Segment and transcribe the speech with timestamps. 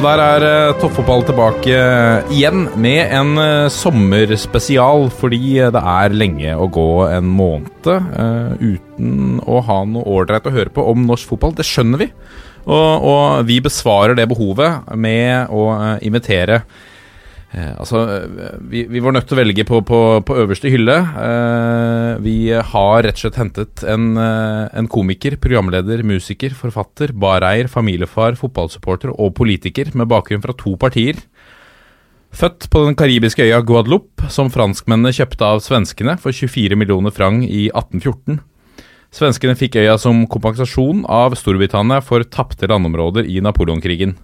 [0.00, 6.14] Og der er uh, toppfotball tilbake eh, igjen med en uh, sommerspesial, fordi det er
[6.16, 11.04] lenge å gå en måned uh, uten å ha noe ålreit å høre på om
[11.04, 11.52] norsk fotball.
[11.58, 12.08] Det skjønner vi.
[12.64, 15.68] Og, og vi besvarer det behovet med å
[16.00, 16.62] invitere
[17.50, 20.96] Eh, altså, eh, vi, vi var nødt til å velge på, på, på øverste hylle.
[21.02, 27.70] Eh, vi har rett og slett hentet en, eh, en komiker, programleder, musiker, forfatter, bareier,
[27.70, 31.18] familiefar, fotballsupporter og politiker med bakgrunn fra to partier.
[32.30, 37.42] Født på den karibiske øya Guadeloupe, som franskmennene kjøpte av svenskene for 24 millioner frang
[37.42, 38.38] i 1814.
[39.10, 44.14] Svenskene fikk øya som kompensasjon av Storbritannia for tapte landområder i Napoleonkrigen.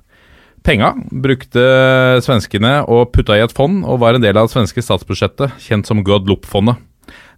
[0.66, 1.62] Penga brukte
[2.26, 5.86] svenskene og putta i et fond, og var en del av det svenske statsbudsjettet, kjent
[5.86, 6.80] som Guadeloupe-fondet.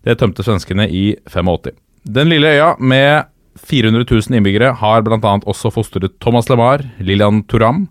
[0.01, 1.75] Det tømte svenskene i 85.
[2.09, 3.29] Den lille øya med
[3.61, 5.35] 400 000 innbyggere har bl.a.
[5.45, 7.85] også fostret Thomas LeMar, Lilian Thuram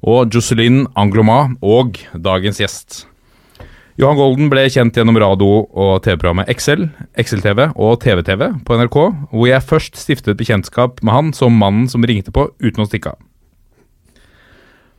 [0.00, 3.02] og Jocelyn Angloma og dagens gjest.
[4.00, 6.88] Johan Golden ble kjent gjennom radio- og TV-programmet Excel,
[7.20, 12.00] Excel-TV og TV-TV på NRK, hvor jeg først stiftet bekjentskap med han som mannen som
[12.00, 13.26] ringte på uten å stikke av.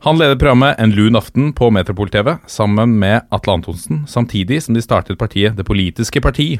[0.02, 4.80] Han leder programmet En lun aften på Metropol-TV sammen med Atle Antonsen, samtidig som de
[4.82, 6.56] startet partiet Det politiske parti,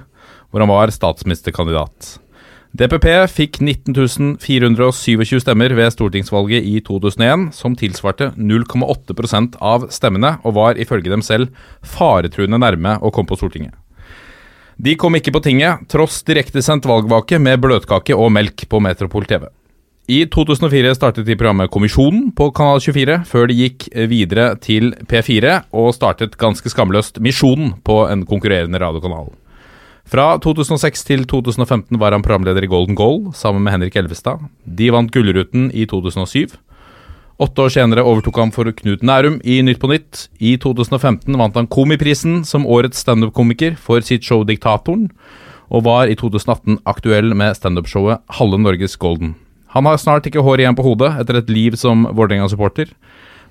[0.50, 2.20] hvor han var statsministerkandidat.
[2.70, 10.78] DPP fikk 19.427 stemmer ved stortingsvalget i 2001, som tilsvarte 0,8% av stemmene, og var
[10.78, 11.50] ifølge dem selv
[11.82, 13.74] faretruende nærme å komme på Stortinget.
[14.78, 19.50] De kom ikke på tinget, tross direktesendt valgvake med bløtkake og melk på Metropol TV.
[20.10, 25.60] I 2004 startet de programmet Kommisjonen på Kanal 24, før de gikk videre til P4
[25.78, 29.30] og startet ganske skamløst Misjonen på en konkurrerende radiokanal.
[30.02, 34.42] Fra 2006 til 2015 var han programleder i Golden Goal sammen med Henrik Elvestad.
[34.66, 36.50] De vant Gullruten i 2007.
[37.38, 40.26] Åtte år senere overtok han for Knut Nærum i Nytt på Nytt.
[40.42, 45.12] I 2015 vant han Komiprisen som årets standup-komiker for sitt show Diktatoren,
[45.70, 49.36] og var i 2018 aktuell med standup-showet Halve Norges Golden.
[49.72, 52.92] Han har snart ikke hår igjen på hodet etter et liv som Vålerenga-supporter.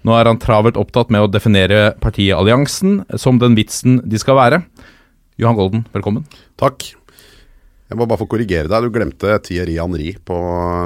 [0.05, 4.37] Nå er han travelt opptatt med å definere partiet Alliansen som den vitsen de skal
[4.37, 4.61] være.
[5.41, 6.25] Johan Golden, velkommen.
[6.61, 6.91] Takk.
[7.89, 8.85] Jeg må bare få korrigere deg.
[8.85, 10.37] Du glemte Thierry Henry på,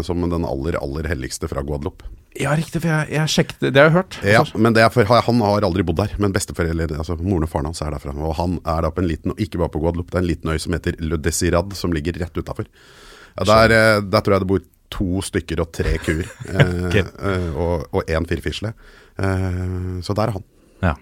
[0.07, 2.07] som den aller, aller helligste fra Guadeloupe.
[2.35, 4.15] Ja, riktig, for jeg, jeg sjekket Det har jeg hørt.
[4.27, 7.51] Ja, men det er for, Han har aldri bodd der, men besteforeldre, altså moren og
[7.51, 8.15] faren hans er derfra.
[8.15, 10.51] Og han er da på en liten, ikke bare på Guadeloupe, det er en liten
[10.51, 12.67] øy som heter Le Desirad, som ligger rett utafor.
[13.35, 16.29] Ja, der, eh, der tror jeg det bor to stykker og tre kuer.
[16.55, 18.71] Eh, eh, og, og én firfisle.
[19.19, 20.45] Eh, så der er han.
[20.83, 20.95] Ja.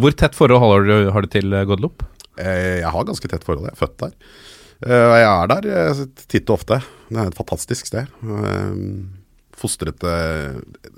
[0.00, 2.06] Hvor tett forhold har du, har du til Guadeloupe?
[2.40, 3.68] Eh, jeg har ganske tett forhold.
[3.68, 4.16] Jeg er født der.
[4.86, 6.80] Eh, og jeg er der titt og ofte.
[7.08, 8.12] Det er et fantastisk sted.
[9.60, 10.06] Fostret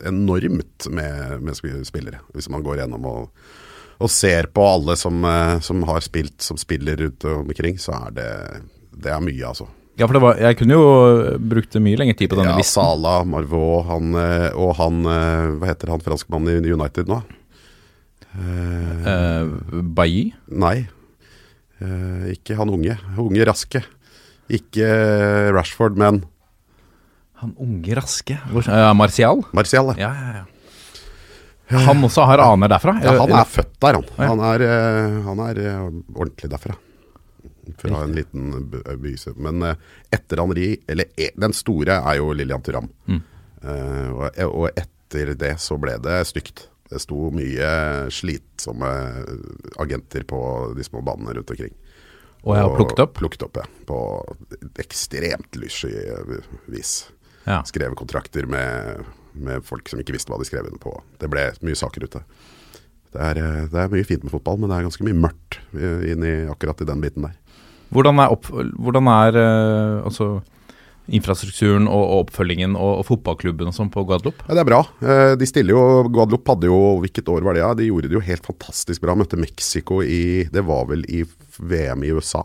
[0.07, 3.47] enormt med, med spillere, hvis man går gjennom og,
[3.99, 5.25] og ser på alle som,
[5.67, 8.29] som har spilt, som spiller rundt omkring, så er det,
[9.03, 9.67] det er mye, altså.
[10.01, 10.85] Ja, for var, jeg kunne jo
[11.53, 12.81] brukt mye lengre tid på denne Ja, listen.
[12.81, 17.21] Sala, Marvaux, han, eh, og han eh, Hva heter han franskmannen i United nå?
[18.33, 20.31] Eh, Uh, Bailly?
[20.49, 20.87] Nei.
[21.83, 22.95] Eh, ikke han unge.
[23.19, 23.83] Unge, raske.
[24.53, 26.23] Ikke eh, Rashford, men
[27.43, 29.43] Han unge raske Hvor, uh, Martial?
[29.57, 29.91] Martial.
[29.99, 30.49] Ja, ja, ja.
[31.89, 32.95] Han også har aner derfra?
[33.03, 34.09] Ja, han er født der, han.
[34.29, 36.75] Han er, eh, han er eh, ordentlig derfra.
[37.79, 39.17] Fra en liten by.
[39.37, 39.77] Men eh,
[40.11, 42.89] etter Henri, eller e- den store, er jo Lillian Thuram.
[43.07, 43.23] Mm.
[43.63, 46.67] Eh, og, etter det så ble det stygt.
[46.93, 47.71] Det sto mye
[48.13, 48.91] slitsomme
[49.81, 50.41] agenter på
[50.77, 51.73] de små banene rundt omkring.
[52.43, 53.15] Og jeg har plukket opp?
[53.17, 53.67] Plukket opp, ja.
[53.87, 53.99] På
[54.83, 55.93] ekstremt lyssky
[56.73, 56.97] vis.
[57.47, 57.63] Ja.
[57.67, 60.97] Skrevet kontrakter med, med folk som ikke visste hva de skrev under på.
[61.23, 62.25] Det ble mye saker ute.
[63.13, 65.61] Det er, eh, det er mye fint med fotball, men det er ganske mye mørkt
[65.73, 67.37] inni akkurat i den biten der.
[67.93, 70.29] Hvordan er, opp, hvordan er uh, altså,
[71.13, 74.47] infrastrukturen og, og oppfølgingen og, og fotballklubben og sånn på Guadeloupe?
[74.47, 74.81] Ja, Det er bra.
[75.03, 77.65] Uh, De stiller jo Guadeloupe hadde jo Hvilket år var det?
[77.65, 77.73] Ja?
[77.79, 79.17] De gjorde det jo helt fantastisk bra.
[79.19, 81.25] Møtte Mexico i Det var vel i
[81.61, 82.45] VM i USA.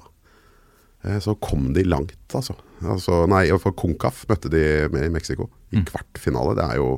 [1.06, 2.58] Uh, så kom de langt, altså.
[2.84, 6.58] altså nei, for Concaf møtte de med i Mexico i kvartfinale.
[6.58, 6.92] Det er jo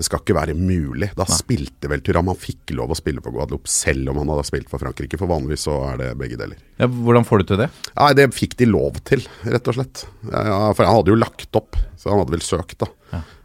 [0.00, 1.10] Det skal ikke være mulig.
[1.12, 2.30] Da spilte vel Turam.
[2.32, 5.28] Han fikk lov å spille for Guadeloupe selv om han hadde spilt for Frankrike, for
[5.28, 6.56] vanligvis så er det begge deler.
[6.80, 7.66] Ja, hvordan får du til det?
[7.98, 10.06] Nei, det fikk de lov til, rett og slett.
[10.32, 12.88] Ja, for han hadde jo lagt opp, så han hadde vel søkt, da.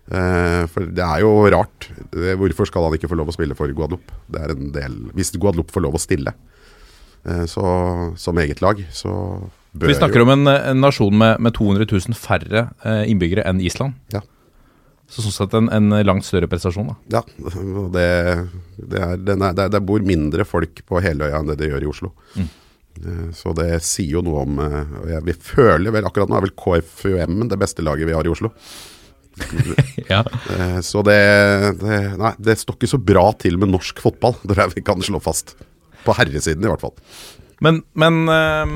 [0.06, 1.88] Eh, for det er jo rart.
[2.14, 4.16] Hvorfor skal han ikke få lov å spille for Guadeloupe?
[4.30, 6.36] Det er en del Hvis Guadeloupe får lov å stille
[7.26, 7.64] eh, så,
[8.22, 9.12] som eget lag, så
[9.74, 13.48] bør Vi snakker jo om en, en nasjon med, med 200 000 færre eh, innbyggere
[13.50, 13.98] enn Island.
[14.14, 14.22] Ja.
[15.12, 16.96] Så sånn sett en, en langt større prestasjon, da.
[17.20, 18.06] Ja, og det,
[18.80, 22.10] det, er, det, det bor mindre folk på Heløya enn det det gjør i Oslo.
[22.36, 22.48] Mm.
[23.06, 26.38] Eh, Så det sier jo noe om eh, og jeg, Vi føler vel akkurat nå
[26.40, 28.52] er vel KFUM det beste laget vi har i Oslo.
[30.10, 30.24] Ja.
[30.58, 31.20] Eh, Så det,
[31.82, 34.38] det Nei, det står ikke så bra til med norsk fotball.
[34.44, 35.56] Det tror jeg vi kan slå fast.
[36.06, 36.96] På herresiden i hvert fall.
[37.64, 38.74] Men, men eh,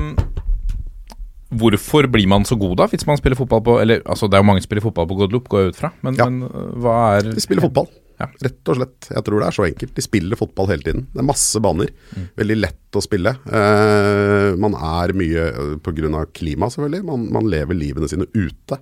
[1.50, 4.42] hvorfor blir man så god, da, hvis man spiller fotball på Eller altså, det er
[4.44, 5.90] jo mange som spiller fotball på Guadeloupe, går jeg ut fra.
[6.06, 6.28] Men, Ja.
[6.30, 6.48] men
[6.78, 7.88] hva er De spiller fotball.
[8.20, 8.26] Ja.
[8.44, 9.08] Rett og slett.
[9.08, 9.94] Jeg tror det er så enkelt.
[9.96, 11.06] De spiller fotball hele tiden.
[11.08, 11.88] Det er masse baner.
[12.36, 13.32] Veldig lett å spille.
[13.48, 16.26] Eh, man er mye eh, pga.
[16.36, 17.04] klima, selvfølgelig.
[17.08, 18.76] Man, man lever livene sine ute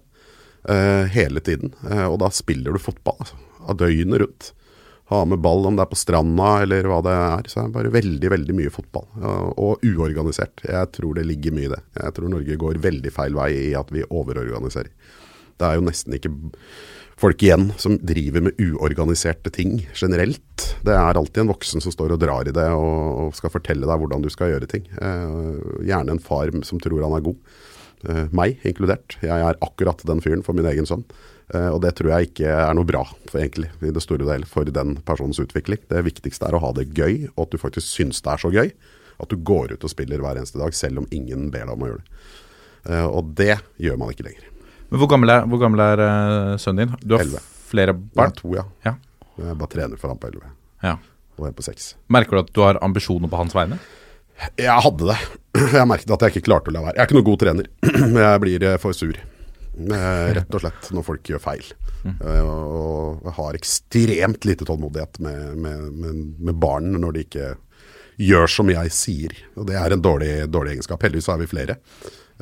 [0.69, 1.71] eh, hele tiden.
[1.87, 3.39] Eh, og da spiller du fotball altså,
[3.69, 4.51] av døgnet rundt.
[5.09, 7.49] Ha med ball om det er på stranda eller hva det er.
[7.49, 9.07] Så er det bare veldig, veldig mye fotball.
[9.57, 10.61] Og uorganisert.
[10.69, 11.81] Jeg tror det ligger mye i det.
[11.97, 14.93] Jeg tror Norge går veldig feil vei i at vi overorganiserer.
[15.59, 16.33] Det er jo nesten ikke
[17.19, 20.69] folk igjen som driver med uorganiserte ting generelt.
[20.87, 24.03] Det er alltid en voksen som står og drar i det og, skal fortelle deg
[24.03, 24.87] hvordan du skal gjøre ting.
[24.93, 27.41] Eh, gjerne en far som tror han er god.
[28.07, 29.19] Eh, meg inkludert.
[29.25, 31.05] Jeg er akkurat den fyren for min egen sønn.
[31.55, 34.33] Eh, og det tror jeg ikke er noe bra for, egentlig, i det store og
[34.35, 35.81] hele for den personens utvikling.
[35.89, 38.53] Det viktigste er å ha det gøy, og at du faktisk syns det er så
[38.53, 38.73] gøy.
[39.19, 41.85] At du går ut og spiller hver eneste dag, selv om ingen ber deg om
[41.87, 42.25] å gjøre det.
[42.89, 44.45] Eh, og det gjør man ikke lenger.
[44.89, 47.01] Men hvor gammel er, hvor gammel er eh, sønnen din?
[47.03, 47.41] Du har Elleve.
[47.69, 48.67] flere Barn Ja, to, ja.
[48.87, 48.95] Ja.
[49.39, 50.53] Jeg bare trener for han på 11,
[50.83, 50.97] ja.
[51.39, 51.93] og en på 6.
[52.11, 53.79] Merker du at du har ambisjoner på hans vegne?
[54.59, 55.19] Jeg hadde det.
[55.79, 56.95] Jeg merket at jeg ikke klarte å la være.
[56.95, 57.69] Jeg er ikke noen god trener.
[58.23, 59.17] Jeg blir for sur.
[59.79, 61.65] Eh, Rett og slett når folk gjør feil.
[62.09, 67.49] Eh, Og har ekstremt lite tålmodighet med, med, med barn når de ikke
[68.19, 69.35] gjør som jeg sier.
[69.57, 71.03] Og det er en dårlig, dårlig egenskap.
[71.07, 71.79] Heldigvis er vi flere.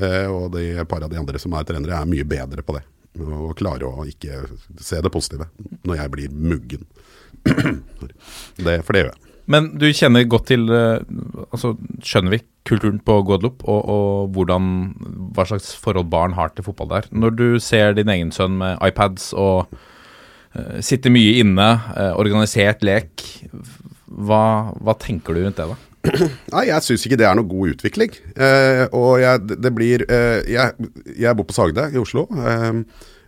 [0.00, 2.84] Eh, Og de par av de andre som er trenere, er mye bedre på det.
[3.20, 4.42] Og klarer å ikke
[4.84, 5.46] se det positive
[5.88, 6.82] når jeg blir muggen.
[8.66, 9.22] det, for det gjør jeg.
[9.50, 11.02] Men du kjenner godt til eh,
[11.54, 14.64] altså Skjønner vi kulturen på Guadeloupe og, og hvordan,
[15.36, 17.04] hva slags forhold barn har til fotball der?
[17.14, 22.82] Når du ser din egen sønn med iPads og uh, sitter mye inne, uh, organisert
[22.82, 23.22] lek,
[24.10, 25.78] hva, hva tenker du rundt det, da?
[26.56, 28.18] Nei, jeg syns ikke det er noe god utvikling.
[28.34, 30.90] Uh, og jeg, det- blir jeg,
[31.22, 32.26] jeg bor på Sagde i Oslo.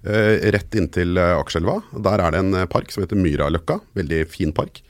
[0.02, 1.78] Rett inntil Akerselva.
[1.94, 3.78] Der er det en park som heter Myraløkka.
[4.02, 4.82] Veldig fin park.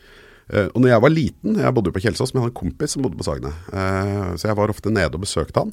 [0.48, 2.60] Eh, og når jeg var liten, jeg bodde jo på Kjelsås, men jeg hadde en
[2.62, 3.50] kompis som bodde på Sagene.
[3.68, 5.72] Eh, så jeg var ofte nede og besøkte han.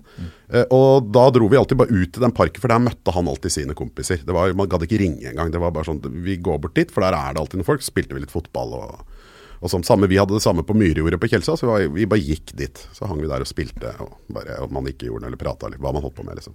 [0.52, 3.30] Eh, og da dro vi alltid bare ut i den parken, for der møtte han
[3.32, 4.20] alltid sine kompiser.
[4.28, 5.52] Det var, man gadd ikke ringe engang.
[5.54, 7.82] Det var bare sånn Vi går bort dit, for der er det alltid noen folk.
[7.88, 9.06] Spilte vi litt fotball og
[9.64, 11.62] og sånn, samme, Vi hadde det samme på Myrjordet på Kjelsås.
[11.64, 12.76] Vi, var- vi bare gikk dit.
[12.94, 13.96] Så hang vi der og spilte.
[14.04, 16.36] Og bare Om man ikke gjorde noe eller prata litt, hva man holdt på med.
[16.36, 16.54] liksom.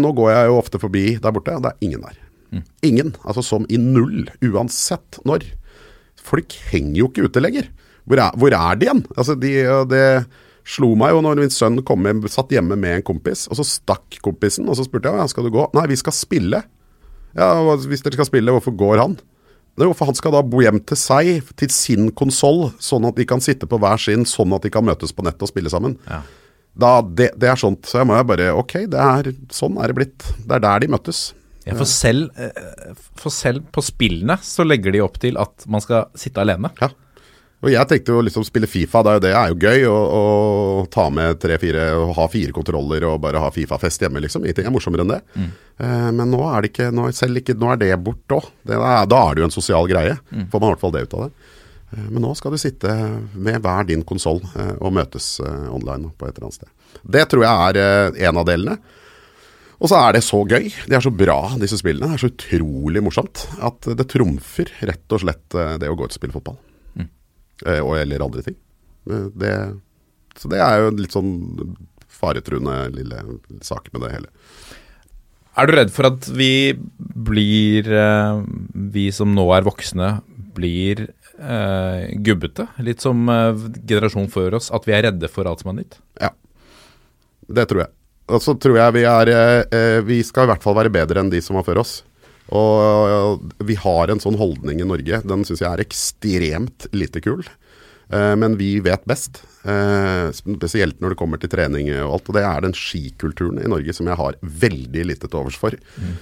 [0.00, 2.16] Nå går jeg jo ofte forbi der borte, og det er ingen der.
[2.86, 3.10] Ingen.
[3.26, 4.30] Altså som i null.
[4.46, 5.44] Uansett når.
[6.22, 7.68] Folk henger jo ikke ute lenger.
[8.08, 9.02] Hvor er, hvor er de igjen?
[9.16, 9.52] Altså de,
[9.90, 10.04] det
[10.68, 13.66] slo meg jo når min sønn kom hjem, satt hjemme med en kompis, og så
[13.66, 15.66] stakk kompisen, og så spurte jeg ja, skal du gå.
[15.74, 16.62] Nei, vi skal spille.
[17.38, 17.48] Ja,
[17.88, 19.16] Hvis dere skal spille, hvorfor går han?
[19.78, 23.26] Nei, hvorfor han skal da bo hjem til seg, til sin konsoll, sånn at de
[23.28, 25.96] kan sitte på hver sin, sånn at de kan møtes på nettet og spille sammen.
[26.72, 27.84] Da, det, det er sånt.
[27.88, 30.28] Så jeg må jo bare Ok, det er, sånn er det blitt.
[30.40, 31.30] Det er der de møttes.
[31.66, 35.84] Ja, for, selv, eh, for selv på spillene så legger de opp til at man
[35.84, 36.72] skal sitte alene.
[36.82, 36.90] Ja.
[37.62, 39.98] Og jeg tenkte jo liksom spille Fifa, det er jo, det er jo gøy å,
[40.18, 40.22] å
[40.90, 44.42] ta med tre-fire og ha fire kontroller og bare ha Fifa-fest hjemme, liksom.
[44.42, 45.20] Ingenting er morsommere enn det.
[45.78, 48.48] Eh, men nå er det ikke, nå, selv ikke, nå er det borte òg.
[48.66, 50.18] Da er det jo en sosial greie.
[50.50, 51.52] Får man i hvert fall det ut av det.
[51.92, 52.96] Eh, men nå skal du sitte
[53.34, 56.98] med hver din konsoll eh, og møtes eh, online på et eller annet sted.
[57.14, 58.78] Det tror jeg er eh, en av delene.
[59.82, 60.68] Og så er det så gøy.
[60.86, 62.12] De er så bra, disse spillene.
[62.12, 66.06] Det er så utrolig morsomt at det trumfer rett og slett eh, det å gå
[66.06, 66.58] ut og spille fotball.
[67.66, 68.56] Eh, og eller andre ting.
[69.10, 69.54] Eh, Det,
[70.38, 71.32] så det er jo en litt sånn
[72.12, 73.24] faretruende lille
[73.66, 74.30] sak med det hele.
[75.58, 76.72] Er du redd for at vi
[77.28, 78.38] blir eh,
[78.94, 80.12] Vi som nå er voksne,
[80.56, 82.68] blir eh, gubbete?
[82.86, 85.98] Litt som eh, generasjonen før oss, at vi er redde for alt som er nytt?
[86.22, 86.30] Ja.
[87.52, 87.92] Det tror jeg.
[88.30, 91.22] Og så tror jeg vi er eh, eh, Vi skal i hvert fall være bedre
[91.22, 92.00] enn de som var før oss.
[92.52, 95.22] Og vi har en sånn holdning i Norge.
[95.24, 97.40] Den syns jeg er ekstremt lite kul.
[98.12, 99.42] Eh, men vi vet best.
[99.62, 102.30] Eh, spesielt når det kommer til trening og alt.
[102.30, 105.76] Og det er den skikulturen i Norge som jeg har veldig lite til overs for.
[105.96, 106.14] Mm.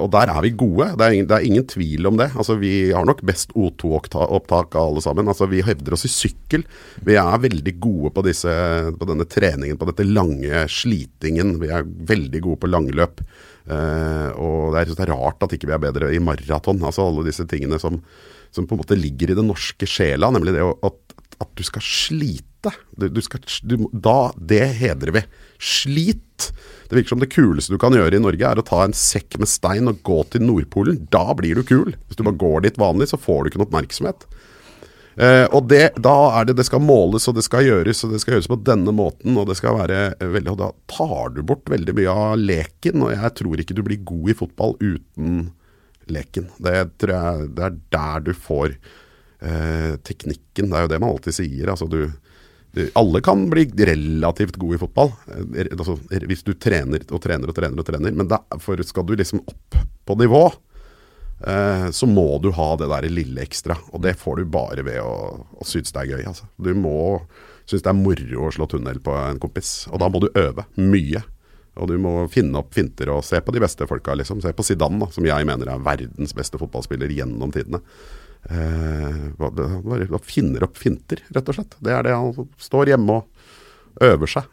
[0.00, 0.90] og der er vi gode.
[0.96, 2.30] Det er, ingen, det er ingen tvil om det.
[2.34, 5.28] Altså Vi har nok best O2-opptak av alle sammen.
[5.28, 6.64] Altså Vi hevder oss i sykkel.
[7.04, 8.52] Vi er veldig gode på, disse,
[8.98, 11.58] på denne treningen, på dette lange slitingen.
[11.62, 13.24] Vi er veldig gode på langløp.
[13.64, 16.82] Eh, og det er, det er rart at ikke vi er bedre i maraton.
[16.84, 18.00] Altså alle disse tingene som,
[18.54, 21.00] som på en måte ligger i den norske sjela, nemlig det at,
[21.42, 22.72] at du skal slite.
[22.96, 25.24] Du, du skal, du, da, det hedrer vi.
[25.58, 26.50] Slit.
[26.88, 29.38] Det virker som det kuleste du kan gjøre i Norge, er å ta en sekk
[29.40, 31.04] med stein og gå til Nordpolen.
[31.12, 31.94] Da blir du kul.
[32.06, 34.26] Hvis du bare går dit vanlig, så får du ikke noe oppmerksomhet.
[35.14, 38.18] Eh, og det, da er det det skal måles og det skal gjøres, og det
[38.22, 39.36] skal gjøres på denne måten.
[39.38, 43.04] Og det skal være eh, veldig Og da tar du bort veldig mye av leken.
[43.06, 45.46] Og jeg tror ikke du blir god i fotball uten
[46.10, 46.50] leken.
[46.60, 48.76] Det tror jeg det er der du får
[49.44, 50.70] eh, teknikken.
[50.70, 51.70] Det er jo det man alltid sier.
[51.70, 52.00] Altså du,
[52.74, 55.98] du, alle kan bli relativt gode i fotball, eh, altså,
[56.28, 57.80] hvis du trener og trener og trener.
[57.80, 60.44] og trener Men derfor skal du liksom opp på nivå,
[61.46, 63.78] eh, så må du ha det der lille ekstra.
[63.92, 66.24] Og det får du bare ved å, å synes det er gøy.
[66.32, 66.48] Altså.
[66.56, 66.96] Du må
[67.64, 70.66] synes det er moro å slå tunnel på en kompis, og da må du øve
[70.80, 71.22] mye.
[71.74, 74.14] Og du må finne opp finter og se på de beste folka.
[74.14, 74.38] Liksom.
[74.44, 77.80] Se på Zidane, da, som jeg mener er verdens beste fotballspiller gjennom tidene.
[78.50, 81.76] Eh, finner opp finter, rett og slett.
[81.80, 84.50] Det er det han står hjemme og øver seg.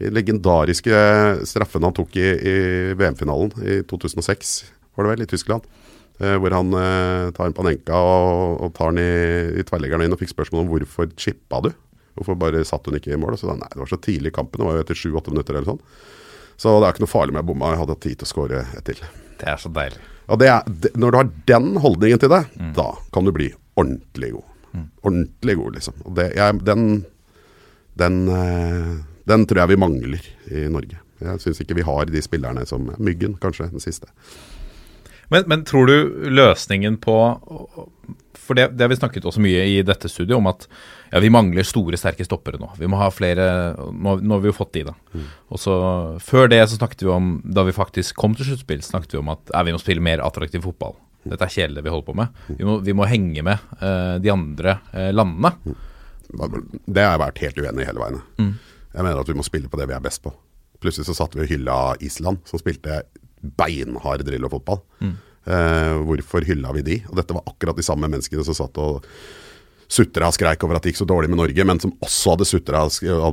[0.00, 0.96] De legendariske
[1.46, 2.56] straffene han tok i, i
[2.98, 4.54] VM-finalen i 2006,
[4.96, 5.68] var det vel, i Tyskland.
[6.22, 10.16] Eh, hvor han eh, tar en Panenka og, og tar den i, i tverrleggeren inn
[10.16, 11.72] og fikk spørsmål om hvorfor chippa du?
[12.18, 13.36] Hvorfor bare satt hun ikke i mål?
[13.36, 15.32] Og så da, nei, det var så tidlig i kampen, det var jo etter sju-åtte
[15.32, 15.84] minutter eller sånn.
[16.60, 18.32] Så det er ikke noe farlig med å bomme, jeg hadde hatt tid til å
[18.32, 19.06] skåre et til.
[19.40, 20.11] Det er så deilig.
[20.28, 20.62] Er,
[20.96, 22.44] når du har den holdningen til det,
[22.76, 24.48] da kan du bli ordentlig god.
[25.02, 25.94] Ordentlig god, liksom.
[26.04, 26.84] Og det, jeg, den,
[27.98, 28.92] den, eh,
[29.28, 30.98] den tror jeg vi mangler i Norge.
[31.22, 34.08] Jeg syns ikke vi har de spillerne som Myggen, kanskje, den siste.
[35.32, 37.16] Men, men tror du løsningen på
[38.42, 40.66] For det, det har vi snakket også mye i dette studiet om at
[41.12, 42.70] ja, vi mangler store, sterke stoppere nå.
[42.80, 43.46] Vi må ha flere
[43.92, 44.96] Nå, nå har vi jo fått de, da.
[45.52, 45.76] Og så
[46.24, 49.32] Før det så snakket vi om, da vi faktisk kom til sluttspill, snakket vi om
[49.32, 50.96] at ja, vi må spille mer attraktiv fotball.
[51.22, 52.38] Dette er kjedelig det vi holder på med.
[52.58, 55.52] Vi må, vi må henge med uh, de andre uh, landene.
[56.32, 58.22] Det har jeg vært helt uenig i hele veien.
[58.92, 60.32] Jeg mener at vi må spille på det vi er best på.
[60.82, 63.04] Plutselig så satte vi og hylla Island, som spilte
[63.42, 64.82] beinhard drill og fotball.
[65.02, 66.98] Eh, hvorfor hylla vi de?
[67.10, 69.02] Og dette var akkurat de samme menneskene som satt og
[69.92, 72.46] sutra og skreik over at det gikk så dårlig med Norge, men som også hadde
[72.48, 72.84] sutra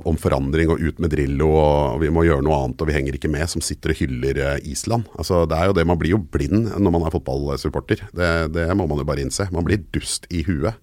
[0.03, 3.15] om forandring og ut med Drillo og vi må gjøre noe annet og vi henger
[3.15, 5.07] ikke med, som sitter og hyller eh, Island.
[5.15, 8.03] Altså det er jo det, Man blir jo blind når man er fotballsupporter.
[8.11, 9.47] Det, det må man jo bare innse.
[9.55, 10.75] Man blir dust i huet.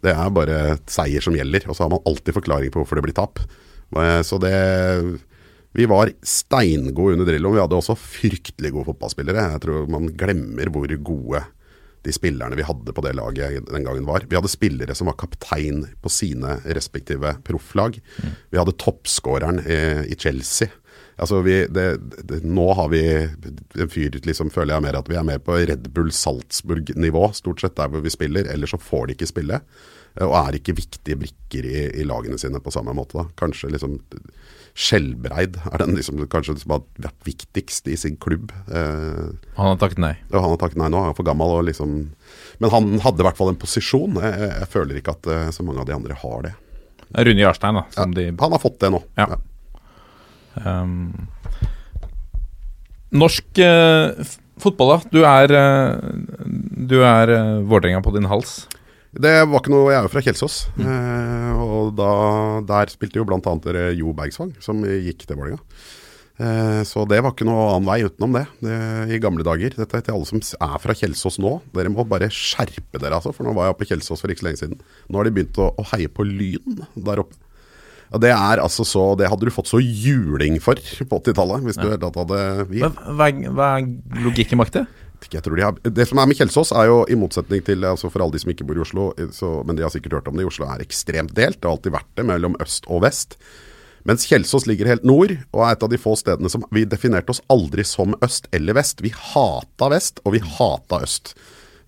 [0.00, 3.08] Det er bare seier som gjelder, og så har man alltid forklaring på hvorfor det
[3.10, 3.42] blir tap.
[3.98, 4.54] Eh, Så det
[5.76, 7.52] Vi var steingode under Drillo.
[7.54, 9.50] Vi hadde også fryktelig gode fotballspillere.
[9.54, 11.44] Jeg tror man glemmer hvor gode
[12.06, 14.24] de spillerne vi hadde på det laget den gangen var.
[14.28, 17.98] Vi hadde spillere som var kaptein på sine respektive profflag.
[18.50, 19.80] Vi hadde toppskåreren i,
[20.14, 20.70] i Chelsea.
[21.18, 21.86] Altså vi, det,
[22.30, 25.56] det, nå har vi en fyr liksom, føler jeg mer at vi er mer på
[25.58, 28.46] Red Bull Salzburg-nivå, stort sett der hvor vi spiller.
[28.52, 29.58] Ellers så får de ikke spille.
[30.18, 33.18] Eh, Og er ikke viktige brikker i, i lagene sine på samme måte.
[33.18, 33.28] Da.
[33.38, 33.98] Kanskje liksom
[34.78, 38.52] Skjelbreid er den liksom, kanskje som har vært viktigst i sin klubb.
[38.70, 39.24] Eh,
[39.56, 40.12] Han har takket nei.
[40.30, 41.56] Ja, han har takket nei nå, han er for gammel.
[41.58, 41.96] Og liksom,
[42.62, 44.20] men han hadde i hvert fall en posisjon.
[44.22, 46.54] Jeg, jeg, jeg føler ikke at eh, så mange av de andre har det.
[47.16, 47.84] Rune Jarstein, da.
[47.96, 49.02] Som de Han har fått det nå.
[49.18, 49.40] Ja.
[50.62, 51.28] Um,
[53.14, 54.98] norsk eh, fotball, da.
[55.12, 58.60] Du er, eh, er uh, Vålerenga på din hals.
[59.18, 60.58] Det var ikke noe Jeg er jo fra Kjelsås.
[60.78, 62.10] Eh, og da,
[62.68, 63.40] der spilte jo bl.a.
[63.64, 65.58] dere Jo Bergsvang, som gikk til Vålerenga.
[66.38, 68.76] Eh, så det var ikke noe annen vei utenom det, det
[69.16, 69.74] i gamle dager.
[69.74, 71.56] Dette er til alle som er fra Kjelsås nå.
[71.74, 73.34] Dere må bare skjerpe dere, altså.
[73.34, 74.78] For nå var jeg oppe i Kjelsås for ikke så lenge siden.
[75.10, 77.40] Nå har de begynt å, å heie på Lyn der oppe.
[78.08, 81.66] Og det er altså så Det hadde du fått så juling for på 80-tallet.
[81.66, 82.38] Hvis du helt tatt hadde
[82.70, 83.90] vi, Hva, hva er
[84.24, 84.86] logikken bak det?
[85.26, 87.86] Ikke, jeg tror de har, det som er med Kjelsås, er jo i motsetning til
[87.88, 90.28] altså For alle de som ikke bor i Oslo, så, men de har sikkert hørt
[90.30, 91.58] om det, i Oslo er ekstremt delt.
[91.58, 93.38] Det har alltid vært det mellom øst og vest.
[94.08, 97.34] Mens Kjelsås ligger helt nord, og er et av de få stedene som Vi definerte
[97.34, 99.02] oss aldri som øst eller vest.
[99.04, 101.34] Vi hata vest, og vi hata øst.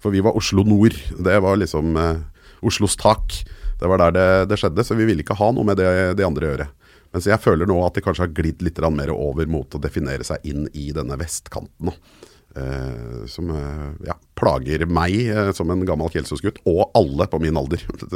[0.03, 0.97] For vi var Oslo nord.
[1.17, 2.21] Det var liksom eh,
[2.67, 3.39] Oslos tak.
[3.81, 6.27] Det var der det, det skjedde, så vi ville ikke ha noe med det de
[6.27, 6.69] andre å gjøre.
[7.15, 10.27] Mens jeg føler nå at de kanskje har glidd litt mer over mot å definere
[10.27, 11.91] seg inn i denne vestkanten.
[11.91, 12.20] Da.
[12.57, 17.57] Eh, som uh, ja, plager meg uh, som en gammel Kjelsås-gutt, og alle på min
[17.57, 17.85] alder.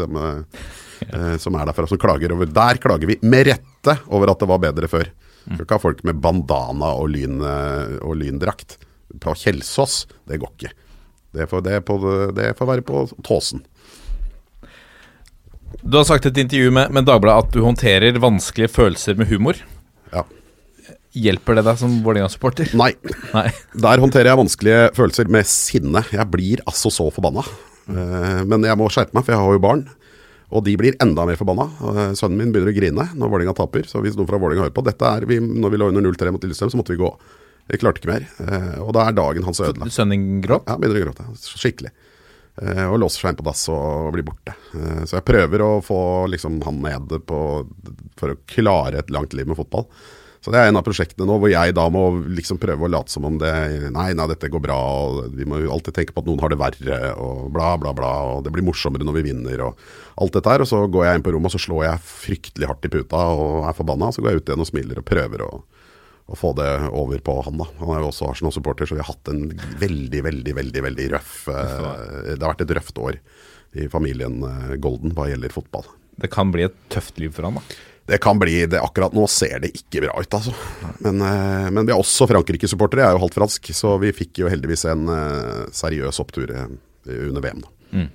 [1.04, 4.46] Som, som er derfra, som klager over Der klager vi med rette over at det
[4.48, 5.08] var bedre før.
[5.44, 5.56] Mm.
[5.56, 8.78] Skal ikke ha folk med bandana og, lyn, og lyndrakt.
[9.20, 10.70] På Kjelsås, det går ikke.
[11.34, 11.98] Det får, det, på,
[12.38, 13.64] det får være på Tåsen.
[15.82, 19.28] Du har sagt i et intervju med, med Dagbladet at du håndterer vanskelige følelser med
[19.34, 19.58] humor.
[20.14, 20.24] Ja.
[21.14, 22.72] Hjelper det deg som Vålerenga-supporter?
[22.78, 22.90] Nei.
[23.34, 23.46] Nei.
[23.86, 26.02] Der håndterer jeg vanskelige følelser med sinne.
[26.10, 27.44] Jeg blir altså så forbanna.
[27.86, 29.84] Eh, Men jeg må skjerpe meg, for jeg har jo barn.
[30.54, 31.68] Og de blir enda mer forbanna.
[31.90, 33.86] Eh, Sønnen min begynner å grine når Vålerenga taper.
[33.90, 36.32] Så hvis noen fra Vålerenga hører på Dette er vi, Når vi lå under 0-3
[36.34, 37.12] mot Lillestrøm, så måtte vi gå.
[37.70, 38.26] Vi klarte ikke mer.
[38.42, 39.94] Eh, Og da er dagen hans ødelagt.
[39.94, 40.66] Sønnen gråt?
[40.66, 41.28] Ja, begynner å gråte.
[41.46, 41.94] Skikkelig.
[42.90, 44.52] Og låser seg inn på dass og blir borte.
[45.10, 45.96] Så jeg prøver å få
[46.30, 47.38] liksom, han nede på,
[48.14, 49.88] for å klare et langt liv med fotball.
[50.44, 52.02] Så det er en av prosjektene nå hvor jeg da må
[52.36, 53.52] liksom prøve å late som om det
[53.94, 56.52] Nei, nei, dette går bra, og vi må jo alltid tenke på at noen har
[56.52, 58.10] det verre, og bla, bla, bla.
[58.34, 59.80] Og det blir morsommere når vi vinner, og
[60.20, 60.64] alt dette her.
[60.64, 63.22] Og så går jeg inn på rommet, og så slår jeg fryktelig hardt i puta
[63.32, 64.12] og er forbanna.
[64.12, 65.54] Så går jeg ut igjen og smiler og prøver å
[66.24, 67.58] å få det over på han.
[67.60, 67.66] da.
[67.80, 69.42] Han er jo også Arsenal-supporter, så vi har hatt en
[69.80, 71.90] veldig, veldig, veldig veldig røff eh,
[72.30, 73.18] Det har vært et røft år
[73.76, 75.84] i familien eh, Golden hva gjelder fotball.
[76.20, 77.76] Det kan bli et tøft liv for han, da.
[78.06, 80.52] Det kan bli det Akkurat nå ser det ikke bra ut, altså.
[81.04, 83.00] Men, eh, men vi er også Frankrike-supportere.
[83.00, 86.68] Jeg er jo halvt fransk, så vi fikk jo heldigvis en eh, seriøs opptur eh,
[87.30, 87.62] under VM.
[87.94, 88.10] Mm.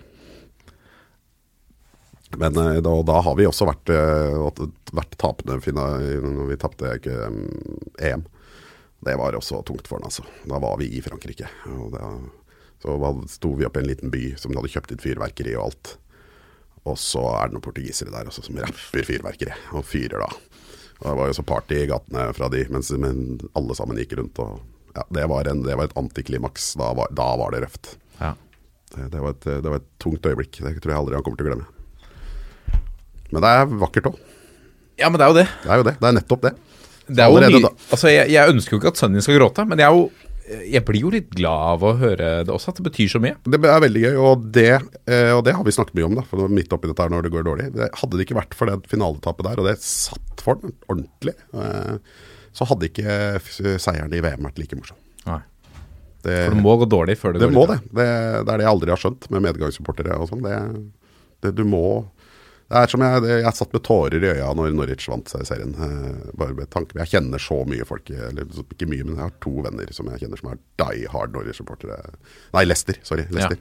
[2.37, 2.53] Men
[2.85, 3.89] da, da har vi også vært,
[4.93, 8.27] vært tapende fina- når vi tapte eh, EM.
[8.99, 10.25] Det var også tungt for den, altså.
[10.45, 11.49] Da var vi i Frankrike.
[11.71, 12.11] Og da,
[12.83, 12.99] så
[13.31, 15.95] sto vi oppe i en liten by som de hadde kjøpt inn fyrverkeri og alt.
[16.87, 20.29] Og så er det noen portugisere der også som rapper fyrverkeri, og fyrer da.
[20.99, 24.17] Og det var jo så party i gatene fra de, mens men alle sammen gikk
[24.19, 24.39] rundt.
[24.43, 24.59] og
[24.95, 26.73] ja, Det var, en, det var et antiklimaks.
[26.79, 27.93] Da var, da var det røft.
[28.19, 28.33] Ja.
[28.95, 30.59] Det, det, var et, det var et tungt øyeblikk.
[30.59, 31.69] Det tror jeg aldri han kommer til å glemme.
[33.29, 34.17] Men det er vakkert òg.
[34.99, 35.47] ja, men det er jo det.
[35.63, 35.95] Det er jo det.
[35.99, 36.53] Det er nettopp det.
[37.07, 39.65] det er jo mye, altså, jeg, jeg ønsker jo ikke at sønnen din skal gråte,
[39.69, 42.79] men jeg, er jo, jeg blir jo litt glad av å høre det også, at
[42.79, 43.35] det betyr så mye.
[43.45, 44.71] Det er veldig gøy, og det,
[45.05, 46.17] eh, og det har vi snakket mye om.
[46.17, 47.69] da, for nå Midt oppi dette her når det går dårlig.
[47.77, 51.99] Hadde det ikke vært for det finaletapet der, og det satt for den ordentlig, eh,
[52.57, 53.39] så hadde ikke
[53.77, 54.97] seieren i VM vært like morsom.
[55.29, 55.41] Nei.
[56.19, 57.93] Det, For det må gå dårlig før det, det går må litt det.
[57.93, 58.07] det.
[58.41, 60.41] Det er det jeg aldri har skjønt med medgangssupportere og sånn.
[60.43, 60.57] Det,
[61.45, 61.83] det, du må
[62.69, 65.71] Det er som jeg, jeg satt med tårer i øya når Norwich vant seg serien.
[65.73, 69.33] Eh, bare med tanke Jeg kjenner så mye folk, eller ikke mye, men jeg har
[69.41, 71.97] to venner som jeg kjenner som er die hard Norwich-supportere.
[72.53, 72.99] Nei, Leicester.
[73.07, 73.25] Sorry.
[73.33, 73.57] Leicester.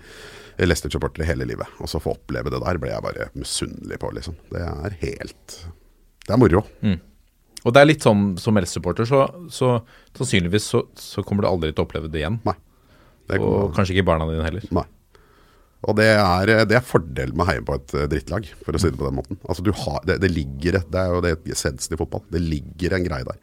[0.60, 1.72] Leicester-supportere hele livet.
[1.80, 4.36] Og så få oppleve det der ble jeg bare misunnelig på, liksom.
[4.52, 5.56] Det er helt
[6.26, 6.66] Det er moro.
[7.64, 9.78] Og det er litt sånn som Else-supporter, så, så
[10.18, 12.42] sannsynligvis så, så kommer du aldri til å oppleve det igjen.
[12.44, 12.58] Nei.
[13.28, 14.68] Det Og kanskje ikke barna dine heller.
[14.72, 14.84] Nei.
[15.86, 18.80] Og det er, det er fordelen med å heie på et eh, drittlag, for å
[18.82, 19.38] si det på den måten.
[19.46, 22.24] Altså du har, det, det ligger et- Det er jo det essensen i fotball.
[22.34, 23.38] Det ligger en greie der.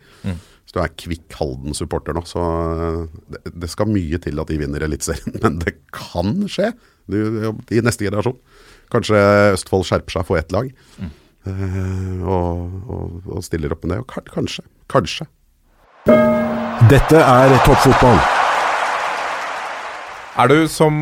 [0.65, 2.99] Hvis du er Kvikk Halden-supporter nå, så eh,
[3.37, 5.37] det, det skal mye til at de vinner Eliteserien.
[5.45, 6.73] Men det kan skje
[7.07, 7.19] du,
[7.71, 8.35] i neste generasjon.
[8.91, 9.21] Kanskje
[9.55, 10.67] Østfold skjerper seg for ett lag.
[10.99, 11.13] mm.
[12.25, 14.01] og, og, og stiller opp med det.
[14.03, 14.65] Og kanskje.
[14.91, 15.27] Kanskje.
[16.91, 18.19] Dette er toppfotball.
[20.43, 20.97] Er du som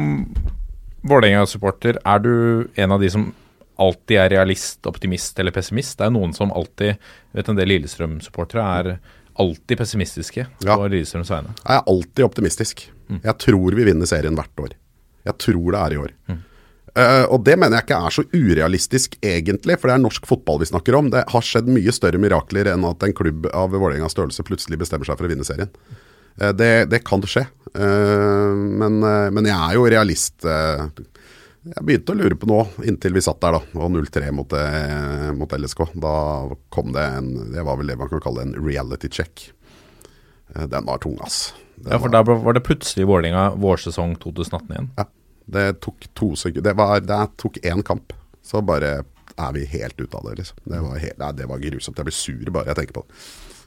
[1.04, 3.26] Vålerenga-supporter, er du en av de som
[3.82, 5.98] alltid er realist, optimist eller pessimist?
[6.00, 6.96] Det er noen som alltid
[7.34, 9.00] vet En del Lillestrøm-supportere er
[9.42, 10.76] alltid pessimistiske Ja.
[10.78, 11.56] på Lillestrøms vegne.
[11.66, 12.90] Jeg er alltid optimistisk.
[13.24, 14.76] Jeg tror vi vinner serien hvert år.
[15.26, 16.12] Jeg tror det er i år.
[16.96, 20.60] Eh, og det mener jeg ikke er så urealistisk egentlig, for det er norsk fotball
[20.62, 21.10] vi snakker om.
[21.10, 25.06] Det har skjedd mye større mirakler enn at en klubb av Vålerengas størrelse plutselig bestemmer
[25.10, 25.72] seg for å vinne serien.
[26.40, 27.46] Eh, det, det kan skje.
[27.74, 30.44] Eh, men, eh, men jeg er jo realist.
[30.44, 34.52] jeg begynte å lure på nå, inntil vi satt der da, og 0-3 mot,
[35.40, 35.86] mot LSK.
[35.96, 36.16] Da
[36.74, 39.52] kom det en Det var vel det man kan kalle en reality check.
[40.54, 41.54] Den var tung, ass.
[41.78, 44.90] Den Ja, for var- da var det plutselig Vålerenga vårsesong 2018 igjen.
[44.98, 45.06] ja,
[45.50, 49.04] det tok to sekunder Det, var, det tok én kamp, så bare
[49.38, 50.58] er vi helt ute av det, liksom.
[50.68, 51.98] Det var, helt, nei, det var grusomt.
[51.98, 53.16] Jeg blir sur bare jeg tenker på det.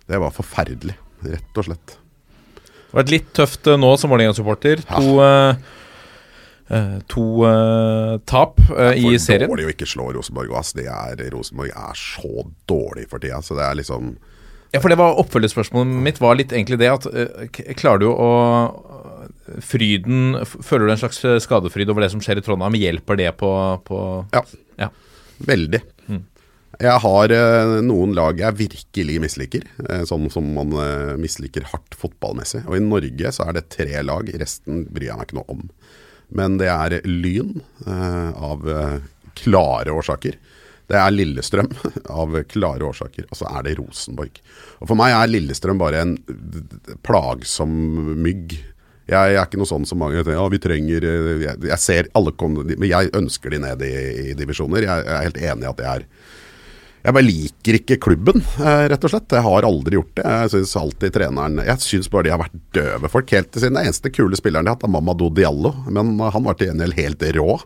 [0.07, 1.96] Det var forferdelig, rett og slett.
[2.96, 4.80] Det har vært litt tøft eh, nå som Vålerenga-supporter.
[4.88, 9.50] To, uh, to uh, tap uh, i For serien.
[9.52, 10.54] dårlig å ikke slå Rosenborg.
[10.56, 10.72] Ass.
[10.72, 14.14] Det er, Rosenborg er så dårlig for tida, så det er liksom
[14.72, 17.04] Ja, for det var oppfølgespørsmålet mitt var litt egentlig det at
[17.76, 18.30] klarer du å
[19.62, 22.80] Fryden Føler du en slags skadefryd over det som skjer i Trondheim?
[22.80, 23.52] Hjelper det på,
[23.85, 24.00] på
[24.32, 24.42] Ja.
[24.80, 24.88] Ja.
[25.44, 25.85] Veldig.
[26.83, 29.62] Jeg har eh, noen lag jeg virkelig misliker,
[30.09, 32.67] sånn som man eh, misliker hardt fotballmessig.
[32.69, 35.65] Og i Norge så er det tre lag, resten bryr jeg meg ikke noe om.
[36.37, 38.65] Men det er Lyn, av
[39.39, 40.39] klare årsaker.
[40.87, 41.69] Det er Lillestrøm,
[42.21, 43.27] av klare årsaker.
[43.31, 44.41] Og så er det Rosenborg.
[44.81, 46.17] Og for meg er Lillestrøm bare en
[47.07, 47.73] plagsom
[48.23, 48.57] mygg.
[49.07, 52.33] Jeg, jeg er ikke noe sånn som mange Ja, vi trenger Jeg, jeg ser alle
[52.43, 53.93] Men jeg ønsker de ned i,
[54.33, 54.83] i divisjoner.
[54.83, 56.07] Jeg, jeg er helt enig i at det er
[57.07, 59.31] jeg bare liker ikke klubben, eh, rett og slett.
[59.31, 60.25] Jeg har aldri gjort det.
[60.27, 63.79] Jeg syns alltid treneren Jeg syns bare de har vært døve folk helt til siden.
[63.79, 65.73] Den eneste kule spilleren de har hatt, er Mamadou Diallo.
[65.87, 67.61] Men han var til gjengjeld helt rå.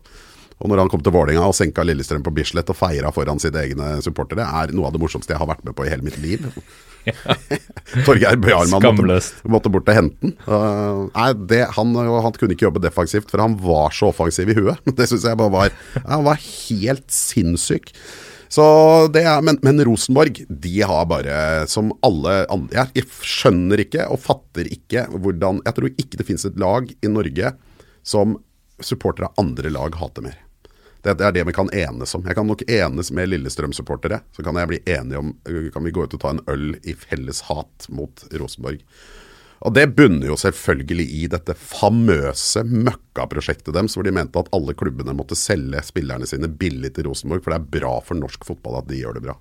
[0.61, 3.65] Og når han kom til Vålerenga og senka Lillestrøm på Bislett og feira foran sine
[3.65, 6.21] egne supportere, er noe av det morsomste jeg har vært med på i hele mitt
[6.21, 6.45] liv.
[8.07, 10.33] Torgeir Bjarmann måtte, måtte bort og hente.
[10.45, 14.59] Uh, nei, det, han, han kunne ikke jobbe defensivt, for han var så offensiv i
[14.59, 14.83] huet.
[14.99, 17.95] Det syns jeg bare var Han var helt sinnssyk.
[18.59, 24.67] Er, men, men Rosenborg, de har bare, som alle andre Jeg skjønner ikke og fatter
[24.67, 27.53] ikke hvordan Jeg tror ikke det finnes et lag i Norge
[28.03, 28.39] som
[28.81, 30.39] supportere av andre lag hater mer.
[31.03, 32.25] Det, det er det vi kan enes om.
[32.27, 34.23] Jeg kan nok enes med Lillestrøm-supportere.
[34.37, 35.35] Så kan jeg bli enig om
[35.73, 38.81] Kan vi gå ut og ta en øl i felles hat mot Rosenborg.
[39.61, 44.73] Og det bunner jo selvfølgelig i dette famøse møkkaprosjektet deres, hvor de mente at alle
[44.79, 48.81] klubbene måtte selge spillerne sine billig til Rosenborg, for det er bra for norsk fotball
[48.81, 49.37] at de gjør det bra.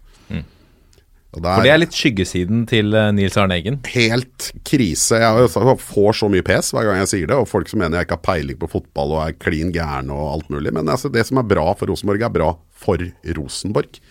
[1.30, 3.76] Og For det er litt skyggesiden til eh, Nils Arne Eggen.
[3.94, 5.20] helt krise.
[5.22, 8.08] Jeg får så mye pes hver gang jeg sier det, og folk som mener jeg
[8.08, 10.74] ikke har peiling på fotball og er klin gæren og alt mulig.
[10.74, 13.06] Men altså, det som er bra for Rosenborg, er bra for
[13.38, 14.02] Rosenborg.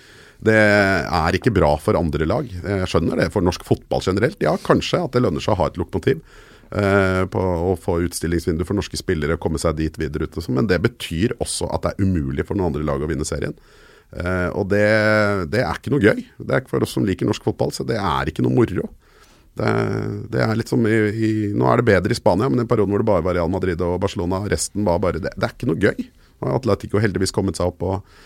[0.44, 2.46] Det er ikke bra for andre lag.
[2.46, 4.38] Jeg skjønner det for norsk fotball generelt.
[4.44, 6.22] Ja, kanskje at det lønner seg å ha et lokomotiv.
[6.70, 10.34] eh, på å få utstillingsvindu for norske spillere, komme seg dit videre ut.
[10.36, 13.24] sånn, Men det betyr også at det er umulig for noen andre lag å vinne
[13.24, 13.54] serien.
[14.12, 14.84] Eh, og det,
[15.48, 16.24] det er ikke noe gøy.
[16.38, 18.88] Det er ikke for oss som liker norsk fotball, så det er ikke noe moro.
[19.58, 19.70] Det,
[20.30, 22.70] det er litt som i, i, Nå er det bedre i Spania, men i en
[22.70, 25.54] periode hvor det bare var Real Madrid og Barcelona, resten var bare Det, det er
[25.56, 26.10] ikke noe gøy.
[26.52, 28.18] Atletico heldigvis kommet seg opp og,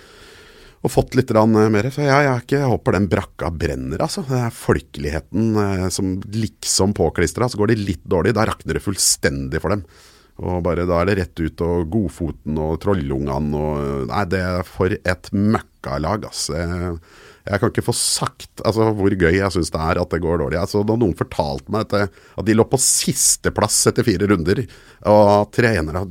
[0.82, 1.88] og fått litt eh, mer.
[1.94, 4.24] Så jeg, jeg, ikke, jeg håper den brakka brenner, altså.
[4.26, 7.48] Det er folkeligheten eh, som liksom påklistra.
[7.48, 9.84] Så går det litt dårlig, da rakner det fullstendig for dem.
[10.42, 14.64] Og bare Da er det rett ut og Godfoten og Trollungene og Nei, det er
[14.66, 16.48] for et møkkalag, ass.
[17.42, 20.38] Jeg, kan ikke få sagt altså, hvor gøy jeg syns det er at det går
[20.44, 20.60] dårlig.
[20.60, 24.62] Altså, da noen fortalte meg at, det, at de lå på sisteplass etter fire runder,
[25.10, 26.04] og trenere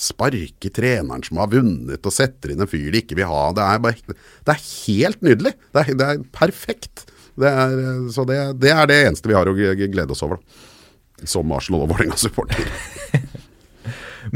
[0.00, 3.66] sparker treneren som har vunnet, og setter inn en fyr de ikke vil ha Det
[3.66, 5.54] er, bare, det er helt nydelig.
[5.68, 7.04] Det er, det er perfekt.
[7.40, 7.76] Det er,
[8.12, 10.66] så det, det er det eneste vi har å glede oss over, da.
[11.28, 12.64] Som Arsenal og Vålerenga-supporter.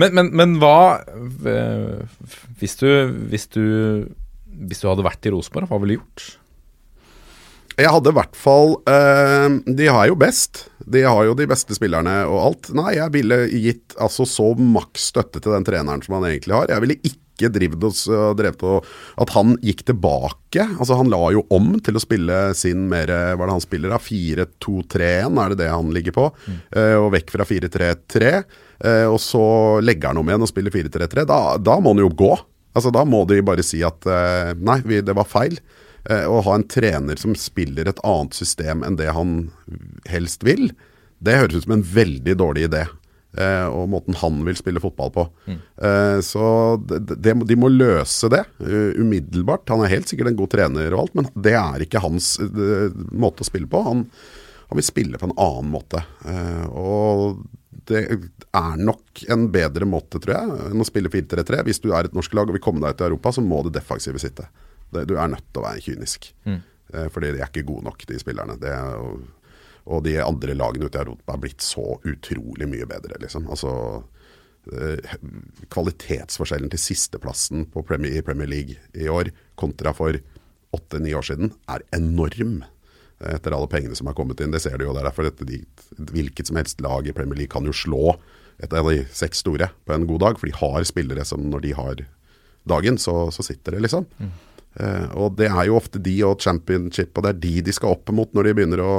[0.00, 1.04] Men, men, men hva
[1.46, 2.04] eh,
[2.58, 2.88] hvis du,
[3.30, 3.64] hvis du
[4.54, 6.26] Hvis du hadde vært i Rosenborg, hva ville du gjort?
[7.74, 10.68] Jeg hadde i hvert fall eh, De har jo best.
[10.78, 12.70] De har jo de beste spillerne og alt.
[12.76, 16.70] Nei, jeg ville gitt altså så maks støtte til den treneren som han egentlig har.
[16.70, 18.04] Jeg ville ikke drevet oss,
[18.38, 18.86] drevet og,
[19.18, 20.68] At han gikk tilbake.
[20.68, 23.90] Altså Han la jo om til å spille sin mer Hva er det han spiller
[23.90, 23.98] da?
[23.98, 26.28] 4-2-3-1, er det det han ligger på?
[26.70, 28.34] Eh, og vekk fra 4-3-3.
[28.86, 29.44] Eh, og så
[29.82, 31.26] legger han om igjen og spiller 4-3-3.
[31.26, 32.36] Da, da må han jo gå.
[32.74, 35.58] Altså Da må de bare si at eh, nei, vi, det var feil.
[36.10, 39.48] Eh, å ha en trener som spiller et annet system enn det han
[40.10, 40.68] helst vil,
[41.24, 42.82] det høres ut som en veldig dårlig idé.
[43.40, 45.24] Eh, og måten han vil spille fotball på.
[45.48, 46.44] Eh, så
[46.84, 49.70] de, de må løse det umiddelbart.
[49.72, 52.34] Han er helt sikkert en god trener og alt, men det er ikke hans
[53.10, 53.80] måte å spille på.
[53.88, 54.04] Han,
[54.68, 56.04] han vil spille på en annen måte.
[56.76, 57.40] Og
[57.90, 61.62] det er nok en bedre måte, tror jeg, enn å spille 4-3-3.
[61.68, 63.62] Hvis du er et norsk lag og vil komme deg ut i Europa, så må
[63.66, 64.46] det defensive sitte.
[64.94, 66.30] Det, du er nødt til å være kynisk.
[66.48, 66.62] Mm.
[67.10, 68.58] fordi de er ikke gode nok, de spillerne.
[68.60, 69.24] Det og,
[69.84, 73.48] og de andre lagene ute i Europa er blitt så utrolig mye bedre, liksom.
[73.52, 73.72] Altså
[74.72, 75.16] eh,
[75.72, 80.16] Kvalitetsforskjellen til sisteplassen på Premier, i Premier League i år kontra for
[80.74, 82.62] åtte-ni år siden er enorm.
[83.22, 84.52] Etter alle pengene som har kommet inn.
[84.54, 84.94] Det ser du jo.
[84.94, 85.60] Det er derfor dette, de,
[86.12, 88.16] hvilket som helst lag i Premier League kan jo slå
[88.62, 90.40] et av de seks store på en god dag.
[90.40, 92.02] For de har spillere som når de har
[92.68, 94.08] dagen, så, så sitter det, liksom.
[94.74, 97.94] Eh, og det er jo ofte de og championship, og det er de de skal
[97.94, 98.94] opp mot når de begynner å,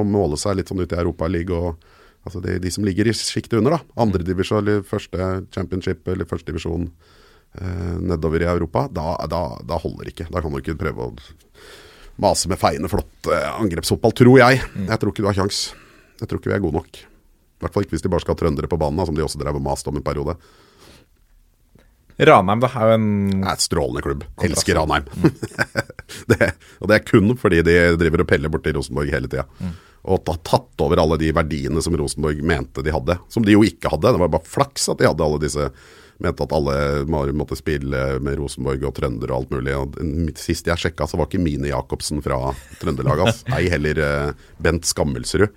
[0.00, 1.78] å måle seg litt sånn ut i Europaligaen.
[2.22, 3.94] Altså de, de som ligger i sjiktet under, da.
[4.02, 6.84] Andredivisjon eller første championship eller førstedivisjon
[7.58, 8.86] eh, nedover i Europa.
[8.94, 10.28] Da, da, da holder det ikke.
[10.30, 11.16] Da kan du ikke prøve å
[12.20, 14.60] mase med feiende flott eh, angrepsfotball, tror jeg.
[14.88, 15.62] Jeg tror ikke du har kjangs.
[16.20, 17.00] Jeg tror ikke vi er gode nok.
[17.02, 19.40] I hvert fall ikke hvis de bare skal ha trøndere på banen, som de også
[19.40, 20.36] drev og maste om en periode.
[22.22, 24.26] Ranheim da er jo en Det er et strålende klubb.
[24.44, 25.06] Elsker Ranheim.
[26.30, 29.46] det, og det er kun fordi de driver og peller borti Rosenborg hele tida.
[30.02, 33.16] Og har tatt over alle de verdiene som Rosenborg mente de hadde.
[33.32, 34.12] Som de jo ikke hadde.
[34.12, 35.70] Det var bare flaks at de hadde alle disse
[36.22, 39.76] Mente at alle måtte spille med Rosenborg og trønder og alt mulig.
[39.78, 43.24] Og Sist jeg sjekka, så var ikke Mini Jacobsen fra Trøndelag.
[43.26, 43.44] ass.
[43.56, 45.48] Ei heller eh, Bent Skammelsrud.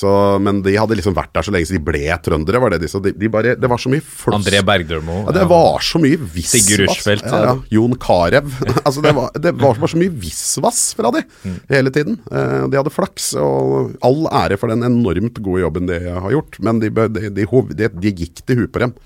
[0.00, 0.08] Så,
[0.40, 2.60] men de hadde liksom vært der så lenge, så de ble trøndere.
[2.62, 4.38] var Det de, så de, de bare, det var så mye floss.
[4.38, 5.16] André Bergdølmo.
[5.26, 6.54] Ja, det var så mye visvas.
[6.54, 7.26] Sigurd Rushfeldt.
[7.28, 7.54] Ja, ja.
[7.74, 8.48] Jon Carew.
[8.86, 11.24] altså, det var, det var så mye visvas fra de
[11.72, 12.20] hele tiden.
[12.30, 16.60] Eh, de hadde flaks, og all ære for den enormt gode jobben de har gjort.
[16.64, 18.96] Men de, de, de, de, de gikk til huet på dem.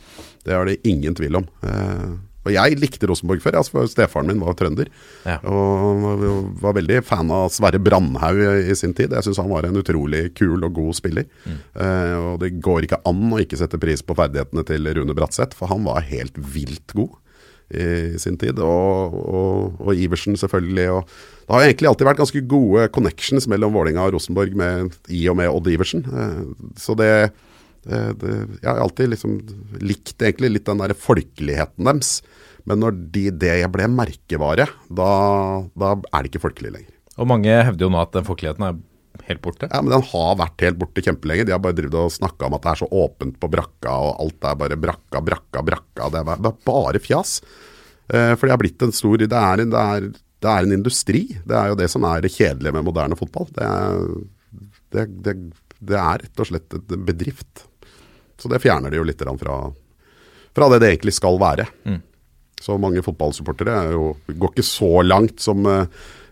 [0.44, 1.50] Det har det ingen tvil om.
[1.64, 4.90] Eh, og jeg likte Rosenborg før, altså, for stefaren min var trønder.
[5.24, 5.38] Ja.
[5.48, 6.04] Og
[6.60, 9.14] var veldig fan av Sverre Brandhaug i, sin tid.
[9.16, 11.28] Jeg syns han var en utrolig kul og god spiller.
[11.48, 15.56] Eh, og det går ikke an å ikke sette pris på ferdighetene til Rune Bratseth,
[15.56, 17.16] for han var helt vilt god
[17.72, 18.60] i sin tid.
[18.60, 20.86] Og, og, og Iversen selvfølgelig.
[20.98, 21.08] Og
[21.48, 25.40] det har egentlig alltid vært ganske gode connections mellom Vålinga og Rosenborg med, i og
[25.40, 26.04] med Odd Iversen.
[26.12, 26.44] Eh,
[26.80, 27.10] så det,
[27.84, 29.36] det, det Jeg har alltid liksom
[29.84, 32.16] likt egentlig litt den der folkeligheten deres.
[32.64, 35.10] Men når de, det ble merkevare, da,
[35.76, 36.92] da er det ikke folkelig lenger.
[37.20, 38.78] Og mange hevder jo nå at den folkeligheten er
[39.28, 39.68] helt borte.
[39.70, 41.44] Ja, men Den har vært helt borte kjempelenge.
[41.46, 44.24] De har bare drevet og snakka om at det er så åpent på brakka, og
[44.24, 46.08] alt er bare brakka, brakka, brakka.
[46.10, 47.36] Det er bare, bare fjas.
[48.10, 50.08] Eh, for det har blitt en stor det er, en- det, er,
[50.44, 51.22] det er en industri.
[51.44, 53.46] Det er jo det som er det kjedelige med moderne fotball.
[53.54, 54.02] Det er,
[54.96, 55.36] det, det,
[55.84, 57.66] det er rett og slett en bedrift.
[58.40, 59.60] Så det fjerner de jo litt fra,
[60.54, 61.68] fra det det egentlig skal være.
[62.64, 65.82] Så mange fotballsupportere er jo, går ikke så langt som eh,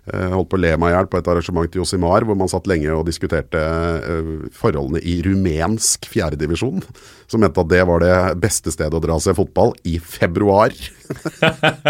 [0.09, 2.49] eh, holdt på å le meg i hjel på et arrangement til Josimar, hvor man
[2.49, 6.81] satt lenge og diskuterte eh, forholdene i rumensk fjerdedivisjon.
[7.29, 10.73] Som mente at det var det beste stedet å dra og se fotball i februar.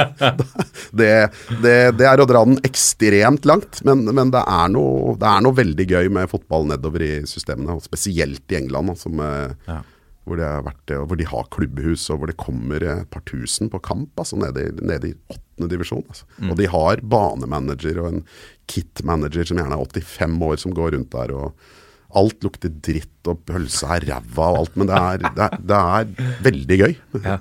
[1.03, 1.14] det,
[1.62, 5.46] det, det er å dra den ekstremt langt, men, men det, er noe, det er
[5.46, 8.96] noe veldig gøy med fotball nedover i systemene, spesielt i England.
[8.98, 9.22] Som,
[9.68, 9.85] Ja.
[10.28, 14.20] Hvor, vært, hvor de har klubbhus, og hvor det kommer et par tusen på kamp
[14.22, 16.04] altså nede, nede i åttende divisjon.
[16.06, 16.26] Altså.
[16.46, 18.24] Og de har banemanager og en
[18.70, 21.35] kit-manager som gjerne er 85 år, som går rundt der.
[21.35, 25.58] og Alt lukter dritt, og pølsa er ræva og alt, men det er, det er,
[25.58, 26.98] det er veldig gøy.
[27.24, 27.38] Ja.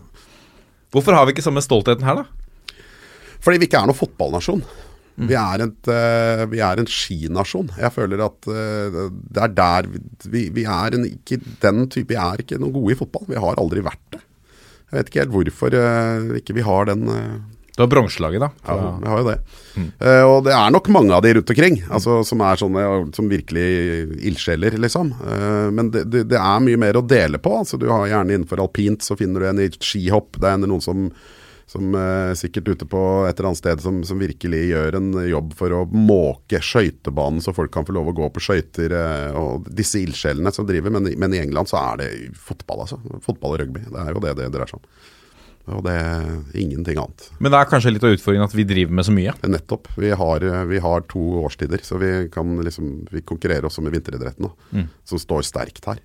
[0.91, 2.77] Hvorfor har vi ikke samme stoltheten her, da?
[3.41, 4.63] Fordi vi ikke er noen fotballnasjon.
[5.29, 7.71] Vi, er et, uh, vi er en skinasjon.
[7.79, 9.89] Jeg føler at uh, det er der
[10.25, 13.27] vi, vi, er en, ikke den type Vi er ikke noe gode i fotball.
[13.29, 14.21] Vi har aldri vært det.
[14.91, 18.49] Jeg vet ikke helt hvorfor uh, ikke vi har den Du har bronselaget, da.
[18.67, 19.37] Ja, vi har jo det.
[19.79, 22.81] Eh, og det er nok mange av de rundt omkring altså, som er sånne
[23.15, 23.67] som virkelig
[24.27, 25.13] ildsjeler, liksom.
[25.23, 27.53] Uh, men det, det, det er mye mer å dele på.
[27.61, 30.41] Altså, du har gjerne innenfor alpint, så finner du en i skihopp.
[30.41, 31.07] Det er noen som,
[31.71, 35.53] som eh, sikkert ute på et eller annet sted som, som virkelig gjør en jobb
[35.55, 38.91] for å måke skøytebanen, så folk kan få lov å gå på skøyter.
[38.97, 42.99] eh, og disse ildsjelene som driver, men, men i England så er det fotball, altså.
[43.23, 43.85] Fotball og rugby.
[43.87, 45.09] Det er jo det det dreier seg om.
[45.71, 47.27] Og det er ingenting annet.
[47.39, 49.35] Men det er kanskje litt av utfordringen at vi driver med så mye.
[49.45, 49.91] Nettopp.
[50.01, 54.49] Vi har, vi har to årstider, så vi kan liksom Vi konkurrerer også med vinteridretten,
[54.49, 56.01] da, som står sterkt her.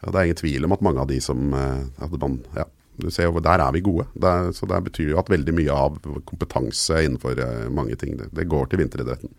[0.00, 2.66] Ja, det er ingen tvil om at mange av de som eh, at man, ja,
[2.96, 4.06] du ser jo, Der er vi gode.
[4.14, 8.16] Det er, så det betyr jo at veldig mye av kompetanse innenfor eh, mange ting,
[8.20, 9.32] det, det går til vinteridretten.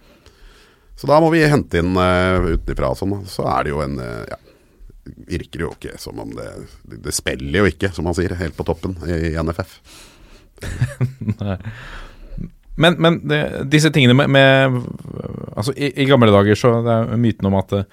[0.96, 3.18] Så da må vi hente inn uh, utenfra sånn.
[3.28, 4.40] Så er det jo en uh, ja,
[5.30, 6.48] Virker jo ikke som om det
[6.88, 9.78] Det, spiller jo ikke, som man sier, helt på toppen i, i NFF.
[12.76, 13.38] Men, men det,
[13.72, 14.82] disse tingene med, med
[15.56, 17.86] Altså, i, i gamle dager så det er myten om at uh,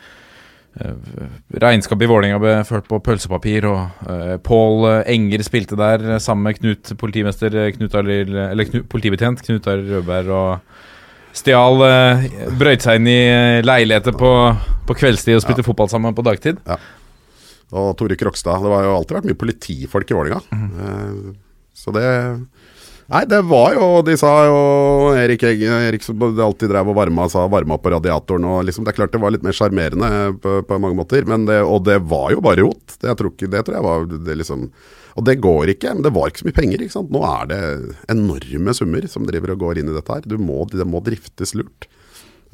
[0.72, 6.48] regnskapet i Vålerenga ble ført på pølsepapir, og uh, Pål Enger spilte der eh, sammen
[6.48, 10.80] med Knut, politimester eh, Knut Arild Eller Knut, politibetjent Knut Arild Rødberg og
[11.36, 12.24] stjal uh,
[12.60, 14.32] Brøyt seg inn i eh, leiligheter på,
[14.88, 16.60] på kveldstid og spilte fotball sammen på dagtid.
[17.72, 18.60] Og Tore Krokstad.
[18.60, 20.42] Det har jo alltid vært mye politifolk i Vålerenga.
[20.52, 21.32] Eh,
[21.82, 22.06] så det
[23.12, 24.60] Nei, det var jo De sa jo
[25.20, 28.46] Erik Erik som alltid drev og varma, sa varma på radiatoren.
[28.48, 30.08] Og liksom, det er klart det var litt mer sjarmerende
[30.40, 31.26] på, på mange måter.
[31.28, 32.96] Det, og det var jo bare rot.
[32.96, 34.70] Det, jeg tror det tror jeg var det liksom
[35.20, 35.92] Og det går ikke.
[35.92, 36.86] Men det var ikke så mye penger.
[36.86, 37.12] ikke sant?
[37.12, 37.60] Nå er det
[38.16, 40.24] enorme summer som driver og går inn i dette her.
[40.24, 41.90] Du må, det må driftes lurt.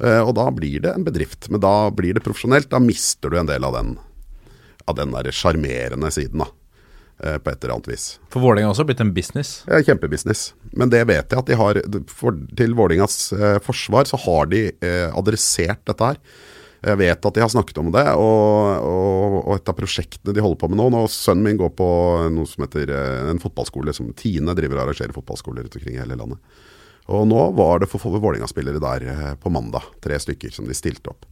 [0.03, 1.47] Eh, og da blir det en bedrift.
[1.47, 2.67] Men da blir det profesjonelt.
[2.71, 3.95] Da mister du en del av den
[4.89, 6.49] av den der sjarmerende siden, da.
[7.23, 8.05] Eh, På et eller annet vis.
[8.33, 9.63] For Vålerenga har også blitt en business.
[9.67, 10.53] Er kjempebusiness.
[10.71, 14.69] Men det vet jeg at de har for, Til Vålingas eh, forsvar så har de
[14.71, 16.21] eh, adressert dette her.
[16.79, 20.43] Jeg vet at de har snakket om det, og, og, og et av prosjektene de
[20.43, 21.87] holder på med nå Når Sønnen min går på
[22.31, 23.93] noe som heter eh, en fotballskole.
[23.95, 26.39] som Tine driver og arrangerer fotballskoler rundt omkring i hele landet.
[27.09, 31.11] Og nå var det for Vålerenga-spillere der eh, på mandag, tre stykker, som de stilte
[31.11, 31.27] opp.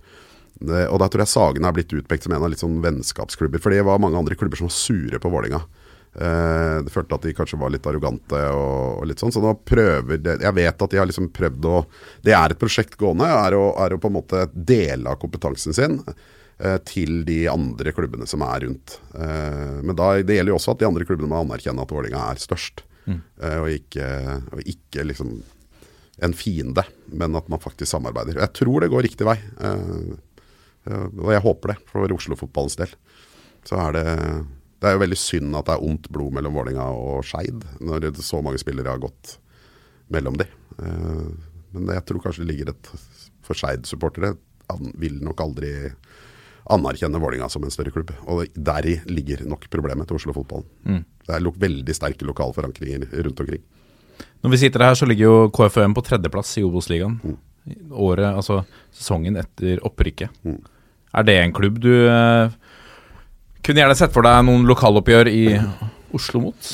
[0.57, 3.62] Det, og da tror jeg Sagen er blitt utpekt som en av litt sånn vennskapsklubber.
[3.63, 5.63] For det var mange andre klubber som var sure på Vålerenga.
[6.17, 9.33] Eh, de følte at de kanskje var litt arrogante og, og litt sånn.
[9.33, 11.83] Så nå prøver det Jeg vet at de har liksom prøvd å
[12.25, 15.77] Det er et prosjekt gående, er å, er å på en måte dele av kompetansen
[15.77, 18.97] sin eh, til de andre klubbene som er rundt.
[19.13, 22.25] Eh, men da, det gjelder jo også at de andre klubbene må anerkjenne at Vålerenga
[22.31, 22.86] er størst.
[23.07, 23.21] Mm.
[23.39, 24.05] og, ikke,
[24.51, 25.29] og ikke liksom
[26.27, 26.83] en fiende,
[27.15, 28.41] men at man faktisk samarbeider.
[28.41, 29.38] Jeg tror det går riktig vei.
[30.88, 32.93] Eh, og jeg håper det, for Oslo-fotballens del.
[33.67, 34.08] Så er det
[34.78, 38.12] Det er jo veldig synd at det er ondt blod mellom Vålerenga og Skeid, når
[38.21, 39.39] så mange spillere har gått
[40.13, 40.45] mellom de.
[40.78, 41.23] Eh,
[41.73, 42.91] men jeg tror kanskje det ligger et
[43.41, 44.36] For Skeid-supportere
[45.02, 45.71] vil nok aldri
[46.69, 48.12] anerkjenne Vålerenga som en større klubb.
[48.28, 51.04] Og deri ligger nok problemet til Oslo-fotballen.
[51.26, 53.63] Det er veldig sterke lokale forankringer rundt omkring.
[54.43, 57.17] Når vi sitter her, så ligger jo KFUM på tredjeplass i Obos-ligaen.
[57.91, 58.62] Året, altså
[58.95, 60.34] sesongen etter opprykket.
[60.47, 60.60] Mm.
[61.17, 62.53] Er det en klubb du eh,
[63.65, 65.43] kunne gjerne sett for deg noen lokaloppgjør i
[66.15, 66.69] Oslo mot?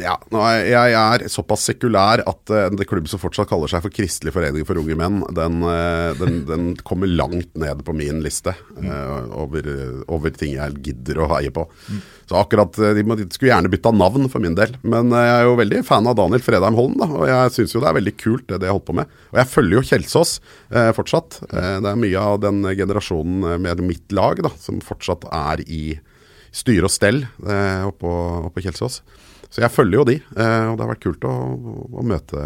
[0.00, 3.94] Ja, jeg, jeg er såpass sekulær at uh, det klubb som fortsatt kaller seg for
[3.94, 8.56] Kristelig forening for unge menn, den, uh, den, den kommer langt ned på min liste
[8.80, 9.68] uh, over,
[10.10, 11.68] over ting jeg gidder å heie på.
[12.28, 14.74] Så akkurat eh, De, de skulle gjerne bytta navn for min del.
[14.86, 17.74] Men eh, jeg er jo veldig fan av Daniel Fredheim Holm, da, og jeg syns
[17.76, 19.12] jo det er veldig kult det de har holdt på med.
[19.34, 20.34] Og jeg følger jo Kjelsås
[20.72, 21.40] eh, fortsatt.
[21.50, 25.64] Eh, det er mye av den generasjonen eh, med mitt lag da, som fortsatt er
[25.68, 25.84] i
[26.54, 28.10] styre og stell eh, oppå,
[28.48, 29.02] oppå Kjelsås.
[29.54, 31.34] Så jeg følger jo de, eh, og det har vært kult å,
[31.94, 32.40] å møte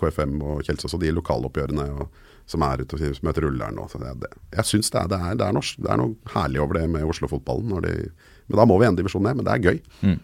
[0.00, 2.10] KFM og Kjelsås og de lokaloppgjørene og,
[2.50, 3.78] som er ute og møter rulleren.
[3.78, 3.86] nå.
[3.88, 4.28] Så det, det,
[4.58, 7.72] jeg syns det, det, er, norsk, det er noe herlig over det med Oslo-fotballen.
[7.86, 8.10] de-
[8.50, 9.80] Men da må vi en divisjon ned, men det er gøy.
[10.04, 10.18] Mm.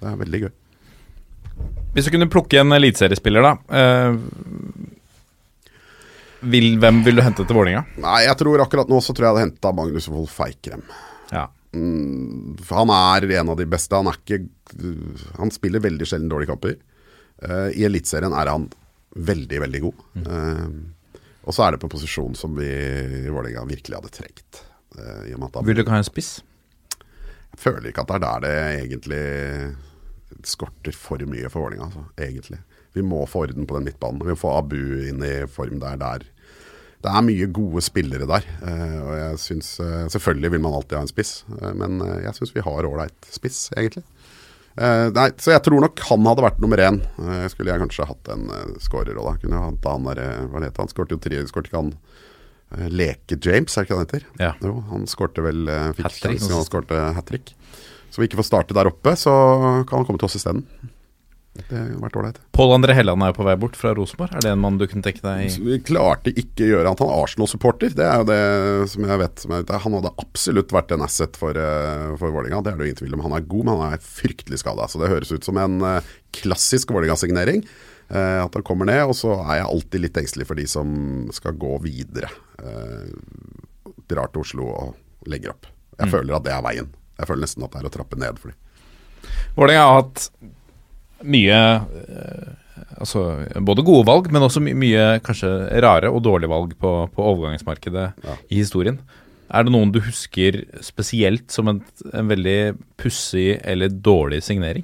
[0.00, 0.52] Det er veldig gøy.
[1.94, 3.52] Hvis du kunne plukke en eliteseriespiller, da.
[3.78, 4.18] Eh,
[6.50, 7.84] vil, hvem vil du hente til Vålerenga?
[8.02, 10.82] Nei, jeg tror akkurat nå så tror jeg jeg hadde henta Magnus Wolff Eikrem.
[11.34, 11.46] Ja.
[11.72, 13.96] For han er en av de beste.
[13.98, 14.38] Han er ikke
[15.38, 16.78] Han spiller veldig sjelden dårlige kamper.
[17.44, 18.68] Uh, I Eliteserien er han
[19.14, 20.00] veldig, veldig god.
[20.26, 24.62] Uh, og så er det på en posisjon som vi i Vålerenga virkelig hadde trengt.
[24.98, 26.42] Eh, at han- Vil du ikke ha en spiss?
[27.54, 29.76] Jeg føler ikke at det er der det egentlig
[30.44, 32.58] skorter for mye for Vålerenga, altså, egentlig.
[32.92, 34.20] Vi må få orden på den midtbanen.
[34.20, 34.76] Vi må få Abu
[35.08, 35.96] inn i form der.
[35.96, 36.24] der.
[36.98, 38.46] Det er mye gode spillere der.
[38.66, 42.34] eh, og jeg synes, eh, Selvfølgelig vil man alltid ha en spiss, eh, men jeg
[42.34, 44.04] syns vi har ålreit spiss, egentlig.
[44.78, 47.00] Nei, så jeg tror nok han hadde vært nummer én.
[47.50, 48.44] Skulle jeg kanskje hatt en
[48.78, 49.32] skårer òg, da.
[49.42, 50.20] Kunne hatt han der,
[50.52, 50.90] hva heter han?
[50.92, 51.88] Skårte jo tre, skårte ikke han
[52.76, 54.28] eh, Leke James, er det ikke det han heter?
[54.38, 54.52] Ja.
[54.62, 55.64] Jo, han skårte vel
[55.98, 57.54] Fikk sjansen, han skårte hat trick.
[58.14, 59.34] Så vi ikke får starte der oppe, så
[59.88, 60.62] kan han komme til oss isteden.
[61.68, 62.36] Det har vært ålreit.
[62.54, 64.36] Pål André Helland er jo på vei bort fra Rosenborg.
[64.38, 67.02] Er det en mann du kunne tenke deg i Vi klarte ikke å gjøre at
[67.02, 67.92] han er Arsenal-supporter.
[67.98, 68.38] Det er jo det
[68.92, 69.42] som jeg vet.
[69.42, 72.62] Som jeg, han hadde absolutt vært en asset for, uh, for Vålerenga.
[72.62, 73.24] Det er det jo ingen tvil om.
[73.26, 74.86] Han er god, men han er fryktelig skada.
[74.88, 77.64] Så det høres ut som en eh, klassisk Vålerenga-signering.
[78.08, 79.02] eh, at han kommer ned.
[79.10, 80.94] Og så er jeg alltid litt engstelig for de som
[81.34, 82.30] skal gå videre.
[84.08, 85.66] Drar til Oslo og legger opp.
[85.98, 86.88] Jeg føler at det er veien.
[87.18, 88.64] Jeg føler nesten at det er å trappe ned for dem.
[89.58, 90.28] Vålerenga har hatt
[91.24, 92.54] mye eh,
[92.98, 93.20] Altså
[93.62, 95.46] både gode valg, men også my mye kanskje
[95.84, 98.34] rare og dårlige valg på, på overgangsmarkedet Ja.
[98.50, 98.96] i historien.
[99.54, 101.78] Er det noen du husker spesielt som en,
[102.12, 104.82] en veldig pussig eller dårlig signering?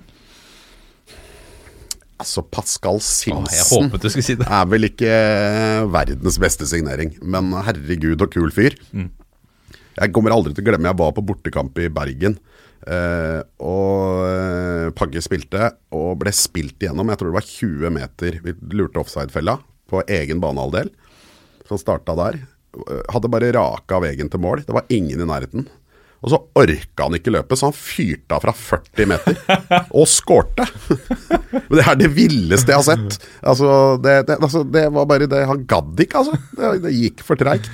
[2.22, 5.10] Altså, Pascal Åh, Simpson håpet si er vel ikke
[5.90, 8.76] verdens beste signering, men herregud og kul fyr.
[8.94, 12.38] Jeg kommer aldri til å glemme jeg var på bortekamp i Bergen.
[12.84, 17.12] Eh, og eh, Pagge spilte, og ble spilt igjennom.
[17.12, 18.40] Jeg tror det var 20 meter.
[18.44, 19.58] Vi lurte offside-fella
[19.90, 20.92] på egen banehalvdel.
[21.64, 22.42] Så han starta der.
[22.76, 24.66] Eh, Hadde bare raka veggen til mål.
[24.66, 25.66] Det var ingen i nærheten.
[26.24, 29.36] Og så orka han ikke løpe, så han fyrte av fra 40 meter.
[30.00, 30.64] Og skårte!
[31.68, 33.18] Men det er det villeste jeg har sett.
[33.44, 33.68] Altså,
[34.00, 36.40] det, det, altså, det var bare det Han gadd ikke, altså.
[36.56, 37.68] Det, det gikk for treigt.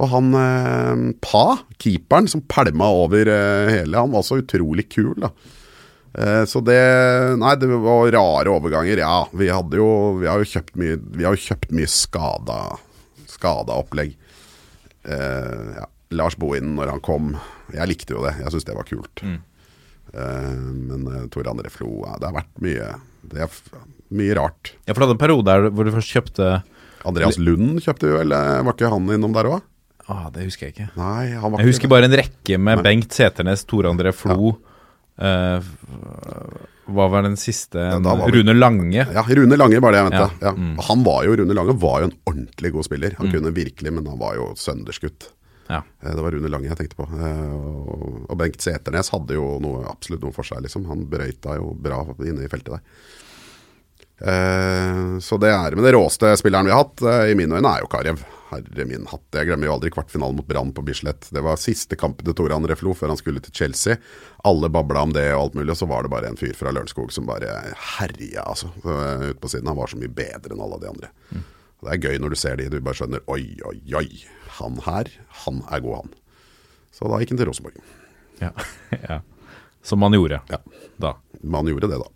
[0.00, 1.46] Og han eh, Pa,
[1.80, 5.32] keeperen, som pælma over eh, hele, han var så utrolig kul, da.
[6.18, 6.80] Eh, så det
[7.38, 9.04] Nei, det var rare overganger.
[9.04, 12.56] Ja, vi hadde jo Vi har jo kjøpt mye Vi har jo kjøpt mye skada
[13.30, 14.16] Skada opplegg.
[15.06, 15.86] Eh, ja.
[16.10, 17.36] Lars Bohinen når han kom.
[17.70, 18.34] Jeg likte jo det.
[18.40, 19.22] Jeg syns det var kult.
[19.22, 20.58] Eh,
[20.90, 22.88] men uh, Tor André Flo ja, Det har vært mye
[23.30, 23.58] Det er
[24.18, 24.72] mye rart.
[24.88, 26.48] Ja, for du hadde en periode hvor du først kjøpte
[27.06, 29.62] Andreas Lund kjøpte vel, eh, var ikke han innom der òg?
[30.10, 30.88] Ah, det husker jeg ikke.
[30.98, 31.94] Nei, han var Jeg ikke husker det.
[31.94, 32.84] bare en rekke med Nei.
[32.88, 34.50] Bengt Seternes, Tore André Flo
[35.20, 35.60] eh,
[36.90, 37.78] Hva var den siste?
[37.78, 39.04] Ja, var Rune Lange.
[39.14, 40.24] Ja, Rune Lange var det jeg mente.
[40.42, 40.52] Ja, Ja.
[40.56, 40.72] mm.
[40.88, 43.14] Han var jo, Rune Lange var jo en ordentlig god spiller.
[43.20, 45.28] Han kunne virkelig, men han var jo sønderskutt.
[45.70, 45.84] Ja.
[46.02, 47.06] Eh, Det var Rune Lange jeg tenkte på.
[47.06, 50.88] Eh, Og, Bengt Seternes hadde jo noe, absolutt noe for seg, liksom.
[50.90, 52.82] Han brøyta jo bra inne i feltet der.
[54.20, 57.00] Eh, så det er Men det råeste spilleren vi har hatt,
[57.30, 58.18] i mine øyne, er jo Karev.
[58.50, 59.22] Herre min hatt.
[59.36, 61.28] Jeg glemmer jo aldri kvartfinalen mot Brann på Bislett.
[61.32, 63.96] Det var siste kampen til Tore André Flo før han skulle til Chelsea.
[64.48, 66.72] Alle babla om det og alt mulig, og så var det bare en fyr fra
[66.74, 67.54] Lørenskog som bare
[67.96, 68.72] herja, altså.
[68.84, 69.70] eh, Ute på siden.
[69.70, 71.12] Han var så mye bedre enn alle de andre.
[71.30, 71.44] Mm.
[71.80, 74.06] Det er gøy når du ser de, du bare skjønner oi, oi, oi.
[74.60, 75.08] Han her,
[75.46, 76.14] han er god, han.
[76.92, 77.78] Så da gikk han til Rosenborg.
[78.42, 78.50] Ja.
[79.08, 79.20] ja.
[79.86, 80.58] Som man gjorde Ja.
[81.00, 81.14] da.
[81.40, 82.10] Man gjorde det, da.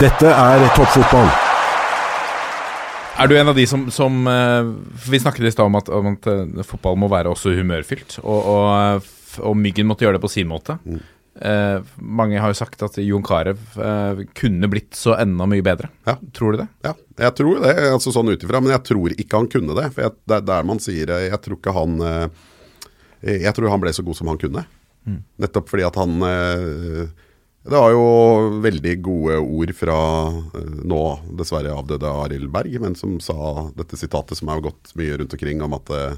[0.00, 1.28] Dette er toppfotball.
[3.20, 4.68] Er du en av de som, som eh,
[5.10, 8.46] Vi snakket i stad om at, om at eh, fotball må være også humørfylt, og,
[8.54, 9.10] og, eh,
[9.48, 10.78] og Myggen måtte gjøre det på sin måte.
[11.42, 15.92] Eh, mange har jo sagt at Jon Carew eh, kunne blitt så enda mye bedre.
[16.08, 16.16] Ja.
[16.36, 16.68] Tror du det?
[16.88, 16.94] Ja,
[17.26, 18.46] jeg tror det, altså sånn ut.
[18.48, 19.88] Men jeg tror ikke han kunne det.
[19.94, 21.98] For jeg, det er der man sier Jeg tror ikke han
[23.22, 24.64] Jeg tror han ble så god som han kunne.
[25.42, 26.16] Nettopp fordi at han
[27.62, 28.06] Det var jo
[28.64, 29.96] veldig gode ord fra
[30.58, 31.02] eh, nå
[31.38, 35.62] dessverre avdøde Arild Berg, men som sa dette sitatet som har gått mye rundt omkring
[35.62, 36.16] om at eh,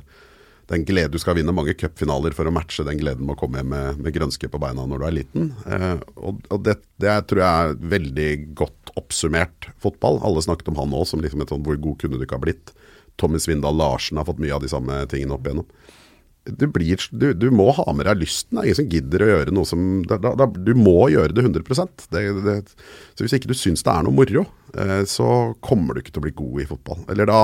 [0.73, 3.61] den glede Du skal vinne mange cupfinaler for å matche den gleden med å komme
[3.61, 5.51] hjem med, med grønske på beina når du er liten.
[5.69, 10.23] Eh, og og det, det er- tror jeg er veldig godt oppsummert fotball.
[10.25, 12.47] Alle snakket om han òg som liksom et sånn hvor god kunne du ikke ha
[12.47, 12.73] blitt.
[13.21, 15.69] Tommy Svindal Larsen har fått mye av de samme tingene opp igjennom.
[16.45, 18.59] Du, blir, du, du må ha med deg lysten.
[18.59, 21.45] Det er ingen som gidder å gjøre noe som da, da, Du må gjøre det
[21.47, 22.57] 100 det, det,
[23.17, 24.45] Så Hvis ikke du syns det er noe moro,
[24.77, 25.29] eh, så
[25.65, 27.01] kommer du ikke til å bli god i fotball.
[27.15, 27.41] Eller da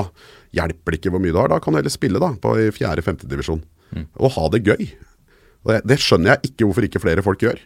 [0.53, 1.49] hjelper det ikke hvor mye du har.
[1.49, 3.63] Da kan du heller spille da på i fjerde-femte divisjon.
[4.21, 4.91] Og ha det gøy.
[5.67, 7.59] Det, det skjønner jeg ikke hvorfor ikke flere folk gjør.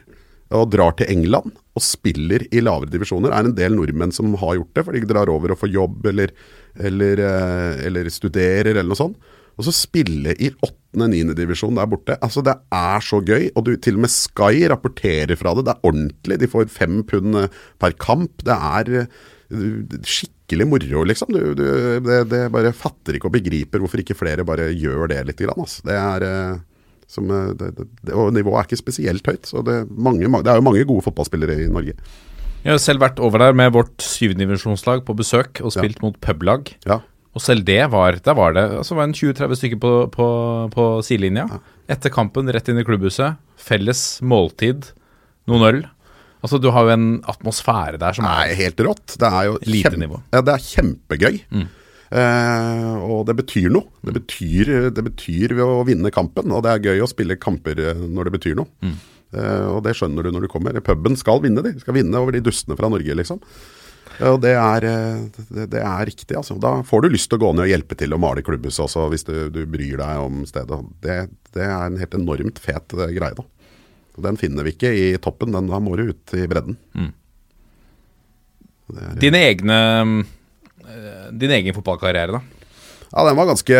[0.55, 3.31] Og drar til England og spiller i lavere divisjoner.
[3.31, 5.73] Det er en del nordmenn som har gjort det, for de drar over og får
[5.73, 6.33] jobb eller,
[6.77, 9.33] eller, eh, eller studerer eller noe sånt.
[9.55, 10.51] Og så spille i
[10.95, 11.33] 8.-9.
[11.37, 12.17] divisjon der borte.
[12.23, 13.49] Altså Det er så gøy.
[13.55, 15.65] Og du, til og med Sky rapporterer fra det.
[15.67, 16.39] Det er ordentlig.
[16.41, 18.45] De får fem pund eh, per kamp.
[18.45, 21.33] Det er eh, skikkelig moro, liksom.
[21.35, 21.65] Du, du,
[22.05, 25.43] det, det bare fatter ikke og begriper hvorfor ikke flere bare gjør det litt.
[25.43, 25.85] Grann, altså.
[25.87, 26.61] Det er eh,
[27.11, 29.49] som, det, det, og nivået er ikke spesielt høyt.
[29.49, 31.97] Så det, mange, det er jo mange gode fotballspillere i Norge.
[32.65, 36.71] Jeg har selv vært over der med vårt syvendedivisjonslag på besøk og spilt mot publag.
[36.89, 37.03] Ja.
[37.35, 40.27] Og selv det var Der var det altså var en 20-30 stykker på, på,
[40.71, 41.47] på sidelinja.
[41.91, 43.35] Etter kampen, rett inn i klubbhuset.
[43.59, 44.91] Felles måltid,
[45.51, 45.81] noen øl.
[46.45, 49.17] Altså Du har jo en atmosfære der som er helt rått.
[49.19, 50.21] Det er jo Elitenivå.
[50.33, 51.41] Ja, det er kjempegøy.
[52.15, 53.89] Eh, og det betyr noe.
[54.05, 57.81] Det betyr, det betyr ved å vinne kampen, og det er gøy å spille kamper
[57.81, 58.69] eh, når det betyr noe.
[59.35, 60.77] Eh, og det skjønner du når du kommer.
[60.85, 61.73] Puben skal vinne, de.
[61.81, 63.41] Skal vinne over de dustene fra Norge, liksom.
[64.23, 66.55] Og det er, eh, det, er riktig, altså.
[66.61, 69.09] Da får du lyst til å gå ned og hjelpe til å male klubbhuset også,
[69.11, 70.79] hvis du, du bryr deg om stedet.
[71.03, 71.17] Det,
[71.55, 73.45] det er en helt enormt fet eh, greie, da.
[74.25, 76.77] Den finner vi ikke i toppen, den da må du ut i bredden.
[76.95, 77.11] Mm.
[78.95, 79.79] er, Dine egne
[80.85, 82.71] eh, Din egen fotballkarriere, da?
[83.09, 83.75] Ja, den var ganske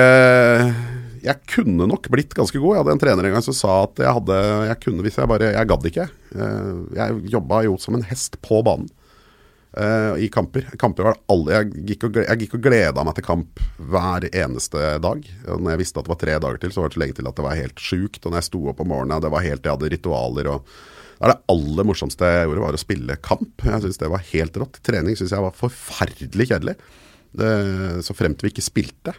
[1.25, 2.75] Jeg kunne nok blitt ganske god.
[2.75, 5.31] Jeg hadde en trener en gang som sa at jeg hadde Jeg kunne hvis jeg
[5.31, 6.09] bare Jeg gadd ikke.
[6.35, 6.69] Eh,
[6.99, 8.91] Jeg jobba jo som en hest på banen
[9.77, 10.67] eh, i kamper.
[10.81, 14.95] Kamper var alle Jeg gikk og, jeg gikk og gleda meg til kamp hver eneste
[15.03, 15.29] dag.
[15.51, 17.19] Og når jeg visste at det var tre dager til, så var det så lenge
[17.19, 18.21] til at det var helt sjukt.
[18.23, 20.75] Og når jeg sto opp om morgenen, det var helt Jeg hadde ritualer og
[21.15, 23.63] det det aller morsomste jeg gjorde, var å spille kamp.
[23.63, 24.81] Jeg synes det var helt rått.
[24.85, 26.75] Trening syns jeg var forferdelig kjedelig.
[27.35, 27.51] Det,
[28.05, 29.15] så fremt vi ikke spilte.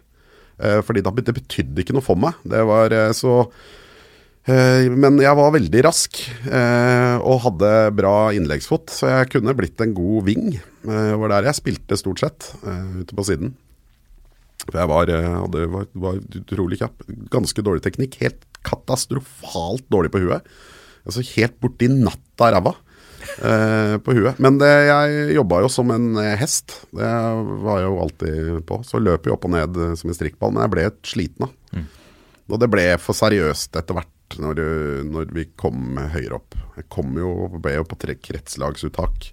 [0.61, 2.37] Uh, fordi da, det betydde ikke noe for meg.
[2.49, 3.43] Det var eh, så
[4.47, 9.95] Men jeg var veldig rask eh, og hadde bra innleggsfot, så jeg kunne blitt en
[9.97, 10.53] god wing.
[10.87, 13.57] Det var der jeg spilte stort sett, eh, ute på siden.
[14.67, 17.05] For jeg var, eh, hadde, var, var utrolig kjapp.
[17.33, 18.19] Ganske dårlig teknikk.
[18.23, 20.47] Helt katastrofalt dårlig på huet.
[21.07, 22.73] Altså helt borti natta ræva
[23.39, 24.41] eh, på huet.
[24.43, 26.81] Men det, jeg jobba jo som en eh, hest.
[26.91, 27.13] Det
[27.67, 28.81] var jeg jo alltid på.
[28.89, 31.55] Så løp jeg opp og ned eh, som en strikkball, men jeg ble sliten av.
[32.47, 34.59] Og det ble for seriøst etter hvert når,
[35.07, 36.57] når vi kom høyere opp.
[36.77, 37.31] Jeg kom jo,
[37.63, 39.31] ble jo på tre kretslagsuttak.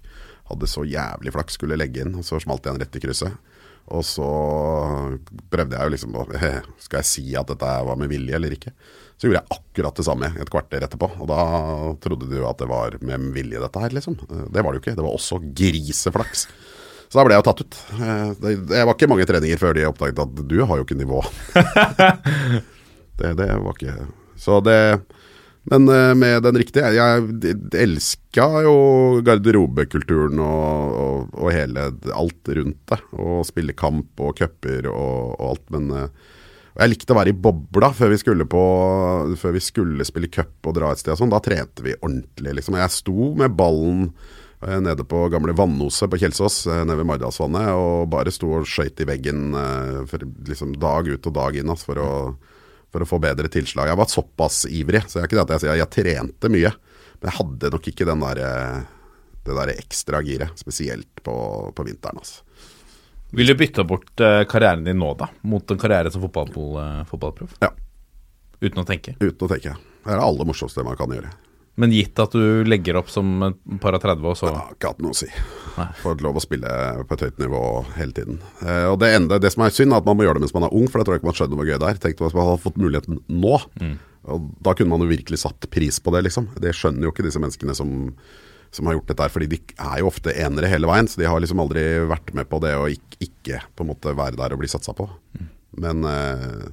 [0.50, 3.34] Hadde så jævlig flaks, skulle legge inn, og så smalt jeg en rett i krysset.
[3.92, 4.24] Og så
[5.52, 6.14] prøvde jeg jo liksom
[6.80, 8.72] Skal jeg si at dette var med vilje eller ikke?
[9.20, 11.10] Så gjorde jeg akkurat det samme et kvarter etterpå.
[11.20, 11.40] Og da
[12.02, 14.16] trodde du at det var med vilje, dette her, liksom.
[14.24, 14.96] Det var det jo ikke.
[14.96, 16.46] Det var også griseflaks.
[17.12, 17.76] Så da ble jeg jo tatt ut.
[18.00, 20.98] Eh, Det, det var ikke mange treninger før de oppdaget at du har jo ikke
[20.98, 21.20] nivå.
[23.20, 23.98] det, det var ikke
[24.36, 25.02] Så det
[25.70, 28.76] Men eh, med den riktige Jeg, elska jo
[29.24, 33.00] garderobekulturen og, og, og hele alt rundt det.
[33.16, 36.30] Og spille kamp og cuper og, og alt, men eh,
[36.74, 38.62] jeg likte å være i bobla før vi skulle, på,
[39.38, 41.12] før vi skulle spille cup og dra et sted.
[41.14, 41.30] og sånn.
[41.30, 42.56] Da trente vi ordentlig.
[42.58, 42.76] liksom.
[42.80, 44.08] Jeg sto med ballen
[44.66, 49.00] eh, nede på gamle Vannoset på Kjelsås, nede ved Maridalsvannet, og bare sto og skøyt
[49.00, 49.54] i veggen
[50.10, 52.10] for, liksom, dag ut og dag inn altså, for, å,
[52.94, 53.90] for å få bedre tilslag.
[53.90, 56.70] Jeg var såpass ivrig, så jeg er ikke det at jeg sier jeg trente mye.
[57.18, 61.36] Men jeg hadde nok ikke den der, eh, det der ekstra giret, spesielt på,
[61.74, 62.22] på vinteren.
[62.22, 62.44] altså.
[63.34, 67.00] Vil du bytte bort eh, karrieren din nå, da, mot en karriere som fotball, eh,
[67.10, 67.56] fotballproff?
[67.64, 67.72] Ja.
[68.62, 69.16] Uten å tenke.
[69.18, 69.74] Uten å tenke.
[69.74, 71.32] Det er det aller morsomste man kan gjøre.
[71.80, 74.92] Men gitt at du legger opp som et par og 30, og så har ikke
[74.92, 75.26] hatt noe å si.
[75.74, 75.88] Nei.
[75.98, 76.70] Fått lov å spille
[77.08, 77.62] på et høyt nivå
[77.96, 78.38] hele tiden.
[78.62, 80.54] Eh, og det, enda, det som er synd, er at man må gjøre det mens
[80.54, 81.98] man er ung, for da tror jeg ikke man skjønner hvor gøy det er.
[82.04, 83.54] Tenk hvis man hadde fått muligheten nå.
[84.34, 86.46] Og da kunne man jo virkelig satt pris på det, liksom.
[86.62, 87.90] Det skjønner jo ikke disse menneskene som,
[88.72, 91.10] som har gjort dette her, fordi de er jo ofte enere hele veien.
[91.10, 94.14] Så de har liksom aldri vært med på det å ikke, ikke på en måte
[94.14, 95.08] være der og bli satsa på.
[95.82, 96.70] Men eh,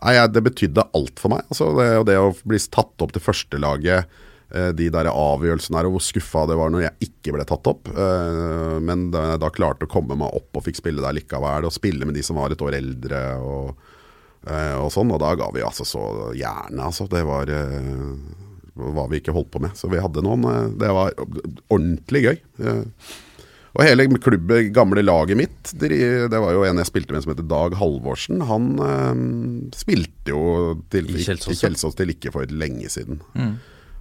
[0.00, 1.44] nei, det betydde alt for meg.
[1.52, 4.18] Altså det, det å bli tatt opp til førstelaget,
[4.48, 7.90] de der avgjørelsene her, og hvor skuffa det var når jeg ikke ble tatt opp.
[7.92, 11.68] Eh, men da jeg da klarte å komme meg opp og fikk spille der likevel,
[11.68, 13.22] og spille med de som var et år eldre.
[13.44, 13.94] og
[14.46, 16.02] Eh, og sånn, og da ga vi altså så
[16.38, 17.08] jernet, altså.
[17.10, 18.12] Det var eh,
[18.78, 19.74] hva vi ikke holdt på med.
[19.78, 22.36] Så vi hadde noen eh, Det var ordentlig gøy.
[22.62, 23.16] Eh,
[23.78, 25.90] og hele klubben, gamle laget mitt, det,
[26.32, 28.40] var jo en jeg spilte med som heter Dag Halvorsen.
[28.48, 29.24] Han eh,
[29.78, 30.44] spilte jo
[30.90, 33.20] til, I Kjelsås, til ikke for lenge siden.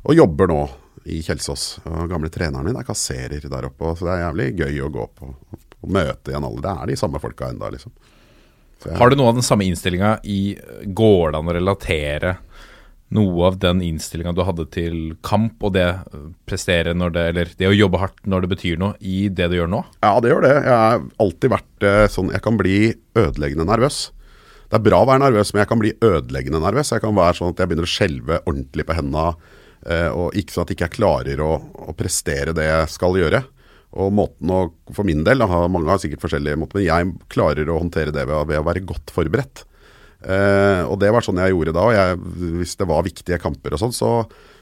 [0.08, 0.62] Og jobber nå
[1.08, 1.66] i Kjelsås.
[1.88, 5.06] Og gamle treneren min er kasserer der oppe, så det er jævlig gøy å gå
[5.20, 5.32] på.
[5.84, 6.64] Og møte igjen alle.
[6.64, 7.92] Det er de samme folka enda, liksom.
[8.86, 10.56] Jeg- Har du noe av den samme innstillinga i
[10.94, 12.38] Går det an å relatere
[13.10, 17.46] noe av den innstillinga du hadde til kamp, og det eh, prestere når det Eller
[17.58, 19.84] det å jobbe hardt når det betyr noe, i det du gjør nå?
[20.04, 20.54] Ja, det gjør det.
[20.64, 24.12] Jeg har alltid vært eh, sånn Jeg kan bli ødeleggende nervøs.
[24.70, 26.92] Det er bra å være nervøs, men jeg kan bli ødeleggende nervøs.
[26.92, 29.36] Jeg kan være sånn at jeg begynner å skjelve ordentlig på hendene,
[29.86, 31.52] og ikke sånn at jeg ikke klarer å,
[31.88, 33.44] å prestere det jeg skal gjøre.
[33.98, 34.60] Og måten å,
[34.94, 38.26] For min del, da, mange har sikkert forskjellige måter, men jeg klarer å håndtere det
[38.28, 39.64] ved, ved å være godt forberedt.
[40.26, 41.88] Eh, og det var sånn jeg gjorde da.
[41.96, 42.20] Jeg,
[42.60, 44.12] hvis det var viktige kamper og sånn, så,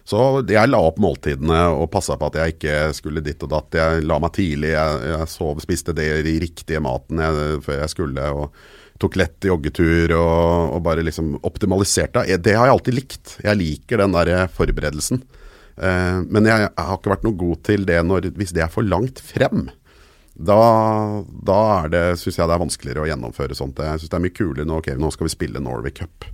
[0.06, 3.74] så jeg la opp måltidene og passa på at jeg ikke skulle ditt og datt.
[3.80, 7.94] Jeg la meg tidlig, jeg, jeg sov, spiste det i riktige maten jeg, før jeg
[7.96, 8.28] skulle.
[8.38, 8.60] og
[9.02, 12.22] Tok lett joggetur og, og bare liksom optimaliserte.
[12.30, 13.34] Eh, Det har jeg alltid likt.
[13.44, 15.20] Jeg liker den der forberedelsen.
[15.76, 18.72] Eh, men jeg, jeg har ikke vært noe god til det når, hvis det er
[18.72, 19.66] for langt frem.
[20.36, 20.62] Da,
[21.48, 21.60] da
[22.20, 23.82] syns jeg det er vanskeligere å gjennomføre sånt.
[23.84, 24.80] Jeg syns det er mye kulere nå.
[24.84, 26.30] Ok, nå skal vi spille Norway Cup.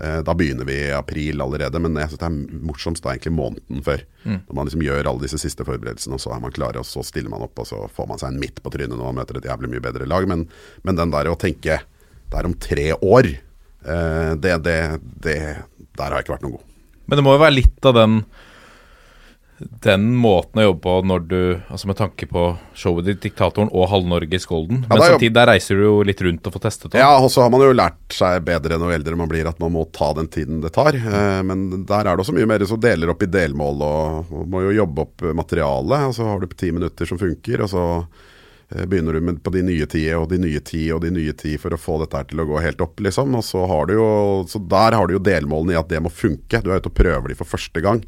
[0.00, 3.34] Eh, da begynner vi i april allerede, men jeg synes det er morsomst da egentlig
[3.36, 4.02] måneden før.
[4.24, 7.04] Når man liksom gjør alle disse siste forberedelsene, og så er man klar, og så
[7.06, 9.38] stiller man opp, og så får man seg en midt på trynet når man møter
[9.38, 10.26] et jævlig mye bedre lag.
[10.30, 10.46] Men,
[10.82, 13.30] men den der å tenke det er om tre år,
[13.84, 14.78] eh, det, det,
[15.22, 15.38] det
[15.94, 16.66] Der har jeg ikke vært noe god.
[17.06, 18.18] Men det må jo være litt av den
[19.84, 21.38] den måten å jobbe på når du
[21.72, 22.44] Altså med tanke på
[22.78, 24.82] showet ditt, Diktatoren og Halv-Norges Golden.
[24.88, 27.02] Men er samtidig, der reiser du jo litt rundt og får testet det.
[27.02, 29.74] Ja, og så har man jo lært seg bedre når eldre man blir at man
[29.74, 30.96] må ta den tiden det tar.
[30.98, 34.46] Eh, Men der er det også mye mer som deler opp i delmål og, og
[34.50, 36.08] må jo jobbe opp materialet.
[36.10, 37.84] Og så har du ti minutter som funker, og så
[38.74, 41.54] begynner du med på de nye ti og de nye ti og de nye ti
[41.62, 43.36] for å få dette her til å gå helt opp, liksom.
[43.38, 44.08] Og så har du jo
[44.50, 46.60] Så der har du jo delmålene i at det må funke.
[46.62, 48.02] Du er ute og prøver de for første gang.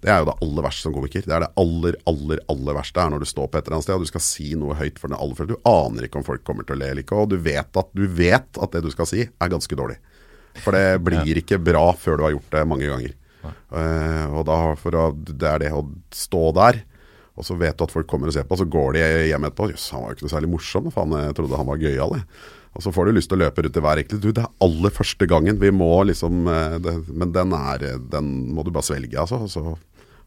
[0.00, 1.26] Det er jo det aller verste som komiker.
[1.26, 3.88] Det er det aller, aller, aller verste er når du står på et eller annet
[3.88, 5.56] sted og du skal si noe høyt for den aller første.
[5.56, 7.92] Du aner ikke om folk kommer til å le eller ikke, og du vet at,
[7.92, 10.00] du vet at det du skal si, er ganske dårlig.
[10.64, 13.16] For det blir ikke bra før du har gjort det mange ganger.
[13.46, 16.80] Uh, og da for å, Det er det å stå der,
[17.36, 19.46] og så vet du at folk kommer og ser på, og så går de hjem
[19.48, 19.70] etterpå.
[19.72, 20.88] Jøss, han var jo ikke noe særlig morsom.
[20.94, 22.26] Faen, jeg trodde han var gøyal, jeg.
[22.76, 24.22] Og så får du lyst til å løpe rundt i hver enkelt.
[24.24, 25.60] Du, det er aller første gangen.
[25.60, 29.40] Vi må liksom eh, det, Men den er Den må du bare svelge, altså.
[29.46, 29.64] Og så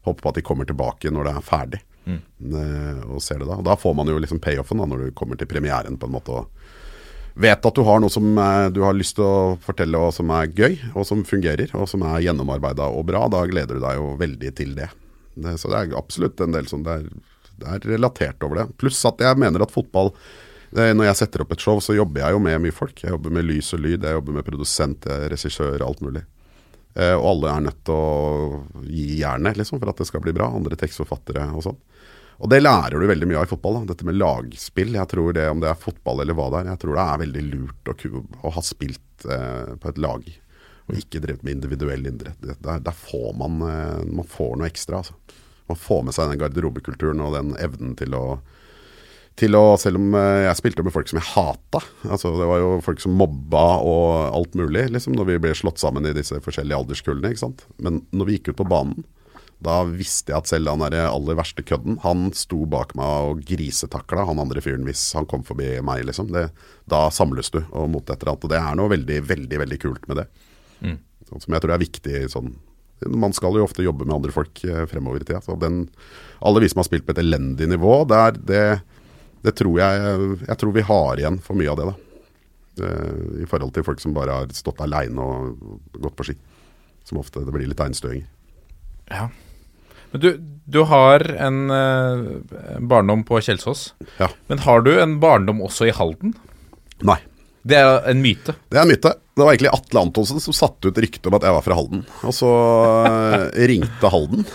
[0.06, 1.82] håpe på at de kommer tilbake når det er ferdig.
[2.10, 3.10] mm.
[3.12, 3.58] og ser det da.
[3.60, 6.14] Og da får man jo liksom payoffen da, når du kommer til premieren, på en
[6.16, 6.40] måte.
[6.40, 6.48] og
[7.40, 10.30] vet at du har noe som eh, du har lyst til å fortelle og som
[10.34, 14.00] er gøy, og som fungerer, og som er gjennomarbeida og bra, da gleder du deg
[14.00, 14.90] jo veldig til det.
[15.34, 17.04] Det så det er absolutt en del som det er,
[17.60, 18.68] det er relatert over det.
[18.80, 20.14] Pluss at jeg mener at fotball
[20.70, 23.00] Når jeg setter opp et show, så jobber jeg jo med mye folk.
[23.02, 26.22] Jeg jobber med lys og lyd, jeg jobber med produsent, regissør, alt mulig.
[26.94, 30.34] Eh, og alle er nødt til å gi jernet liksom, for at det skal bli
[30.36, 30.50] bra.
[30.54, 31.80] Andre tekstforfattere og sånn.
[32.40, 33.80] Og det lærer du veldig mye av i fotball.
[33.80, 33.92] Da.
[33.92, 34.94] Dette med lagspill.
[34.96, 37.24] Jeg tror det, Om det er fotball eller hva det er, jeg tror det er
[37.24, 40.30] veldig lurt å, å ha spilt eh, på et lag.
[40.90, 42.40] Og ikke drevet med individuell idrett.
[42.62, 45.02] Der, der får man, eh, man får noe ekstra.
[45.02, 45.14] Altså.
[45.70, 48.24] Man får med seg den garderobekulturen og den evnen til å
[49.40, 51.80] til å, Selv om eh, jeg spilte med folk som jeg hata.
[52.10, 55.80] Altså, det var jo folk som mobba og alt mulig, liksom, når vi ble slått
[55.82, 57.54] sammen i disse forskjellige alderskullene.
[57.80, 59.06] Men når vi gikk ut på banen,
[59.60, 63.42] da visste jeg at selv han der aller verste kødden, han sto bak meg og
[63.48, 66.30] grisetakla han andre fyren hvis han kom forbi meg, liksom.
[66.32, 66.46] Det,
[66.88, 68.46] da samles du og mot et eller annet.
[68.46, 70.30] Og det er noe veldig, veldig, veldig kult med det.
[70.80, 72.54] Sånn som jeg tror er viktig sånn
[73.14, 75.40] Man skal jo ofte jobbe med andre folk eh, fremover i tida.
[75.44, 75.84] Så den,
[76.44, 78.64] alle vi som har spilt på et elendig nivå, der, det,
[79.46, 80.10] det tror jeg
[80.48, 81.94] Jeg tror vi har igjen for mye av det, da.
[82.84, 85.62] Eh, I forhold til folk som bare har stått aleine og
[85.96, 86.36] gått på ski.
[87.08, 88.28] Som ofte det blir litt einstøinger.
[89.08, 89.30] Ja.
[90.12, 90.28] Men du,
[90.66, 93.94] du har en en barndom på Kjelsås.
[94.18, 94.28] Ja.
[94.50, 96.34] Men har du en barndom også i Halden?
[97.06, 97.16] Nei.
[97.62, 98.54] Det er en myte.
[98.72, 99.10] Det er en myte.
[99.36, 102.00] Det var egentlig Atle Antonsen som satte ut ryktet om at jeg var fra Halden.
[102.28, 102.48] Og så
[103.08, 104.46] eh, ringte Halden.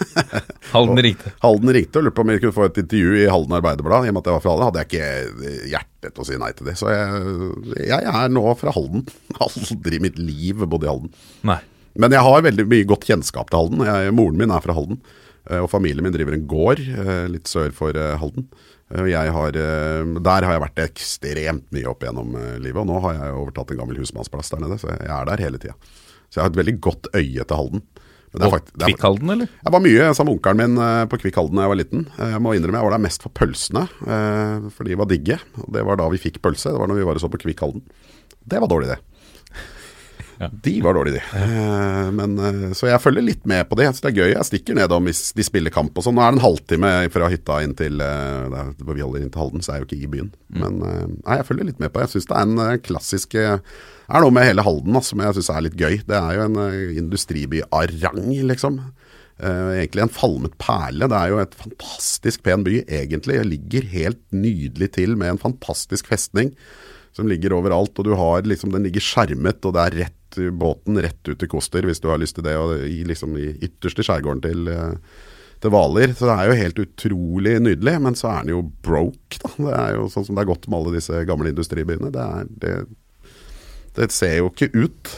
[0.72, 1.32] Halden ringte.
[1.42, 4.06] Halden ringte og lurte på om jeg kunne få et intervju i Halden Arbeiderblad.
[4.06, 6.38] I og med at jeg var fra Halden, hadde jeg ikke hjerte til å si
[6.40, 6.76] nei til det.
[6.80, 9.04] Så jeg, jeg er nå fra Halden.
[9.44, 11.12] Aldri i mitt liv bodd i Halden.
[11.48, 11.58] Nei.
[12.00, 13.84] Men jeg har veldig mye godt kjennskap til Halden.
[13.88, 15.00] Jeg, moren min er fra Halden.
[15.50, 18.48] eh, Og familien min driver en gård eh, litt sør for Halden.
[18.92, 22.82] Eh, har, eh, der har jeg vært ekstremt mye opp gjennom eh, livet.
[22.82, 25.60] Og nå har jeg overtatt en gammel husmannsplass der nede, så jeg er der hele
[25.62, 25.76] tida.
[26.28, 27.82] Så jeg har et veldig godt øye til Halden.
[28.32, 29.48] Og er- Kvikk-Halden, eller?
[29.60, 32.06] jeg var mye sammen med onkelen min på Kvikk Halden da jeg var liten.
[32.16, 33.82] Jeg må innrømme jeg var der mest for pølsene,
[34.72, 35.36] for de var digge.
[35.60, 36.72] Og det var da vi fikk pølse.
[36.72, 37.84] Det var når vi var og så på Kvikk Halden.
[38.48, 38.96] Det var dårlig, det.
[40.42, 40.48] Ja.
[40.64, 41.38] De var dårlige, de.
[41.38, 42.10] Ja.
[42.10, 43.88] Men, eh, så jeg følger litt med på det.
[43.94, 44.32] Så det er gøy.
[44.32, 46.18] Jeg stikker nedom hvis de spiller kamp og sånn.
[46.18, 49.32] Nå er det en halvtime fra hytta inn til eh, der hvor vi holder inn
[49.32, 50.32] til Halden, så jeg er jo ikke i byen.
[50.58, 52.08] Men eh, nei, jeg følger litt med på det.
[52.08, 55.38] Jeg syns det er en eh, klassisk Det er noe med hele Halden som jeg
[55.38, 56.00] syns er litt gøy.
[56.08, 58.82] Det er jo en eh, industriby av rang, liksom.
[59.42, 61.08] Uh, egentlig en falmet perle.
[61.10, 63.40] Det er jo et fantastisk pen by, egentlig.
[63.40, 66.52] Det ligger helt nydelig til med en fantastisk festning
[67.16, 67.96] som ligger overalt.
[67.98, 71.50] Og du har liksom, den ligger skjermet, og det er rett båten rett ut til
[71.50, 72.56] Koster, hvis du har lyst til det.
[72.60, 74.96] Og i, liksom, i ytterste skjærgården til eh,
[75.62, 76.14] til Hvaler.
[76.16, 79.52] Så det er jo helt utrolig nydelig, men så er den jo broke, da.
[79.56, 82.10] Det er jo sånn som det er godt med alle disse gamle industribyene.
[82.14, 83.30] Det, er, det,
[83.98, 85.14] det ser jo ikke ut.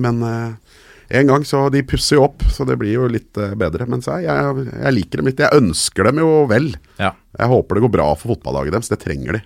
[0.00, 0.78] Men eh,
[1.20, 3.88] en gang så De pusser jo opp, så det blir jo litt eh, bedre.
[3.90, 5.42] Men er jeg, jeg liker dem litt.
[5.42, 6.72] Jeg ønsker dem jo vel.
[7.02, 7.14] Ja.
[7.38, 8.92] Jeg håper det går bra for fotballaget deres.
[8.92, 9.44] Det trenger de.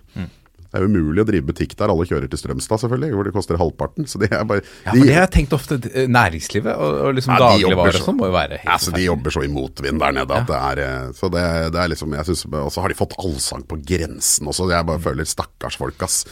[0.75, 1.87] Det er umulig å drive butikk der.
[1.93, 4.09] Alle kjører til Strømstad, selvfølgelig, hvor det koster halvparten.
[4.11, 5.79] Så det er bare Ja, for de, det har jeg tenkt ofte.
[5.95, 8.91] eh, Næringslivet og, og liksom Ja, dagligvarer og så- sånn må jo være helt Altså,
[8.97, 11.89] de jobber så i motvind der nede at det er eh, Så det, det er
[11.95, 14.66] liksom Og så har de fått allsang på grensen også.
[14.75, 16.25] Jeg bare føler stakkars folk, ass.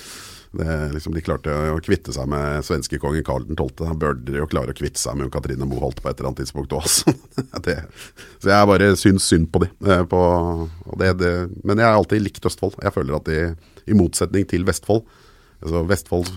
[0.52, 3.70] Det, liksom, de klarte å kvitte seg med svenskekongen Karl 12.
[3.78, 6.42] Da burde de jo klare å kvitte seg med Katrine Moholt på et eller annet
[6.42, 7.14] tidspunkt også.
[7.66, 7.78] det,
[8.42, 9.70] så jeg bare syns synd på de.
[9.88, 10.20] eh, På,
[11.00, 11.32] det, det,
[11.64, 12.76] men jeg har alltid likt Østfold.
[12.84, 13.38] Jeg føler at de,
[13.88, 15.06] i motsetning til Vestfold
[15.62, 16.28] altså Vestfold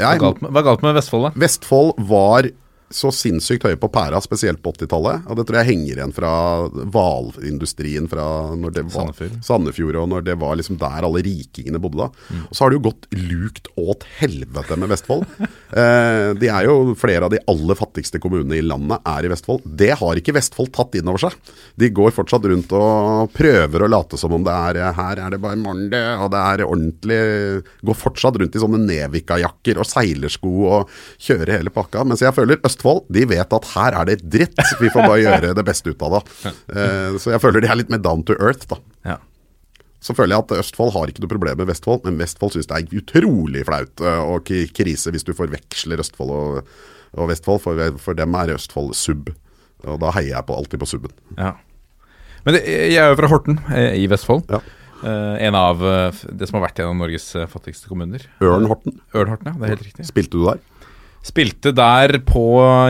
[0.00, 1.32] Hva er galt med, hva er galt med Vestfold, da?
[1.38, 2.48] Vestfold var
[2.90, 5.28] så sinnssykt høye på pæra, spesielt på 80-tallet.
[5.30, 6.32] Og det tror jeg henger igjen fra
[6.66, 8.24] hvalindustrien fra
[8.58, 9.36] når det var, Sandefjord.
[9.46, 9.98] Sandefjord.
[10.02, 12.08] Og når det var liksom der alle rikingene bodde da.
[12.48, 15.22] Og så har det jo gått lukt åt helvete med Vestfold.
[15.80, 19.62] eh, de er jo flere av de aller fattigste kommunene i landet er i Vestfold.
[19.64, 21.38] Det har ikke Vestfold tatt inn over seg.
[21.78, 25.36] De går fortsatt rundt og prøver å late som om det er eh, her er
[25.36, 27.18] det bare Monday, og det er ordentlig
[27.86, 30.90] Går fortsatt rundt i sånne Nevika-jakker og seilersko og
[31.22, 32.02] kjører hele pakka.
[32.08, 34.56] Mens jeg føler Østfold de vet at her er det dritt.
[34.80, 36.52] Vi får bare gjøre det beste ut av det.
[36.72, 38.78] Eh, så jeg føler de er litt mer down to earth, da.
[39.04, 39.18] Ja.
[40.00, 42.78] Så føler jeg at Østfold har ikke noe problem med Vestfold, men Vestfold syns det
[42.78, 46.60] er utrolig flaut eh, og krise hvis du forveksler Østfold og,
[47.20, 47.60] og Vestfold.
[47.66, 49.28] For, for dem er Østfold sub.
[49.84, 51.12] Og da heier jeg på, alltid på subben.
[51.36, 51.54] Ja.
[52.46, 54.46] Men det, jeg er jo fra Horten eh, i Vestfold.
[54.48, 54.62] Ja.
[55.00, 58.20] En av det som har vært en av Norges fattigste kommuner.
[58.44, 59.54] Ørn Horten, Ørn-Horten, ja.
[59.56, 60.04] Det er helt riktig.
[60.10, 60.58] spilte du der?
[61.26, 62.44] Spilte der på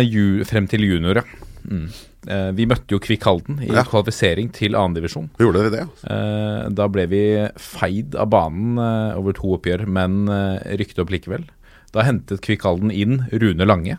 [0.07, 1.25] ju, frem til junior, ja.
[1.67, 1.89] Mm.
[2.31, 3.83] Eh, vi møtte jo Kvikk Halden i Ja.
[3.89, 5.31] kvalifisering til andredivisjon.
[5.41, 5.87] Gjorde dere det?
[6.11, 7.23] Eh, da ble vi
[7.59, 11.49] feid av banen eh, over to oppgjør, men eh, rykte opp likevel.
[11.93, 13.99] Da hentet Kvikk Halden inn Rune Lange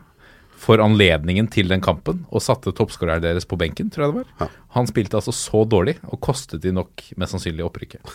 [0.61, 4.27] for anledningen til den kampen, og satte toppskåreren deres på benken, tror jeg det var.
[4.45, 4.47] Ja.
[4.77, 8.05] Han spilte altså så dårlig, og kostet de nok mest sannsynlig opprykket.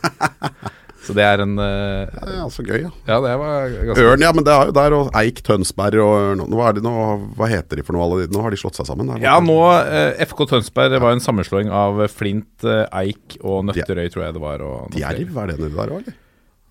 [1.00, 2.90] Så det er en uh, Det er altså gøy, ja.
[3.08, 6.14] Ja, det var ganske Ørn, ja, men det er jo der, og Eik, Tønsberg og
[6.18, 6.44] Ørn.
[6.52, 6.94] Hva, nå,
[7.38, 8.34] Hva heter de for noe, alle de?
[8.36, 9.08] Nå har de slått seg sammen?
[9.08, 14.08] Der, Ja, nå uh, FK Tønsberg var en sammenslåing av Flint, uh, Eik og Nøtterøy,
[14.12, 14.66] tror jeg det var.
[14.66, 14.90] Og.
[14.96, 16.18] Djerv, er det nedi der òg, eller?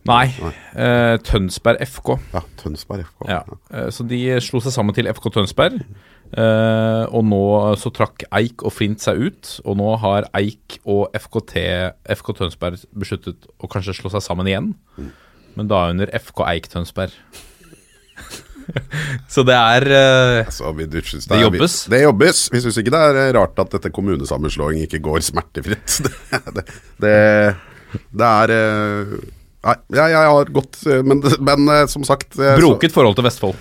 [0.08, 0.30] Nei.
[0.80, 2.14] Eh, Tønsberg FK.
[2.34, 3.26] Ja, Tønsberg FK.
[3.30, 3.42] Ja.
[3.74, 5.82] Eh, så de slo seg sammen til FK Tønsberg.
[6.30, 7.42] Eh, og nå
[7.82, 11.56] så trakk Eik og Flint seg ut, og nå har Eik og FKT,
[12.20, 14.74] FK Tønsberg besluttet å kanskje slå seg sammen igjen.
[15.58, 17.16] Men da under FK Eik Tønsberg.
[19.34, 21.02] så det er uh, altså, Det
[21.34, 21.80] er- jobbes.
[21.88, 22.44] Vi, det jobbes.
[22.54, 25.98] Vi syns ikke det er eh, rart at dette kommunesammenslåing ikke går smertefritt.
[26.30, 26.66] Det, det,
[27.02, 27.18] det,
[28.14, 29.20] det er uh,
[29.60, 33.58] Nei, jeg, jeg har gått Men, men som sagt broket forhold til Vestfold.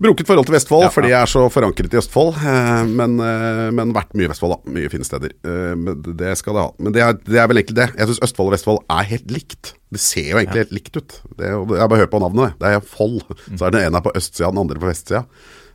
[0.00, 2.38] Broket forhold til Vestfold, Ja, fordi jeg er så forankret i Østfold.
[2.40, 4.72] Eh, men, eh, men vært mye i Vestfold, da.
[4.72, 5.34] Mye fine steder.
[5.44, 5.74] Eh,
[6.16, 6.70] det skal det ha.
[6.80, 7.88] Men det er, det er vel egentlig det.
[7.98, 9.74] Jeg syns Østfold og Vestfold er helt likt.
[9.92, 11.18] Det ser jo egentlig helt likt ut.
[11.36, 12.56] Det jeg bare hører på navnet.
[12.62, 13.20] Det er Fold.
[13.50, 15.26] Så er den ene på østsida, den andre på vestsida.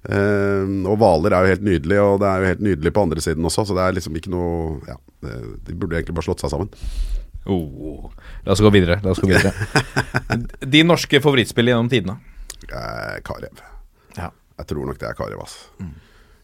[0.06, 3.46] Og Hvaler er jo helt nydelig, og det er jo helt nydelig på andre siden
[3.46, 6.70] også, så det er liksom ikke noe Ja, de burde egentlig bare slått seg sammen.
[7.46, 8.10] Oh.
[8.46, 9.00] La oss gå videre.
[9.06, 9.54] La oss gå videre.
[10.74, 12.18] De norske favorittspillene gjennom tidene.
[12.66, 13.75] Eh, Karev.
[14.56, 15.58] Jeg tror nok det er Karev, ass.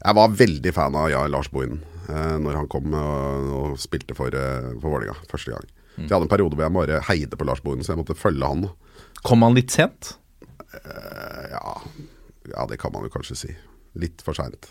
[0.02, 4.18] Jeg var veldig fan av ja, Lars Bohinen eh, når han kom og, og spilte
[4.18, 5.68] for, eh, for Vålerenga første gang.
[5.96, 8.18] Så Jeg hadde en periode hvor jeg bare heide på Lars Bohinen, så jeg måtte
[8.18, 8.68] følge han.
[9.28, 10.16] Kom han litt sent?
[10.82, 11.76] Eh, ja,
[12.54, 13.56] ja, det kan man jo kanskje si.
[14.00, 14.70] Litt for seint.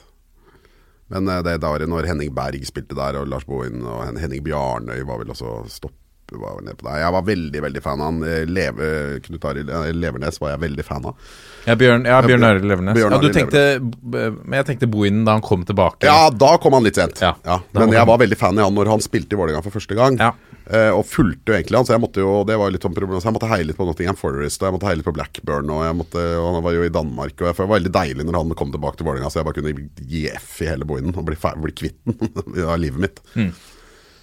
[1.12, 4.44] Men eh, det da var når Henning Berg spilte der, og Lars Bohinen og Henning
[4.46, 5.96] Bjarnøy var vel også stopp
[6.38, 6.98] var nede på der.
[7.02, 8.20] Jeg var veldig veldig fan av han.
[8.28, 8.90] Eh, Leve,
[9.26, 11.32] Knut Arild eh, Levernes var jeg veldig fan av.
[11.66, 12.96] Ja, Bjørn, ja, Bjørn Arild Levernes.
[12.96, 14.38] Bjørn Ja, du tenkte, Levernes.
[14.44, 16.06] men jeg tenkte Bohinen da han kom tilbake.
[16.08, 17.20] Ja, da kom han litt sent.
[17.20, 19.74] Ja, Ja, men jeg var veldig fan av han når han spilte i Vålerenga for
[19.74, 20.16] første gang.
[20.20, 20.32] Ja.
[20.70, 22.92] Eh, og fulgte jo egentlig han, så jeg måtte jo Det var jo litt sånn
[22.94, 25.14] problem Så jeg måtte heie litt på Nottingham Forest, og jeg måtte heie litt på
[25.16, 28.26] Blackburn, og, måtte, og han var jo i Danmark, og jeg, det var veldig deilig
[28.28, 31.16] når han kom tilbake til Vålerenga, så jeg bare kunne gi F i hele Bohinen
[31.16, 33.18] og bli, bli kvitt den av livet mitt.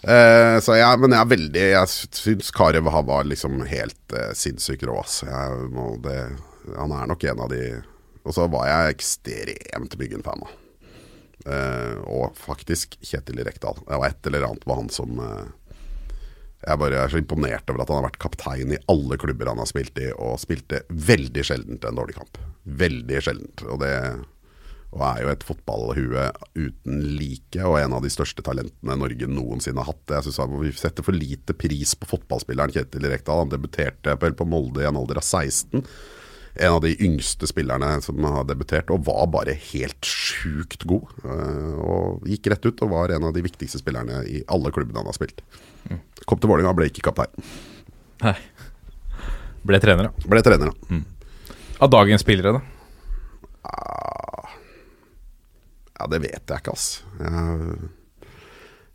[0.07, 4.85] Eh, så jeg, men jeg er veldig Jeg syns Karev var liksom helt eh, sinnssykt
[4.87, 5.19] rå, ass.
[5.27, 7.63] Han er nok en av de
[8.23, 10.53] Og så var jeg ekstremt Byggen-fan av.
[11.47, 13.79] Eh, og faktisk Kjetil Rekdal.
[13.83, 15.75] Det var et eller annet med han som eh,
[16.63, 19.61] Jeg bare er så imponert over at han har vært kaptein i alle klubber han
[19.61, 22.39] har spilt i, og spilte veldig sjeldent en dårlig kamp.
[22.79, 23.63] Veldig sjeldent.
[23.67, 23.93] Og det
[24.97, 26.25] og er jo et fotballhue
[26.57, 30.15] uten like, og en av de største talentene Norge noensinne har hatt.
[30.17, 33.45] Jeg synes Vi setter for lite pris på fotballspilleren Kjetil Rekdal.
[33.45, 35.85] Han debuterte vel på Molde i en alder av 16
[36.59, 41.11] en av de yngste spillerne som har debutert, og var bare helt sjukt god.
[41.23, 44.97] Eh, Og gikk rett ut og var en av de viktigste spillerne i alle klubbene
[45.03, 45.43] han har spilt.
[46.25, 47.45] Kom til Vålerenga, ble ikke kaptein.
[48.23, 48.33] Nei.
[49.67, 50.27] Ble trener, da.
[50.31, 50.99] Ble trener, da.
[51.85, 52.63] Av dagens spillere, da.
[55.97, 57.01] Ja, det vet jeg ikke, ass.
[57.19, 57.89] Jeg,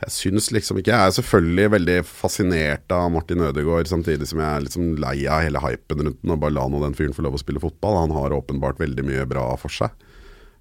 [0.02, 4.48] jeg syns liksom ikke Jeg er selvfølgelig veldig fascinert av Martin Ødegaard, samtidig som jeg
[4.48, 7.26] er liksom lei av hele hypen rundt den, og bare la nå den fyren få
[7.26, 8.00] lov å spille fotball.
[8.04, 9.94] Han har åpenbart veldig mye bra for seg.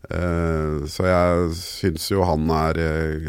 [0.09, 2.79] Eh, så jeg syns jo han er,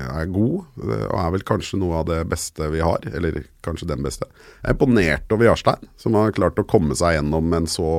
[0.08, 3.04] er god, og er vel kanskje noe av det beste vi har.
[3.12, 4.28] Eller kanskje den beste.
[4.62, 7.92] Jeg er imponert over Jarstein, som har klart å komme seg gjennom en så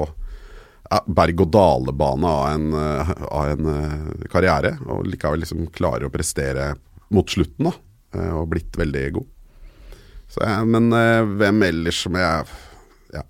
[1.08, 6.74] berg-og-dale-bane av en, eh, av en eh, karriere, og likevel liksom klarer å prestere
[7.14, 7.74] mot slutten, da.
[8.20, 9.26] eh, Og blitt veldig god.
[10.34, 12.46] Så men eh, hvem ellers som jeg
[13.14, 13.24] ja.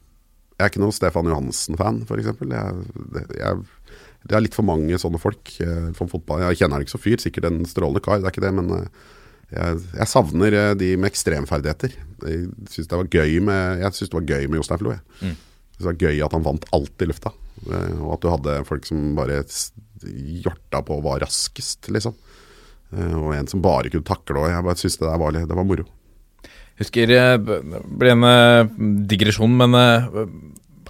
[0.57, 2.25] Jeg er ikke noen Stefan Johansen-fan, f.eks.
[2.25, 3.63] Jeg, det- jeg,
[4.23, 6.39] det er litt for mange sånne folk eh, for fotball.
[6.47, 8.69] Jeg kjenner han ikke så fyr, sikkert en strålende kar, det er ikke det, men
[8.77, 8.87] eh,
[9.53, 11.97] jeg, jeg savner eh, de med ekstremferdigheter.
[12.23, 14.93] Jeg syns det var gøy med Jeg synes det var gøy med Jostein Flo.
[14.95, 15.01] jeg.
[15.19, 15.35] Jeg
[15.75, 18.55] synes Det var gøy at han vant alt i lufta, eh, og at du hadde
[18.67, 19.41] folk som bare
[20.03, 22.15] hjorta på og var raskest, liksom.
[22.93, 25.57] Eh, Og en som bare kunne takle, og jeg bare synes det der var, det
[25.57, 25.85] var moro.
[26.81, 28.71] Husker eh, ble en eh,
[29.09, 30.07] digresjon, men eh,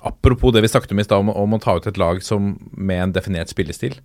[0.04, 2.54] apropos det vi snakket om i stad, om, om å ta ut et lag som
[2.76, 3.98] med en definert spillestil.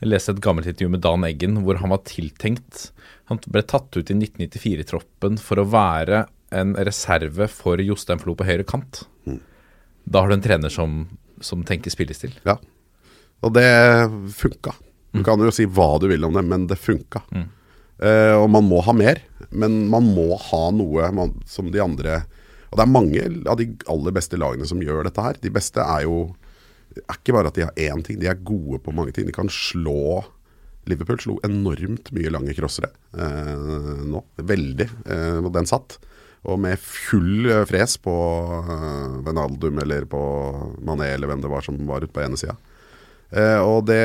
[0.00, 2.88] Jeg leste et gammelt intervju med Dan Eggen hvor han var tiltenkt
[3.30, 8.44] Han ble tatt ut i 1994-troppen for å være en reserve for Jostein Flo på
[8.44, 9.04] høyre kant.
[10.04, 11.06] Da har du en trener som,
[11.44, 12.34] som tenker spillestil.
[12.48, 12.56] Ja.
[13.44, 13.68] Og det
[14.34, 14.74] funka.
[15.14, 17.22] Du kan jo si hva du vil om det, men det funka.
[18.02, 19.20] Eh, og man må ha mer,
[19.54, 22.24] men man må ha noe man, som de andre
[22.72, 25.36] Og det er mange av de aller beste lagene som gjør dette her.
[25.38, 26.32] De beste er jo
[26.94, 29.26] er ikke bare at de har én ting, de er gode på mange ting.
[29.26, 30.24] De kan slå
[30.90, 34.20] Liverpool slo enormt mye lange crossere uh, nå.
[34.36, 34.88] Veldig.
[35.40, 35.96] Og den satt.
[36.44, 40.20] Og med full eh, fres på uh, Venaldum eller på
[40.84, 42.56] Mané eller hvem det var som var ute på ene sida.
[43.34, 44.00] Uh, og det,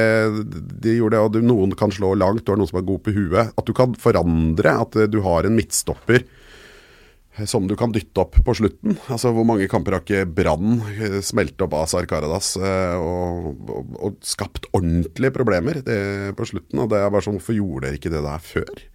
[0.82, 3.14] de gjorde det, og noen kan slå langt, du har noen som er god på
[3.14, 3.52] huet.
[3.54, 8.24] At du kan forandre, at eh, du har en midtstopper eh, som du kan dytte
[8.24, 8.98] opp på slutten.
[9.06, 13.94] Altså Hvor mange kamper har ikke Brann eh, smelt opp Azar Karadas uh, og, og,
[14.00, 16.00] og skapt ordentlige problemer det,
[16.40, 16.82] på slutten?
[16.82, 18.88] Og det er bare sånn, Hvorfor gjorde dere ikke det der før?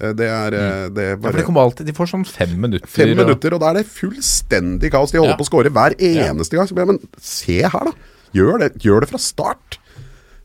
[0.00, 2.88] Eh, Det er, eh, det er Ja, bare kommer alltid De får sånn fem minutter.
[2.88, 5.12] Fem minutter, og da er det fullstendig kaos.
[5.12, 5.36] De holder Ja.
[5.36, 6.66] på å score hver eneste gang.
[6.66, 7.92] Så jeg, men se her, da.
[8.34, 9.78] Gjør det, gjør det fra start.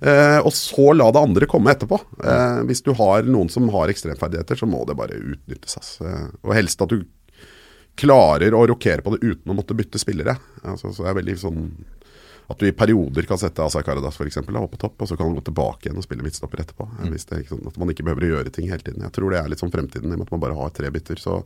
[0.02, 2.00] Eh, og så la det andre komme etterpå.
[2.24, 6.02] Eh, hvis du har noen som har ekstremferdigheter, så må det bare utnyttes.
[6.02, 7.06] Eh, og helst at du
[7.96, 10.38] klarer å rokere på det uten å måtte bytte spillere.
[10.66, 11.72] Altså, så er veldig sånn
[12.46, 15.18] at du i perioder kan sette Asa Karadas for eksempel, opp på topp, og så
[15.18, 16.86] kan han gå tilbake igjen og spille midtstopper etterpå.
[17.00, 17.08] Mm.
[17.14, 19.06] Hvis det er ikke sånn at man ikke behøver å gjøre ting hele tiden.
[19.08, 20.92] Jeg tror det er litt sånn fremtiden, i og med at man bare har tre
[20.94, 21.22] bytter.
[21.22, 21.40] Så,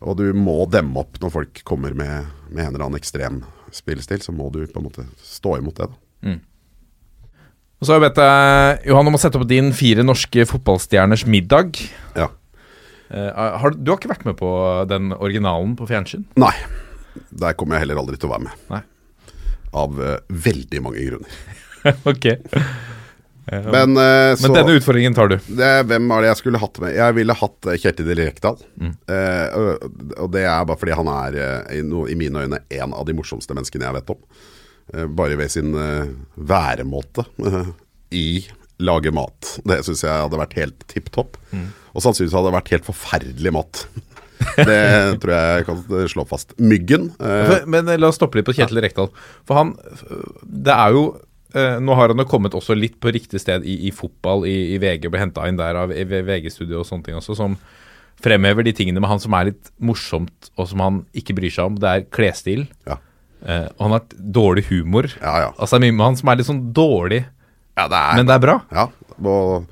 [0.00, 3.42] og du må demme opp når folk kommer med, med en eller annen ekstrem
[3.72, 4.20] spillestil.
[4.24, 5.88] Så må du på en måte stå imot det.
[5.88, 6.00] da.
[7.80, 11.24] Og så har jeg bedt deg, Johan, om å sette opp din fire norske fotballstjerners
[11.24, 11.80] middag.
[12.12, 12.28] Ja.
[13.08, 14.50] Uh, har, du har ikke vært med på
[14.90, 16.26] den originalen på fjernsyn?
[16.38, 16.52] Nei.
[17.32, 18.66] Der kommer jeg heller aldri til å være med.
[18.68, 18.82] Nei.
[19.76, 21.36] Av eh, veldig mange grunner.
[22.12, 22.26] ok.
[23.50, 25.36] Men, uh, så, Men denne utfordringen tar du.
[25.58, 26.94] det, hvem er det jeg skulle hatt med?
[26.94, 28.60] Jeg ville hatt eh, Kjetil Rekdal.
[28.78, 28.92] Mm.
[29.58, 29.88] og,
[30.22, 33.08] og det er bare fordi han er uh, i, no, i mine øyne en av
[33.08, 34.22] de morsomste menneskene jeg vet om.
[35.14, 35.70] Bare ved sin
[36.34, 37.22] væremåte
[38.10, 38.42] i
[38.82, 39.52] lage mat.
[39.62, 41.38] Det syns jeg hadde vært helt tipp topp.
[41.94, 43.84] Og sannsynligvis hadde det vært helt forferdelig mat.
[44.56, 45.80] det tror jeg kan
[46.12, 46.54] slå fast.
[46.58, 47.10] Myggen.
[47.20, 49.10] eh, men, Men eh, la oss stoppe litt på Kjetil Rekdal.
[49.48, 49.74] For han
[50.44, 51.04] Det er jo
[51.54, 54.74] eh, Nå har han jo kommet også litt på riktig sted i, i fotball, i,
[54.74, 57.58] i VG, ble henta inn der av VG-studio og sånne ting også, som
[58.20, 61.70] fremhever de tingene med han som er litt morsomt, og som han ikke bryr seg
[61.70, 61.78] om.
[61.80, 62.66] Det er klesstil.
[62.88, 62.98] ja.
[63.40, 64.02] Eh, og han har
[64.36, 65.06] dårlig humor.
[65.16, 65.52] Ja, ja.
[65.56, 67.22] Altså det er mye med han som er litt sånn dårlig,
[67.78, 68.56] ja, det er men det er bra.
[68.76, 68.82] Ja,
[69.24, 69.70] og,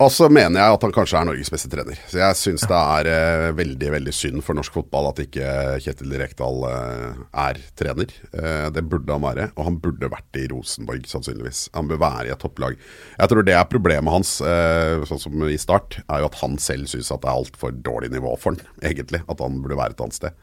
[0.00, 1.98] og så mener jeg at han kanskje er Norges beste trener.
[2.08, 5.50] Så jeg syns det er eh, veldig veldig synd for norsk fotball at ikke
[5.84, 8.14] Kjetil Rekdal eh, er trener.
[8.32, 11.66] Eh, det burde han være, og han burde vært i Rosenborg sannsynligvis.
[11.76, 12.80] Han bør være i et topplag.
[13.18, 16.56] Jeg tror det er problemet hans, eh, sånn som i start, er jo at han
[16.62, 19.20] selv syns at det er altfor dårlig nivå for han, egentlig.
[19.28, 20.40] At han burde være et annet sted.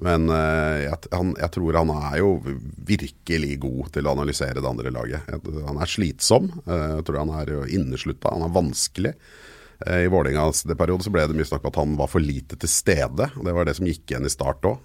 [0.00, 2.28] Men eh, jeg, han, jeg tror han er jo
[2.88, 5.28] virkelig god til å analysere det andre laget.
[5.28, 6.48] Jeg, han er slitsom.
[6.64, 8.32] eh, jeg tror han er jo inneslutta.
[8.32, 9.12] Han er vanskelig.
[9.84, 12.56] Eh, I Vålerengas periode så ble det mye snakk om at han var for lite
[12.56, 13.28] til stede.
[13.36, 14.80] og Det var det som gikk igjen i start òg.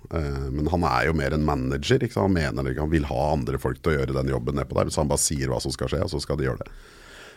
[0.52, 2.04] Men han er jo mer en manager.
[2.20, 4.92] Han mener ikke, han vil ha andre folk til å gjøre den jobben nedpå der.
[4.92, 6.72] Så han bare sier hva som skal skje, og så skal de gjøre det.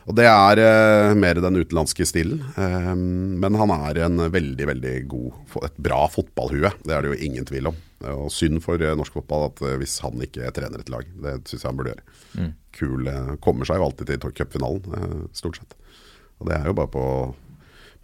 [0.08, 2.40] Og det er uh, mer den utenlandske stilen.
[2.56, 6.72] Um, men han er en veldig, veldig god Et bra fotballhue.
[6.86, 7.78] Det er det jo ingen tvil om.
[8.08, 11.04] Og synd for eh, norsk fotball at eh, hvis han ikke trener et lag.
[11.20, 12.48] Det syns jeg han burde gjøre.
[12.76, 13.10] Kul.
[13.12, 15.76] eh, kommer seg jo alltid til cupfinalen, stort sett.
[16.40, 17.06] Og det er jo bare på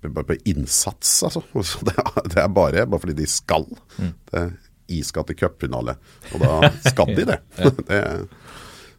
[0.06, 1.40] bare på innsats, altså.
[1.66, 3.64] Så Det er, det er bare, bare fordi de skal.
[3.96, 4.52] Det er
[4.92, 5.96] I skal til cupfinale,
[6.30, 7.40] og da skal de det.
[7.88, 8.02] det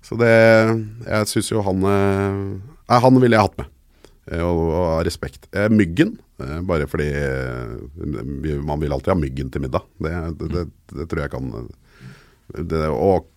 [0.07, 0.33] så det
[1.03, 1.85] Jeg syns jo han
[2.87, 3.73] Nei, han ville jeg hatt med.
[4.31, 5.47] Eh, Og, og respekt.
[5.55, 7.09] Eh, Myggen, eh, bare fordi
[8.63, 9.87] man vil alltid ha Myggen til middag.
[9.99, 11.51] Det, det, det, det tror jeg kan
[12.93, 13.27] Og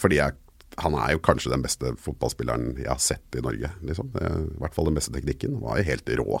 [0.00, 0.40] fordi jeg
[0.82, 3.68] han er jo kanskje den beste fotballspilleren jeg har sett i Norge.
[3.86, 4.08] Liksom.
[4.18, 5.60] I hvert fall den beste teknikken.
[5.62, 6.40] Var jo helt rå.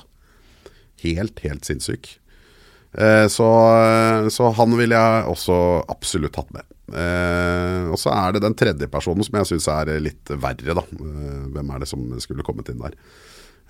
[1.04, 2.08] Helt, helt sinnssyk.
[3.30, 3.46] Så,
[4.34, 6.66] så han ville jeg også absolutt hatt med.
[6.92, 10.84] Eh, og så er det den tredje personen som jeg syns er litt verre, da.
[10.84, 12.96] Eh, hvem er det som skulle kommet inn der?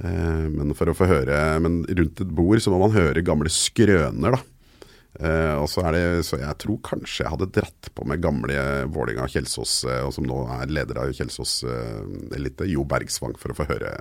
[0.03, 3.53] Eh, men for å få høre Men rundt et bord så må man høre gamle
[3.53, 4.43] skrøner, da.
[5.23, 8.57] Eh, og så er det, så jeg tror kanskje jeg hadde dratt på med gamle
[8.91, 12.01] Vålinga Kjelsås, eh, og som nå er leder av Kjelsås eh,
[12.35, 13.95] Elite, Jo Bergsvang, for å få høre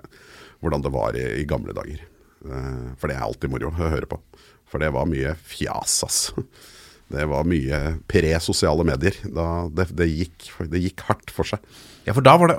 [0.64, 2.02] hvordan det var i, i gamle dager.
[2.50, 4.18] Eh, for det er alltid moro å høre på.
[4.74, 6.24] For det var mye fjas, ass.
[7.14, 9.18] Det var mye pre-sosiale medier.
[9.36, 11.62] Da, det, det, gikk, det gikk hardt for seg.
[12.08, 12.58] Ja, for da var det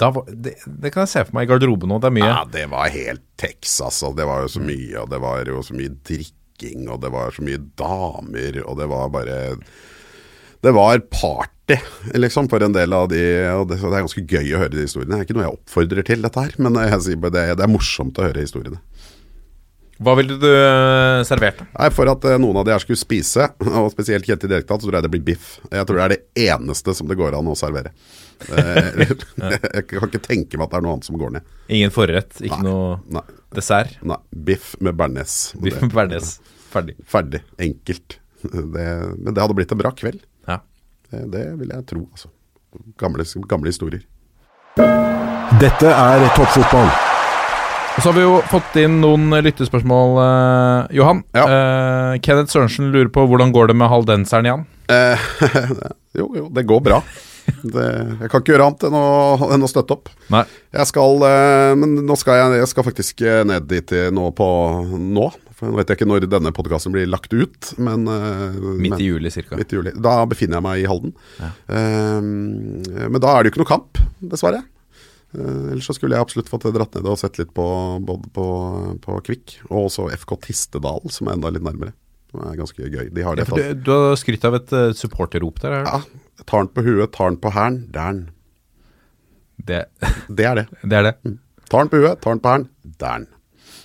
[0.00, 2.00] da var, det, det kan jeg se for meg i garderoben nå.
[2.02, 2.26] Det er mye.
[2.30, 5.62] Ja, det var helt Texas, og det var jo så mye, og det var jo
[5.66, 9.38] så mye drikking, og det var så mye damer, og det var bare
[10.60, 11.78] Det var party,
[12.20, 13.22] liksom, for en del av de
[13.54, 15.14] og det, det er ganske gøy å høre de historiene.
[15.14, 17.64] Det er ikke noe jeg oppfordrer til, dette her, men jeg sier bare det, det
[17.64, 18.82] er morsomt å høre historiene.
[20.00, 21.58] Hva ville du eh, servert?
[21.74, 23.50] Nei, For at eh, noen av de her skulle spise,
[23.82, 25.50] og spesielt Kjetil Rekdal, så tror jeg det blir biff.
[25.68, 27.92] Jeg tror det er det eneste som det går an å servere.
[28.48, 29.02] Eh,
[29.76, 31.52] jeg kan ikke tenke meg at det er noe annet som går ned.
[31.68, 32.70] Ingen forrett, ikke Nei.
[32.70, 33.24] noe Nei.
[33.58, 34.00] dessert.
[34.08, 35.36] Nei, biff med bearnés.
[35.60, 36.38] Biff med bearnés.
[36.72, 36.96] Ferdig.
[37.10, 37.42] Ferdig.
[37.60, 38.16] Enkelt.
[38.40, 38.88] Det,
[39.20, 40.24] men det hadde blitt en bra kveld.
[40.48, 40.62] Ja.
[41.12, 42.32] Det, det vil jeg tro, altså.
[43.02, 44.06] Gamle, gamle historier.
[45.60, 46.88] Dette er toppfotball.
[48.00, 51.18] Så har vi jo fått inn noen lyttespørsmål, eh, Johan.
[51.36, 51.42] Ja.
[51.44, 54.62] Eh, Kenneth Sørensen lurer på hvordan går det med haldenseren Jan?
[54.88, 55.20] Eh,
[56.18, 57.02] jo, jo, det går bra.
[57.60, 57.84] Det,
[58.22, 59.04] jeg kan ikke gjøre annet enn å,
[59.52, 60.08] enn å støtte opp.
[60.32, 60.46] Nei.
[60.78, 64.30] Jeg skal, eh, men nå skal jeg, jeg skal faktisk eh, ned dit i- nå
[64.38, 64.48] på
[64.96, 65.28] nå.
[65.60, 69.10] For nå vet jeg ikke når denne podkasten blir lagt ut, men eh, Midt i
[69.12, 69.60] juli cirka.
[69.60, 69.92] Midt i juli.
[70.00, 71.12] Da befinner jeg meg i Halden.
[71.44, 74.64] Eh, men da er det jo ikke noe kamp, dessverre.
[75.34, 77.64] Eh, ellers så skulle jeg absolutt fått dratt ned og sett litt på
[78.06, 78.46] både på,
[79.04, 81.94] på Kvikk, og også FK Tistedal, som er enda litt nærmere.
[82.30, 83.06] Det er ganske gøy.
[83.14, 85.80] De har Ja, du, du har skrytt av et uh, supporterrop der.
[85.80, 86.06] Eller?
[86.06, 88.20] Ja, tar den på huet, tar den på hæren, dæren.
[89.58, 89.84] Det,
[90.38, 90.66] Det er det.
[90.82, 91.14] det er det.
[91.70, 92.68] Tar den på huet, tar den på hæren,
[93.02, 93.28] dæren.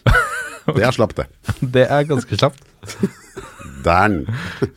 [0.66, 1.28] Det er slapt, det.
[1.62, 2.64] Det er ganske slapt.
[3.86, 4.20] Dæren.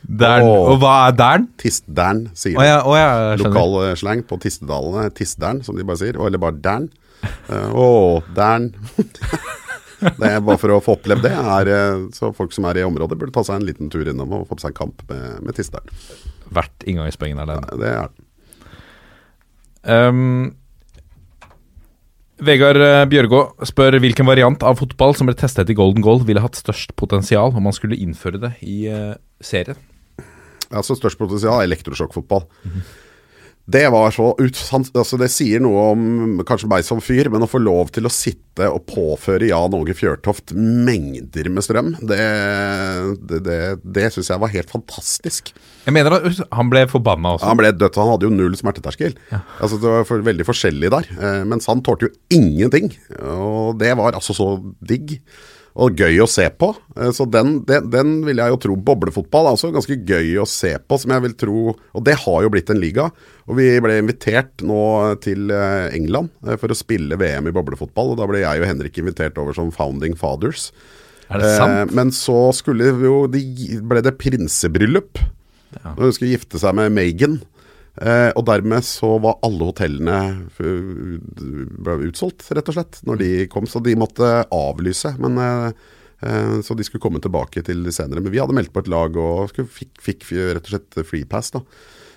[0.05, 0.47] Dern.
[0.47, 1.49] Og, Og hva er dern?
[1.61, 2.63] Tistdern, sier de.
[2.63, 2.69] de.
[2.69, 3.37] ja, oh, ja.
[3.41, 5.09] Lokal eh, slang på Tistedalene.
[5.17, 6.19] Tistdern, som de bare sier.
[6.21, 6.91] Eller bare dern.
[7.49, 7.89] Uh, Å,
[8.37, 8.71] dern.
[9.99, 11.33] Det er bare for å få opplevd det.
[11.35, 14.31] Er, eh, så folk som er i området, burde ta seg en liten tur innom
[14.37, 15.91] og få på seg en kamp med, med Tistdern.
[16.55, 17.51] Hvert inngangspoeng der.
[17.51, 17.81] den.
[17.83, 18.09] Det er
[19.89, 20.57] Um,
[22.39, 26.43] Vegard eh, Bjørgå spør hvilken variant av fotball som ble testet i Golden Goal ville
[26.45, 29.79] hatt størst potensial om man skulle innføre det i eh, serien.
[30.69, 32.45] Altså Størst potensial er elektrosjokkfotball.
[33.69, 36.05] Det var så utsant, altså Det sier noe om
[36.49, 39.93] kanskje meg som fyr, men å få lov til å sitte og påføre Jan Åge
[39.99, 42.19] Fjørtoft mengder med strøm, det,
[43.29, 45.53] det, det, det syns jeg var helt fantastisk.
[45.85, 47.51] Jeg mener at han ble forbanna også.
[47.51, 49.15] Han ble dødt, han hadde jo null smerteterskel.
[49.37, 51.13] Altså Det var for, veldig forskjellig der.
[51.19, 52.91] Eh, mens han tålte jo ingenting.
[53.21, 54.51] Og det var altså så
[54.81, 55.19] digg.
[55.79, 56.73] Og gøy å se på.
[56.99, 60.47] Eh, så den, den, den vil jeg jo tro Boblefotball er også ganske gøy å
[60.49, 63.09] se på, som jeg vil tro Og det har jo blitt en liga.
[63.47, 64.83] Og vi ble invitert nå
[65.25, 68.15] til eh, England eh, for å spille VM i boblefotball.
[68.15, 70.73] Og da ble jeg og Henrik invitert over som founding fathers.
[71.29, 71.77] Er det sant?
[71.85, 73.45] Eh, men så skulle jo de,
[73.85, 75.23] ble det prinsebryllup.
[75.85, 77.39] Når hun skulle gifte seg med Meghan.
[77.99, 80.19] Eh, og dermed så var alle hotellene
[80.59, 83.67] ble utsolgt, rett og slett, når de kom.
[83.67, 85.15] Så de måtte avlyse.
[85.19, 85.71] Men, eh,
[86.23, 88.23] eh, så de skulle komme tilbake til senere.
[88.23, 91.51] Men vi hadde meldt på et lag og skulle, fikk, fikk rett og slett freepass.
[91.57, 91.65] da.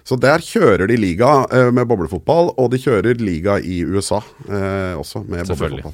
[0.04, 4.94] Så der kjører de liga eh, med boblefotball, og de kjører liga i USA eh,
[4.98, 5.94] også med boblefotball.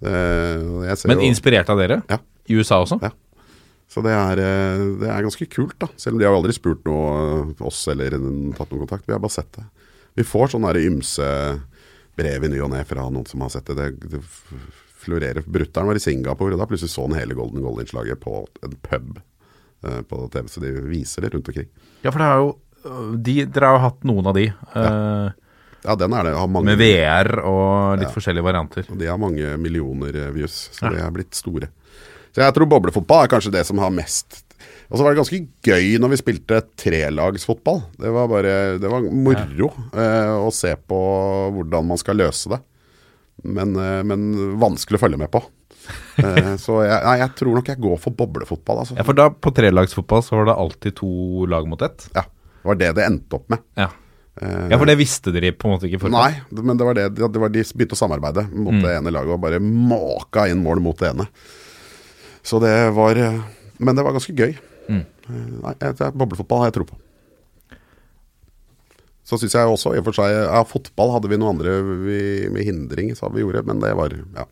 [0.00, 2.00] Eh, Men inspirert av dere?
[2.08, 2.20] Ja.
[2.50, 3.00] I USA også?
[3.02, 3.10] Ja.
[3.90, 5.88] Så det er, eh, det er ganske kult, da.
[5.98, 7.08] Selv om de har aldri spurt noe
[7.50, 8.14] eh, oss eller
[8.54, 9.08] tatt noen kontakt.
[9.08, 9.64] Vi har bare sett det.
[10.20, 11.26] Vi får sånne ymse
[12.18, 13.76] brev i ny og ne fra noen som har sett det.
[13.80, 14.20] Det, det
[15.00, 15.42] florerer.
[15.42, 19.18] Brutter'n var i Singapore, og da plutselig så han hele Golden Goal-innslaget på en pub
[19.86, 20.48] eh, på TV.
[20.52, 21.70] Så de viser det rundt omkring.
[22.04, 22.50] Ja, for det er jo
[23.20, 24.46] de, Dere har jo hatt noen av de.
[24.50, 25.30] eh,
[25.84, 26.34] Ja, den er det.
[26.36, 28.86] Har mange, med VR og litt forskjellige varianter.
[28.92, 31.70] Og de har mange millioner views, så de er blitt store.
[32.30, 34.42] Så jeg tror boblefotball er kanskje det som har mest
[34.90, 37.80] Og så var det ganske gøy når vi spilte trelagsfotball.
[37.98, 41.00] Det var bare Det var moro eh, å se på
[41.56, 42.60] hvordan man skal løse det.
[43.46, 45.42] Men, eh, men vanskelig å følge med på.
[46.20, 48.98] Eh, så jeg, nei, jeg tror nok jeg går for boblefotball, altså.
[48.98, 51.10] Ja, For da på trelagsfotball så var det alltid to
[51.50, 52.10] lag mot ett?
[52.16, 53.64] Ja, det var det det endte opp med.
[53.80, 53.88] Ja.
[54.40, 56.18] Eh, ja, for det visste dere på en måte ikke forhånd?
[56.18, 59.36] Nei, men det var det, det var de begynte å samarbeide mot det ene laget
[59.36, 61.26] og bare maka inn mål mot det ene.
[62.50, 63.38] Så det var eh,
[63.78, 64.56] Men det var ganske gøy.
[64.90, 65.04] Mm.
[65.62, 66.98] Nei, jeg- det boblefotball har jeg tro på.
[69.30, 72.22] Så syns jeg også i og for seg Ja, fotball hadde vi noe andre vi,
[72.50, 74.46] med hindring, sa vi gjorde, men det var Ja.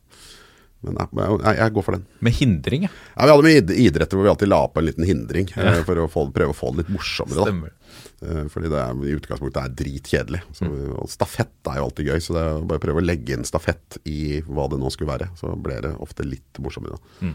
[0.86, 2.05] Men jeg, jeg, går for den.
[2.22, 2.90] Med hindring, ja.
[3.16, 5.72] Ja, Vi hadde med idretter hvor vi alltid la på en liten hindring ja.
[5.82, 7.49] for å få, prøve å få det litt morsommere.
[7.49, 7.72] Stemmer.
[8.20, 8.44] Da.
[8.53, 10.44] Fordi det er, i utgangspunktet er dritkjedelig.
[10.55, 13.34] Så, og stafett er jo alltid gøy, så det er bare å prøve å legge
[13.34, 15.28] inn stafett i hva det nå skulle være.
[15.40, 16.94] Så ble det ofte litt morsommere.
[16.94, 17.32] da.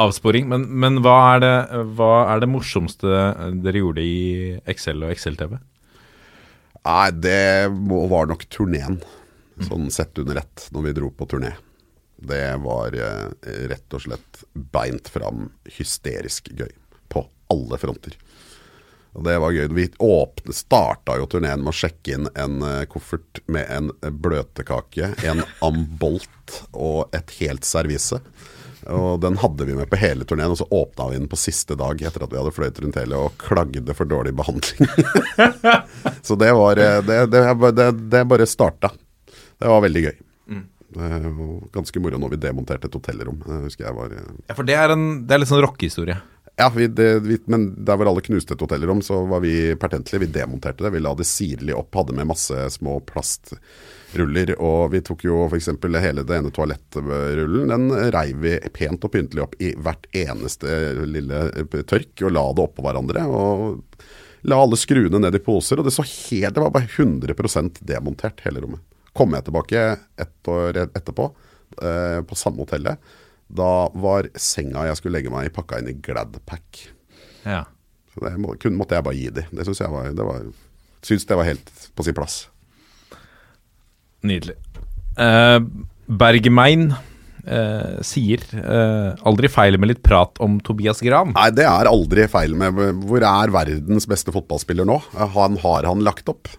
[0.00, 0.48] Avsporing.
[0.50, 1.54] Men, men hva, er det,
[1.96, 3.24] hva er det morsomste
[3.64, 4.20] dere gjorde i
[4.68, 5.56] Excel og Excel-TV?
[6.80, 9.00] Nei, det må, var nok turneen.
[9.60, 11.52] Sånn sett under ett, når vi dro på turné.
[12.20, 13.26] Det var eh,
[13.68, 16.72] rett og slett beint fram hysterisk gøy.
[17.12, 18.16] På alle fronter.
[19.18, 19.66] Og det var gøy.
[19.74, 23.90] Vi åpne, starta jo turneen med å sjekke inn en eh, koffert med en
[24.22, 28.20] bløtkake, en ambolt og et helt servise.
[28.90, 31.76] Og den hadde vi med på hele turneen, og så åpna vi den på siste
[31.78, 34.88] dag etter at vi hadde fløyet rundt hele og klagde for dårlig behandling.
[36.26, 37.44] så det var eh, Det, det,
[37.76, 38.92] det, det bare starta.
[39.60, 40.18] Det var veldig gøy.
[40.50, 40.64] Mm.
[41.70, 43.42] ganske moro når vi demonterte et hotellrom.
[43.44, 46.16] Det husker jeg var eh, Ja, for det er, en, det er litt sånn rockehistorie.
[46.60, 50.26] Ja, vi, det, vi, men der hvor alle knuste et hotellrom, så var vi pertentlige.
[50.26, 50.90] Vi demonterte det.
[50.92, 54.52] Vi la det sirlig opp, hadde med masse små plastruller.
[54.60, 55.70] Og vi tok jo f.eks.
[56.04, 57.72] hele det ene toalettrullen.
[57.72, 61.46] Den reiv vi pent og pyntelig opp i hvert eneste lille
[61.88, 63.24] tørk og la det oppå hverandre.
[63.24, 64.04] Og
[64.52, 65.80] la alle skruene ned i poser.
[65.80, 68.84] Og det så helt Det var bare 100 demontert, hele rommet.
[69.16, 71.32] Kom jeg tilbake et år etterpå,
[71.80, 73.00] eh, på samme hotellet.
[73.50, 76.84] Da var senga jeg skulle legge meg i, pakka inn i Gladpack.
[77.42, 77.64] Ja.
[78.14, 79.46] Så det må, kun, måtte jeg bare gi de.
[79.50, 80.48] Det syns jeg var, det var,
[81.06, 82.42] synes det var helt på sin plass.
[84.26, 84.56] Nydelig.
[85.18, 85.58] Uh,
[86.06, 91.34] Bergmein uh, sier uh, aldri feil med litt prat om Tobias Gran.
[91.34, 92.78] Nei, det er aldri feil med
[93.08, 95.00] Hvor er verdens beste fotballspiller nå?
[95.16, 96.50] Han har han lagt opp.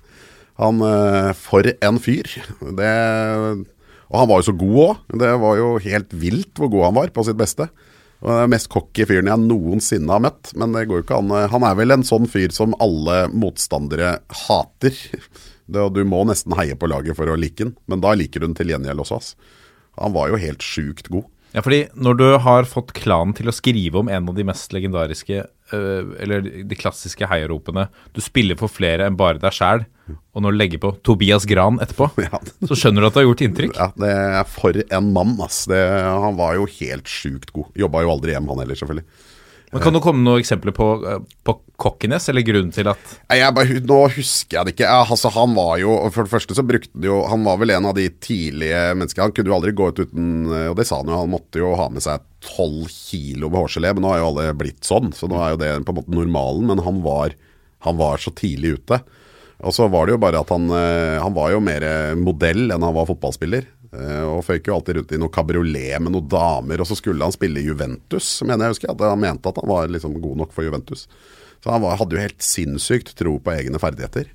[0.62, 0.84] Han
[1.40, 2.28] For en fyr.
[2.78, 2.90] Det
[4.12, 5.02] Og han var jo så god òg.
[5.24, 7.70] Det var jo helt vilt hvor god han var på sitt beste.
[8.22, 10.52] Den mest cocky fyren jeg noensinne har møtt.
[10.60, 14.18] Men det går jo ikke an Han er vel en sånn fyr som alle motstandere
[14.46, 14.98] hater.
[15.72, 18.50] Det, du må nesten heie på laget for å like den, men da liker du
[18.50, 19.22] den til gjengjeld også.
[19.22, 19.62] ass.
[20.02, 21.30] Han var jo helt sjukt god.
[21.52, 24.72] Ja, fordi når du har fått klanen til å skrive om en av de mest
[24.76, 29.86] legendariske, eller de klassiske heiaropene Du spiller for flere enn bare deg sjæl,
[30.36, 32.40] og når du legger på Tobias Gran etterpå, Ja.
[32.68, 33.76] så skjønner du at det har gjort inntrykk.
[33.80, 35.64] Ja, det er For en mann, ass.
[35.72, 37.70] Det, han var jo helt sjukt god.
[37.80, 39.06] Jobba jo aldri hjem, han heller, selvfølgelig.
[39.72, 43.14] Men Kan du komme noen eksempler på, øh, på Kokkenes, eller grunnen til at
[43.56, 44.90] bare, nå husker jeg det ikke.
[44.92, 47.88] Altså, han var jo For det første så brukte han jo Han var vel en
[47.90, 49.30] av de tidlige menneskene.
[49.30, 50.28] Han kunne jo aldri gå ut uten
[50.70, 53.94] Og det sa han jo, han måtte jo ha med seg tolv kilo med hårgelé.
[53.96, 56.16] Men nå har jo alle blitt sånn, så nå er jo det på en måte
[56.20, 56.68] normalen.
[56.72, 57.36] Men han var,
[57.86, 59.02] han var så tidlig ute.
[59.62, 61.86] Og så var det jo bare at han eh, Han var jo mer
[62.18, 63.70] modell enn han var fotballspiller.
[63.92, 67.26] Eh, Og føyk jo alltid rundt i noe kabriolet med noen damer, og så skulle
[67.26, 68.94] han spille Juventus, mener jeg husker.
[68.94, 71.08] At han mente at han var liksom god nok for Juventus.
[71.62, 74.32] Så han var, hadde jo helt sinnssykt tro på egne ferdigheter.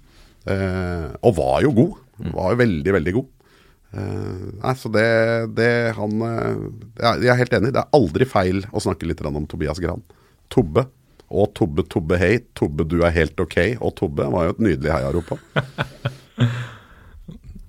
[0.47, 1.97] Eh, og var jo god.
[2.37, 3.33] Var jo veldig, veldig god.
[3.97, 5.07] Eh, nei, så det,
[5.57, 6.61] det han eh,
[7.25, 7.73] jeg er helt enig.
[7.75, 10.05] Det er aldri feil å snakke litt om Tobias Gran.
[10.53, 10.87] Tobbe.
[11.27, 12.37] Og Tobbe Tobbe hei.
[12.55, 13.59] Tobbe du er helt ok.
[13.81, 15.41] Og Tobbe var jo et nydelig heiarop på.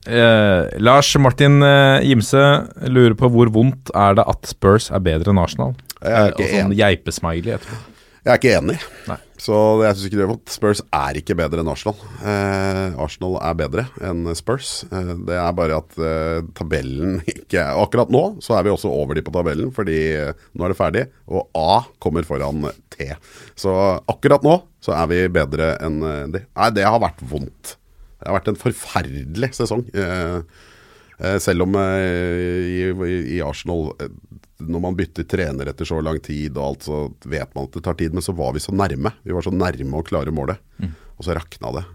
[0.07, 2.43] Eh, Lars Martin eh, Gimse
[2.87, 5.75] lurer på hvor vondt er det at Spurs er bedre enn Arsenal?
[5.99, 6.79] Jeg er ikke sånn enig.
[6.79, 7.79] geipesmiley etterpå.
[8.27, 8.73] Jeg er ikke enig.
[9.07, 9.15] Nei.
[9.39, 9.55] Så
[9.85, 10.51] jeg synes ikke det er vondt.
[10.51, 11.95] Spurs er ikke bedre enn Arsenal.
[12.27, 14.71] Eh, Arsenal er bedre enn Spurs.
[14.91, 19.15] Eh, det er bare at eh, tabellen ikke Akkurat nå så er vi også over
[19.15, 21.05] de på tabellen, fordi eh, nå er det ferdig.
[21.31, 23.07] Og A kommer foran T.
[23.55, 23.71] Så
[24.11, 26.43] akkurat nå så er vi bedre enn eh, de.
[26.51, 27.77] Nei, det har vært vondt.
[28.27, 29.85] Det har vært en forferdelig sesong.
[29.95, 30.41] Eh,
[31.23, 33.93] eh, selv om eh, i, Arsenal
[34.57, 37.83] når man bytter trener etter så lang tid og alt, så vet man at det
[37.85, 38.11] tar tid.
[38.11, 39.13] Men så var vi så nærme.
[39.23, 40.59] Vi var så nærme å klare målet.
[41.15, 41.85] Og så rakna det.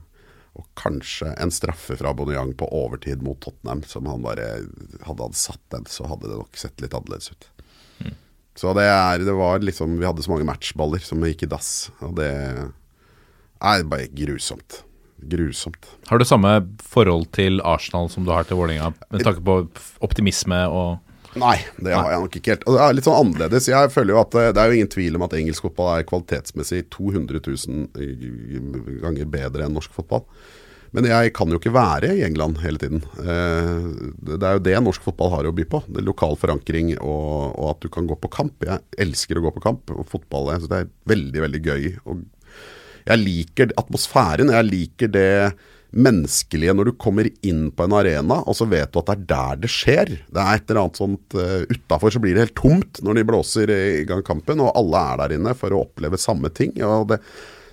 [0.56, 4.46] Og kanskje en straffe fra Aubameyang på overtid mot Tottenham, som han bare
[5.04, 7.48] Hadde han satt den, så hadde det nok sett litt annerledes ut.
[8.56, 11.90] Så det er Det var liksom Vi hadde så mange matchballer som gikk i dass.
[12.00, 14.80] Og det er bare grusomt.
[15.30, 15.86] Grusomt.
[16.10, 19.62] Har du samme forhold til Arsenal som du har til Vålerenga, med tanke på
[20.04, 20.98] optimisme og
[21.40, 22.64] Nei, det har jeg nok ikke helt.
[22.68, 23.68] Og det er litt sånn annerledes.
[23.70, 26.04] Jeg føler jo at eh, Det er jo ingen tvil om at engelsk fotball er
[26.04, 30.26] kvalitetsmessig 200 000 ganger bedre enn norsk fotball.
[30.92, 33.00] Men jeg kan jo ikke være i England hele tiden.
[33.24, 33.86] Eh,
[34.36, 35.80] Det er jo det norsk fotball har å by på.
[35.88, 38.68] Det er Lokal forankring og, og at du kan gå på kamp.
[38.68, 39.88] Jeg elsker å gå på kamp.
[39.96, 41.88] Og fotball jeg synes det er veldig, veldig gøy.
[42.04, 42.26] Og
[43.06, 44.52] jeg liker atmosfæren.
[44.54, 45.36] Jeg liker det
[45.92, 49.24] menneskelige når du kommer inn på en arena, og så vet du at det er
[49.32, 50.12] der det skjer.
[50.32, 53.26] Det er et eller annet sånt uh, Utafor så blir det helt tomt når de
[53.28, 56.78] blåser i gang kampen, og alle er der inne for å oppleve samme ting.
[56.86, 57.20] og det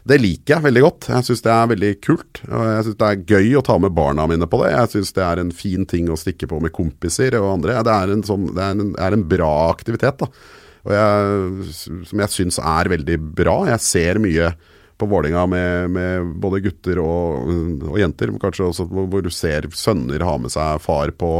[0.09, 1.07] det liker jeg veldig godt.
[1.11, 2.39] Jeg syns det er veldig kult.
[2.47, 4.71] og Jeg syns det er gøy å ta med barna mine på det.
[4.73, 7.75] Jeg syns det er en fin ting å stikke på med kompiser og andre.
[7.85, 10.23] Det er en, sånn, det er en, er en bra aktivitet.
[10.23, 10.29] da.
[10.89, 11.75] Jeg,
[12.09, 13.57] som jeg syns er veldig bra.
[13.69, 14.53] Jeg ser mye
[14.99, 17.49] på Vålinga med, med både gutter og,
[17.87, 21.31] og jenter, kanskje også hvor, du ser sønner ha med seg far på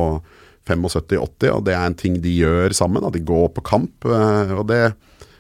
[0.70, 3.06] 75-80, og det er en ting de gjør sammen.
[3.06, 4.06] At de går på kamp.
[4.08, 4.84] eh, og det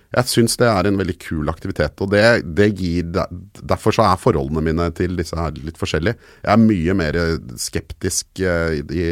[0.09, 2.01] jeg syns det er en veldig kul aktivitet.
[2.01, 2.23] og det,
[2.57, 3.11] det gir,
[3.61, 6.17] Derfor så er forholdene mine til disse her litt forskjellige.
[6.41, 7.19] Jeg er mye mer
[7.61, 9.05] skeptisk eh, i,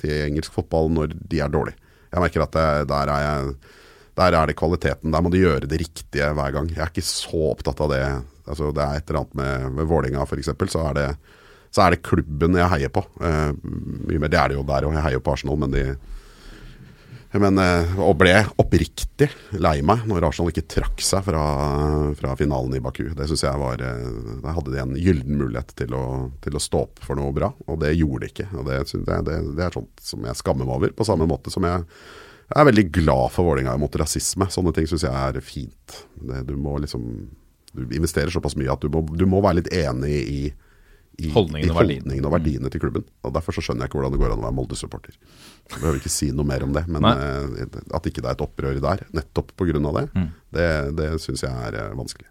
[0.00, 1.78] til engelsk fotball når de er dårlige.
[2.10, 3.54] Jeg merker at det, der, er jeg,
[4.18, 5.14] der er det kvaliteten.
[5.14, 6.74] Der må de gjøre det riktige hver gang.
[6.74, 8.02] Jeg er ikke så opptatt av det.
[8.46, 10.52] Altså, det er et eller annet med, med Vålinga f.eks.
[10.72, 11.08] Så er det
[11.72, 13.00] så er det klubben jeg heier på.
[13.24, 13.52] Eh,
[14.04, 15.84] mye mer, Det er det jo der òg, jeg heier på Arsenal, men de
[17.40, 21.44] men, eh, og ble oppriktig lei meg når Arsenal ikke trakk seg fra,
[22.18, 23.06] fra finalen i Baku.
[23.16, 26.60] Det synes jeg var Da Der hadde de en gyllen mulighet til å, til å
[26.60, 28.50] stå opp for noe bra, og det gjorde de ikke.
[28.52, 31.54] Og Det, det, det, det er sånt som jeg skammer meg over, på samme måte
[31.54, 31.86] som jeg
[32.52, 34.44] jeg er veldig glad for Vålerenga mot rasisme.
[34.52, 35.94] Sånne ting syns jeg er fint.
[36.44, 37.06] Du må liksom
[37.74, 40.40] Du investerer såpass mye at du må, du må være litt enig i,
[41.22, 43.04] i Holdningen i og holdningen og verdiene til klubben.
[43.24, 45.16] Og Derfor så skjønner jeg ikke hvordan det går an å være Molde-supporter.
[45.70, 47.12] Jeg behøver ikke si noe mer om det, men Nei.
[47.16, 49.72] eh, at ikke det er et opprør der, nettopp pga.
[49.72, 50.28] det, Mm.
[50.52, 52.28] det, det syns jeg er eh, vanskelig.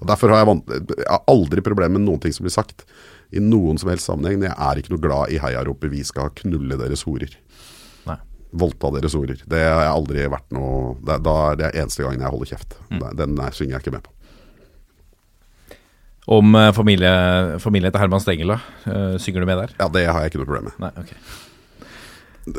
[0.00, 0.62] Og Derfor har jeg,
[0.98, 2.86] jeg har aldri problemer med noen ting som blir sagt
[3.32, 4.42] i noen som helst sammenheng.
[4.42, 7.36] Jeg er ikke noe glad i heiaropet 'vi skal knulle deres horer'
[8.06, 8.16] Nei.
[8.52, 9.38] voldta deres horer.
[9.46, 12.74] Det har jeg aldri vært noe det, Da er det eneste gangen jeg holder kjeft.
[12.90, 13.16] Mm.
[13.16, 14.10] Den der synger jeg ikke med på.
[16.26, 17.12] Om eh, familie,
[17.62, 18.58] familien til Herman Stengel, da?
[18.86, 19.72] Eh, synger du med der?
[19.80, 20.74] Ja, det har jeg ikke noe problem med.
[20.82, 21.10] Nei, ok.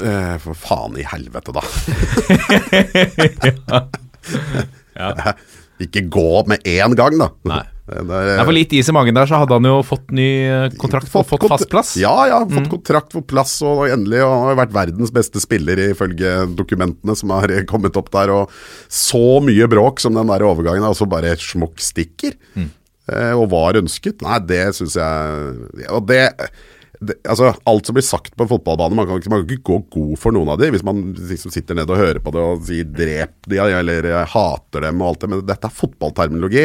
[0.03, 1.64] Eh, for faen i helvete, da.
[4.94, 5.10] Ja.
[5.81, 7.31] ikke gå med én gang, da.
[7.49, 7.64] Nei.
[7.91, 10.27] Er, Nei, for litt is i magen der, så hadde han jo fått ny
[10.80, 11.95] kontrakt kontrakt og fått fast plass.
[11.98, 12.03] Mm.
[12.06, 12.38] Ja, ja.
[12.48, 17.18] Fått kontrakt, for plass, og endelig og han har vært verdens beste spiller ifølge dokumentene
[17.19, 18.31] som har kommet opp der.
[18.31, 18.53] Og
[18.88, 22.38] så mye bråk som den der overgangen er, og så bare smokk stikker.
[22.56, 22.69] Mm.
[23.12, 24.22] Eh, og var ønsket.
[24.24, 26.22] Nei, det syns jeg Og det,
[27.04, 29.68] det Altså, alt som blir sagt på en fotballbane, man kan, ikke- man kan ikke
[29.68, 32.40] gå god for noen av de hvis man liksom sitter ned og hører på det
[32.40, 36.64] og sier 'drep de', eller 'jeg hater dem' og alt det, men dette er fotballterminologi.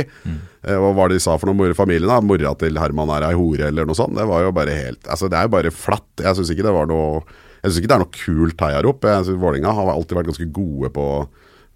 [0.62, 3.27] Eh, Og hva de sa for noe mor i familien, da, mora til Herman er
[3.31, 5.70] ei hore eller noe sånt, det var jo bare helt Altså, det er jo bare
[5.74, 6.15] flatt.
[6.23, 7.23] Jeg syns ikke det var noe
[7.65, 9.01] Jeg syns ikke det er noe kult heiarop.
[9.02, 11.27] Vålinga har alltid vært ganske gode på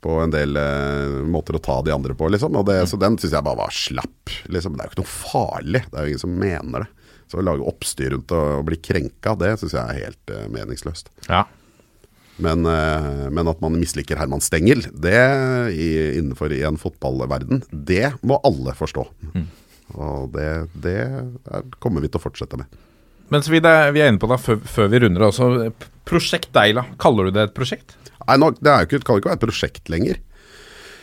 [0.03, 2.57] på en del uh, måter å ta de andre på, liksom.
[2.59, 4.35] Og det, Så den syns jeg bare var slapp.
[4.51, 4.75] Liksom.
[4.75, 5.85] Det er jo ikke noe farlig.
[5.87, 7.09] Det er jo ingen som mener det.
[7.31, 10.47] Så å lage oppstyr rundt det og bli krenka, det syns jeg er helt uh,
[10.53, 11.13] meningsløst.
[11.31, 11.47] Ja.
[12.43, 15.19] Men, uh, men at man misliker Herman Stengel, det
[15.71, 19.07] i, innenfor i en fotballverden, det må alle forstå.
[19.93, 20.49] Og det,
[20.83, 22.83] det er, kommer vi til å fortsette med.
[23.33, 25.49] Men så vi, det, vi er inne på det før, før vi runder også.
[26.09, 27.97] Prosjekt Deila, kaller du det et prosjekt?
[28.27, 30.21] Nei, nå, det ikke, det kan ikke være et prosjekt lenger.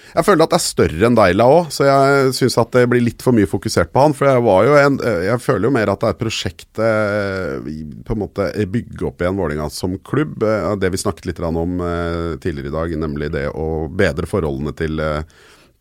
[0.10, 3.04] Jeg føler at det er større enn Deila òg, så jeg syns at det blir
[3.06, 4.16] litt for mye fokusert på han.
[4.18, 7.70] For jeg en Jeg føler jo mer at det er et prosjekt eh,
[8.08, 10.42] på en måte bygge opp igjen Vålerenga som klubb.
[10.42, 14.74] Eh, Det vi snakket litt om eh, tidligere i dag, nemlig det å bedre forholdene
[14.78, 15.22] til eh,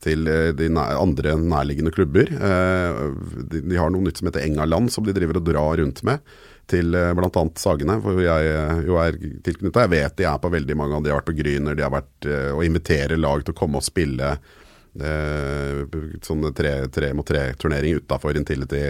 [0.09, 2.31] til eh, de andre nærliggende klubber.
[2.35, 3.01] Eh,
[3.49, 6.25] De, de har noe nytt som heter Engaland, som de driver og drar rundt med.
[6.69, 7.45] Til eh, bl.a.
[7.61, 9.87] Sagene, hvor jeg jo er tilknytta.
[9.87, 11.95] Jeg vet de er på veldig mange av De har vært på Gryner, de har
[11.95, 15.81] vært og inviterer lag til å komme og spille eh,
[16.27, 18.85] sånne tre, tre mot tre-turnering utafor Intility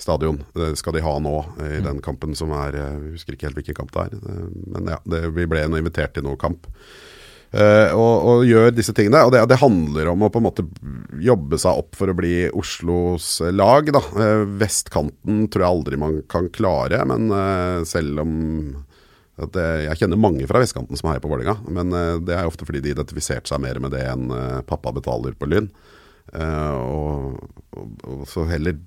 [0.00, 0.40] stadion.
[0.56, 1.34] Det skal de ha nå
[1.70, 4.38] i den kampen som er Jeg husker ikke helt hvilken kamp det er.
[4.74, 6.66] Men ja, det, vi ble nå invitert til noe kamp.
[7.54, 9.22] Eh, og, og gjør disse tingene.
[9.26, 10.64] Og det, det handler om å på en måte
[11.22, 13.90] jobbe seg opp for å bli Oslos lag.
[13.94, 14.02] Da.
[14.24, 18.34] Eh, vestkanten tror jeg aldri man kan klare, men eh, selv om
[19.34, 21.90] det, Jeg kjenner mange fra vestkanten som heier på Vålerenga, men
[22.22, 24.28] det er ofte fordi de identifiserte seg mer med det enn
[24.68, 25.66] pappa betaler på Lyn.
[26.38, 27.40] Og,
[27.74, 28.78] og, og så heller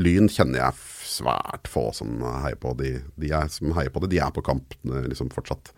[0.00, 0.80] Lyn kjenner jeg
[1.12, 2.72] svært få som heier på.
[2.80, 5.74] De, de er, som heier på det, de er på kamp liksom fortsatt.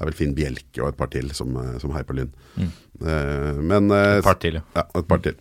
[0.00, 2.30] Det er vel Finn Bjelke og et par til som, eh, som heier på Lyn.
[2.56, 2.70] Mm.
[3.68, 4.62] men eh, Et par til, ja.
[4.76, 5.36] ja, et par til.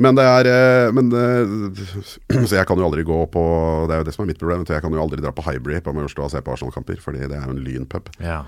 [0.00, 1.10] Men det er men,
[2.48, 3.42] Så jeg kan jo aldri gå på
[3.88, 4.64] Det er jo det som er mitt problem.
[4.68, 7.36] Jeg kan jo aldri dra på Hybrid på Majorstua og se på Arsenal-kamper, fordi det
[7.36, 8.08] er jo en lynpub.
[8.22, 8.44] Ja.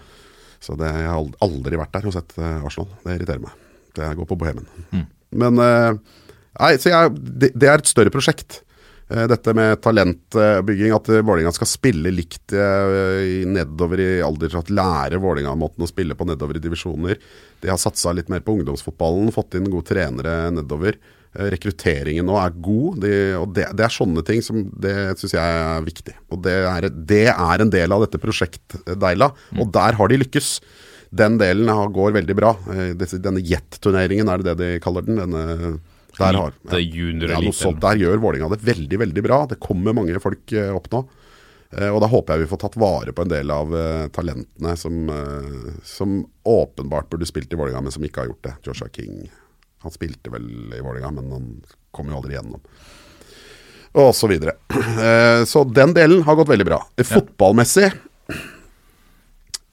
[0.63, 2.89] Så det, jeg har aldri vært der og sett Arsenal.
[3.05, 3.69] Det irriterer meg.
[3.97, 4.69] Det jeg går på Bohemen.
[5.31, 5.93] Men eh,
[6.61, 8.61] Nei, så jeg, det, det er et større prosjekt.
[9.11, 15.19] Eh, Dette med talentbygging, at Vålerenga skal spille likt eh, nedover i alder, at lære
[15.23, 17.19] Vålerenga-måten å spille på nedover i divisjoner.
[17.61, 21.01] De har satsa litt mer på ungdomsfotballen, fått inn gode trenere nedover.
[21.35, 25.35] Eh, Rekrutteringen nå er god, de, og det, det er sånne ting som det syns
[25.35, 26.15] jeg er viktig.
[26.31, 30.23] Og det er, det er en del av dette prosjekt Deila, og der har de
[30.23, 30.55] lykkes.
[31.11, 32.53] Den delen går veldig bra.
[32.95, 35.19] Denne Jet-turneringen, er det det de kaller den?
[35.19, 35.81] Denne,
[36.21, 36.79] der, har, ja.
[36.79, 37.81] junior ja, sånt.
[37.83, 39.41] der gjør Vålinga det veldig, veldig bra.
[39.51, 41.03] Det kommer mange folk eh, opp nå.
[41.77, 44.77] Eh, og da håper jeg vi får tatt vare på en del av eh, talentene
[44.79, 48.55] som, eh, som åpenbart burde spilt i Vålerenga, men som ikke har gjort det.
[48.69, 49.27] Joshua King.
[49.85, 51.51] Han spilte vel i Vålerenga, men han
[51.95, 52.63] kom jo aldri gjennom.
[54.01, 54.59] Og så videre.
[55.01, 56.77] Eh, så den delen har gått veldig bra.
[57.09, 57.87] Fotballmessig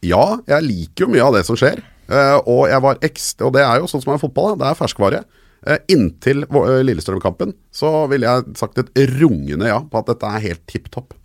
[0.05, 1.81] ja, jeg liker jo mye av det som skjer.
[2.07, 4.77] Eh, og jeg var ekstra Og det er jo sånn som er fotball, det er
[4.77, 5.23] ferskvare.
[5.67, 10.45] Eh, inntil eh, Lillestrøm-kampen så ville jeg sagt et rungende ja på at dette er
[10.45, 11.15] helt tipp topp.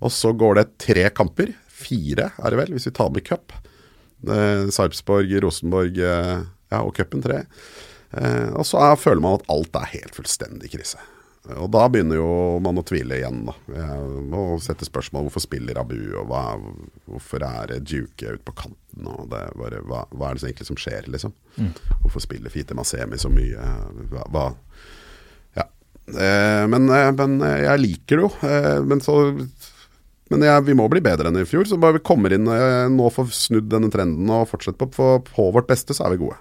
[0.00, 1.52] Og så går det tre kamper.
[1.80, 3.54] Fire er det vel, hvis vi tar med cup.
[4.26, 7.44] Eh, Sarpsborg, Rosenborg ja, og cupen tre.
[8.58, 10.98] Og så er, føler man at alt er helt fullstendig krise.
[11.48, 13.54] Og da begynner jo man å tvile igjen, da.
[14.36, 16.42] Og sette spørsmål hvorfor spiller Abu, og hva,
[17.08, 20.68] hvorfor er Duke ute på kanten, og det bare, hva, hva er det som egentlig
[20.68, 21.32] som skjer, liksom?
[22.02, 23.70] Hvorfor spiller Fite Masemi så mye?
[24.12, 24.44] Hva, hva
[25.56, 25.64] Ja.
[26.12, 28.32] Eh, men, eh, men eh, jeg liker det jo.
[28.46, 29.16] Eh, men så
[30.30, 32.84] men jeg, vi må bli bedre enn i fjor, så bare vi kommer inn eh,
[32.92, 36.20] nå får snudd denne trenden og fortsette på, For på vårt beste, så er vi
[36.20, 36.36] gode.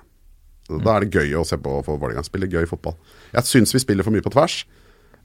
[0.69, 2.93] Da er det gøy å se på for Vålerenga spille gøy fotball.
[3.33, 4.59] Jeg syns vi spiller for mye på tvers.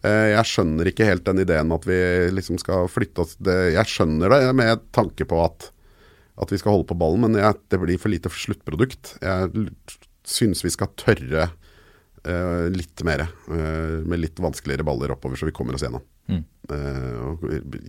[0.05, 1.99] Eh, Jeg skjønner ikke helt den ideen med at vi
[2.35, 5.71] liksom skal flytte oss det, Jeg skjønner det med tanke på at,
[6.41, 9.15] at vi skal holde på ballen, men jeg, det blir for lite sluttprodukt.
[9.23, 9.69] Jeg
[10.29, 11.49] syns vi skal tørre
[12.25, 16.05] uh, litt mer, uh, med litt vanskeligere baller oppover, så vi kommer oss gjennom.
[16.73, 17.43] Eh, og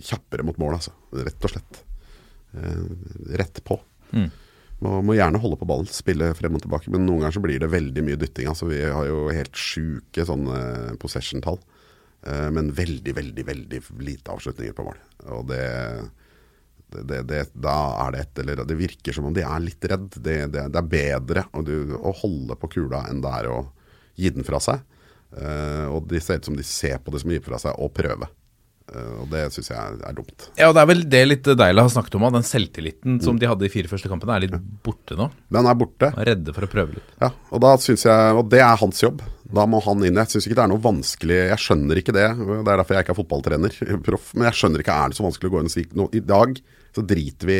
[0.04, 0.92] kjappere mot mål, altså.
[1.16, 1.78] Rett og slett.
[3.40, 3.78] Rett på.
[4.84, 7.62] Må, må gjerne holde på ballen, spille frem og tilbake, men noen ganger så blir
[7.64, 8.50] det veldig mye dytting.
[8.52, 11.62] Altså, vi har jo helt sjuke sånne possession-tall,
[12.26, 15.02] men veldig, veldig, veldig lite avslutninger på mål.
[15.36, 15.66] Og det,
[16.96, 17.76] det, det, Da
[18.06, 20.08] er det et eller Det virker som om de er litt redd.
[20.18, 23.60] Det, er bedre å, å holde på kula enn det er å
[24.18, 24.82] gi den fra seg.
[25.36, 27.78] Eh, og de ser ut som de ser på det som å gi fra seg,
[27.82, 28.30] og prøve.
[28.94, 30.50] Eh, og det syns jeg er, er dumt.
[30.60, 33.50] Ja, og det er vel det litt deilig har snakket om, den selvtilliten som de
[33.50, 35.30] hadde i fire første kampene, er litt borte nå.
[35.52, 36.12] Den er borte.
[36.14, 37.16] Og er redde for å prøve litt.
[37.24, 39.26] Ja, og da synes jeg, og det er hans jobb.
[39.56, 40.20] Da må han inn.
[40.20, 42.28] Jeg syns ikke det er noe vanskelig Jeg skjønner ikke det.
[42.40, 43.78] Det er derfor jeg ikke er fotballtrener,
[44.08, 44.34] proff.
[44.36, 46.24] Men jeg skjønner ikke er det så vanskelig å gå inn og si nå, I
[46.26, 46.60] dag
[46.96, 47.60] så driter vi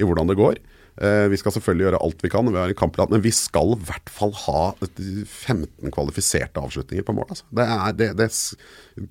[0.00, 0.60] i hvordan det går.
[1.00, 3.74] Eh, vi skal selvfølgelig gjøre alt vi kan, vi har en kampplan, men vi skal
[3.74, 7.32] i hvert fall ha 15 kvalifiserte avslutninger på mål.
[7.32, 7.48] Altså.
[7.48, 8.28] Det er det, det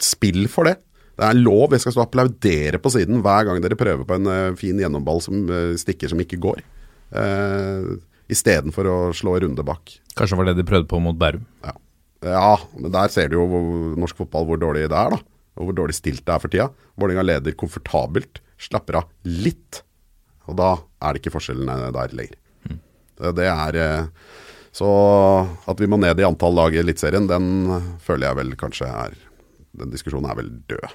[0.06, 0.78] spill for det.
[1.18, 1.74] Det er lov.
[1.74, 4.80] Jeg skal stå og applaudere på siden hver gang dere prøver på en eh, fin
[4.82, 6.64] gjennomball som eh, stikker som ikke går.
[7.12, 7.98] Uh,
[8.32, 9.98] Istedenfor å slå runde bak.
[10.16, 11.44] Kanskje det var det de prøvde på mot Bærum.
[11.66, 11.74] Ja.
[12.24, 15.20] Ja, men der ser du jo hvor- norsk fotball hvor dårlig det er, da.
[15.58, 16.70] Og hvor dårlig stilt det er for tida.
[16.98, 19.82] Vålerenga leder komfortabelt, slapper av litt.
[20.48, 22.38] Og da er det ikke forskjellene der lenger.
[23.18, 24.08] Det- Det er eh,
[24.74, 24.88] Så
[25.68, 29.12] at vi må ned i antall lag i Eliteserien, den føler jeg vel kanskje er
[29.78, 30.94] Den diskusjonen er vel død.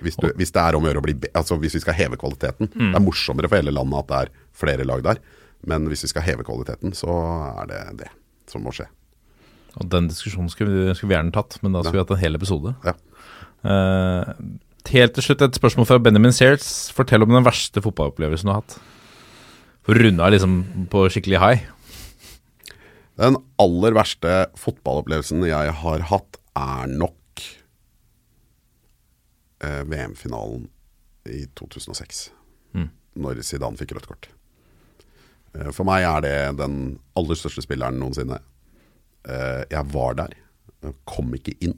[0.00, 2.16] Hvis, du, hvis det er om å gjøre å bli Altså hvis vi skal heve
[2.16, 2.68] kvaliteten.
[2.72, 5.18] Det er morsommere for hele landet at det er flere lag der.
[5.66, 7.08] Men hvis vi skal heve kvaliteten, så
[7.62, 8.08] er det det
[8.46, 8.86] som må skje.
[9.78, 12.22] Og den diskusjonen skulle vi, skulle vi gjerne tatt, men da skulle vi hatt en
[12.24, 12.74] hel episode.
[12.86, 12.96] Ja.
[13.60, 14.24] Uh,
[14.90, 16.90] helt til slutt et spørsmål fra Benjamin Sears.
[16.96, 18.78] Fortell om den verste fotballopplevelsen du har hatt.
[19.86, 20.58] For runda liksom
[20.92, 21.68] på skikkelig high.
[23.20, 27.44] Den aller verste fotballopplevelsen jeg har hatt, er nok
[29.62, 30.66] eh, VM-finalen
[31.30, 32.30] i 2006.
[33.20, 34.30] Når Zidane fikk rødt kort.
[35.56, 36.76] Eh, for meg er det den
[37.18, 38.40] aller største spilleren noensinne.
[39.28, 40.36] Eh, jeg var der.
[41.08, 41.76] Kom ikke inn.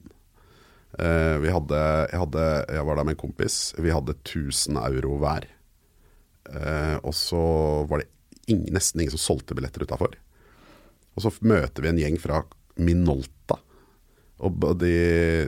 [0.98, 3.59] Eh, vi hadde, jeg, hadde, jeg var der med en kompis.
[3.78, 5.48] Vi hadde 1000 euro hver.
[6.52, 7.43] Eh, og så
[7.89, 8.10] var det
[8.51, 10.16] ingen, nesten ingen som solgte billetter utafor.
[11.16, 12.43] Og så møter vi en gjeng fra
[12.81, 13.59] Minolta.
[14.43, 14.93] Og de,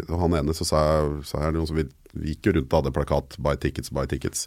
[0.06, 0.80] og han ene så sa,
[1.26, 4.06] sa jeg noen som vi, vi gikk jo rundt og hadde plakat 'buy tickets, buy
[4.06, 4.46] tickets'.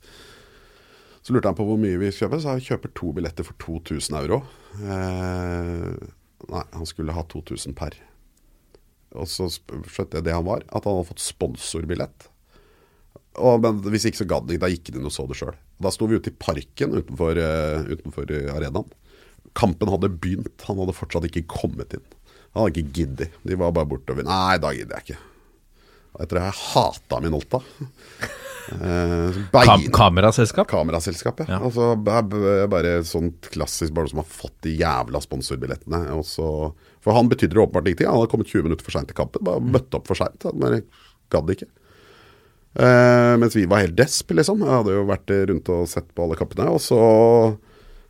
[1.21, 4.15] Så lurte han på hvor mye vi kjøper, så jeg kjøper to billetter for 2000
[4.21, 4.37] euro.
[4.79, 5.97] Eh,
[6.51, 7.97] nei, han skulle ha 2000 per.
[9.17, 12.27] Og så skjønte jeg det han var, at han hadde fått sponsorbillett.
[13.37, 15.55] Og, men hvis ikke så gadd ikke, da gikk han inn og så det sjøl.
[15.83, 18.89] Da sto vi ute i parken utenfor, uh, utenfor eh, arenaen.
[19.57, 22.05] Kampen hadde begynt, han hadde fortsatt ikke kommet inn.
[22.55, 23.37] Han hadde ikke giddet.
[23.45, 24.25] De var bare bortover.
[24.25, 25.21] Nei, da gidder jeg ikke.
[26.15, 27.61] Og Etter det har jeg hata Minolta.
[28.73, 30.67] Eh, Kam kameraselskap?
[30.67, 31.39] kameraselskap?
[31.39, 31.45] ja.
[31.55, 31.59] Ja.
[31.63, 36.03] Altså, bare sånt klassisk, bare som har fått de jævla sponsorbillettene.
[36.17, 38.07] Og så- for han betydde det åpenbart ingenting.
[38.07, 39.43] Han hadde kommet 20 minutter for seint til kampen.
[39.43, 40.39] Bare møtte opp for seint.
[40.59, 40.81] Bare
[41.31, 41.67] gadd ikke.
[42.77, 44.59] Eh, mens vi var helt desp, liksom.
[44.61, 46.67] Jeg hadde jo vært eh, rundt og sett på alle kappene.
[46.69, 46.99] Og så,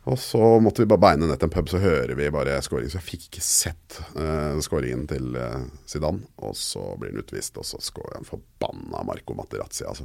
[0.08, 2.90] og så måtte vi bare beine ned til en pub, så hører vi bare scoring.
[2.90, 6.20] Så jeg fikk ikke sett uh, scoringen til uh, Zidane.
[6.44, 10.04] Og så blir han utvist, og så scorer han forbanna Marco Materazzi, altså.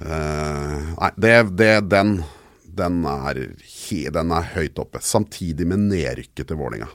[0.00, 2.14] Eh, nei, det, det, den,
[2.64, 3.42] den, er,
[4.16, 5.02] den er høyt oppe.
[5.04, 6.88] Samtidig med nedrykket til Vålinga.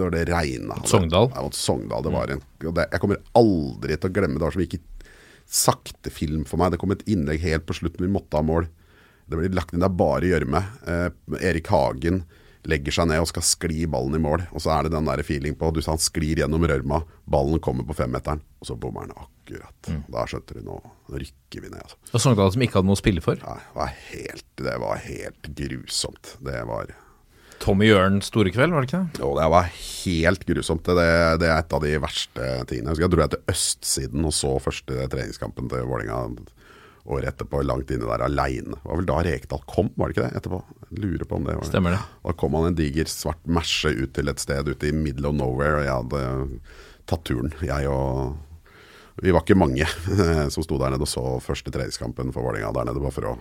[0.00, 0.78] Når det regna.
[0.88, 1.30] Sogndal?
[1.34, 2.06] Ja, mot Sogndal.
[2.06, 4.46] Det var en, og det, jeg kommer aldri til å glemme det.
[4.46, 4.84] var som gikk i
[5.46, 6.72] sakte film for meg.
[6.72, 8.06] Det kom et innlegg helt på slutten.
[8.06, 8.70] Vi måtte ha mål.
[9.26, 10.62] Det ble lagt inn der bare gjørme.
[10.86, 11.08] Eh,
[11.44, 12.22] Erik Hagen
[12.66, 14.44] legger seg ned og skal skli ballen i mål.
[14.52, 17.62] Og så er det den der feeling på du sa Han sklir gjennom rørma, ballen
[17.62, 19.90] kommer på femmeteren, og så bommer han akkurat.
[20.12, 20.76] Da skjønte du nå
[21.06, 21.80] nå rykker vi ned.
[21.82, 21.98] Altså.
[22.12, 23.40] Og Sogndal som ikke hadde noe å spille for.
[23.42, 26.32] Nei, det, var helt, det var helt grusomt.
[26.46, 26.94] Det var
[27.62, 29.22] Tommy Jørn store kveld, var det ikke det?
[29.22, 30.90] Jo, det var helt grusomt.
[30.98, 31.08] Det,
[31.40, 32.90] det er et av de verste tingene.
[32.90, 36.20] Jeg husker jeg dro jeg til østsiden og så første treningskampen til Vålinga
[37.06, 38.76] året etterpå, langt inne der aleine.
[38.76, 40.40] Det var vel da Rekdal kom, var det ikke det?
[40.40, 40.62] Etterpå.
[40.96, 42.00] Lurer på om det var Stemmer det.
[42.24, 45.38] Da kom han en diger svart merse ut til et sted ute i middle of
[45.38, 46.60] nowhere, og jeg hadde
[47.10, 47.54] tatt turen.
[47.64, 48.36] Jeg og
[49.22, 49.86] Vi var ikke mange
[50.52, 53.36] som sto der nede og så første treningskampen for Vålerenga der nede, bare for å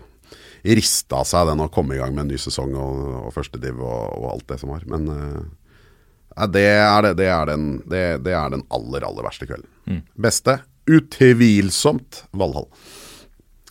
[0.65, 3.59] riste av seg den og komme i gang med en ny sesong og, og første
[3.61, 4.85] div og, og alt det som var.
[4.89, 9.67] Men eh, det er, det, det, er den, det, er den aller, aller verste kvelden.
[10.15, 10.57] Beste?
[10.89, 12.67] Utvilsomt Valhall.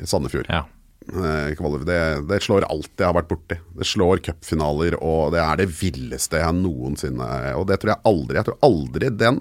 [0.03, 0.47] Sandefjord.
[0.51, 0.65] Ja.
[1.05, 1.53] Eh,
[1.85, 1.99] Det,
[2.29, 3.59] det slår alt jeg har vært borti.
[3.77, 7.27] Det slår cupfinaler, og det er det villeste jeg noensinne
[7.59, 8.39] Og det tror jeg aldri.
[8.41, 9.41] Jeg tror aldri den,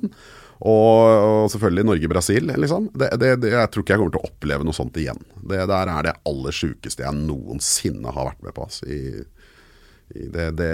[0.64, 2.86] og, og selvfølgelig Norge-Brasil, liksom.
[2.96, 5.20] Det, det, jeg tror ikke jeg kommer til å oppleve noe sånt igjen.
[5.44, 8.68] Det der er det aller sjukeste jeg noensinne har vært med på.
[8.70, 9.24] Altså, i,
[10.20, 10.70] i det, det,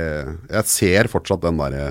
[0.51, 1.87] jeg ser fortsatt den derre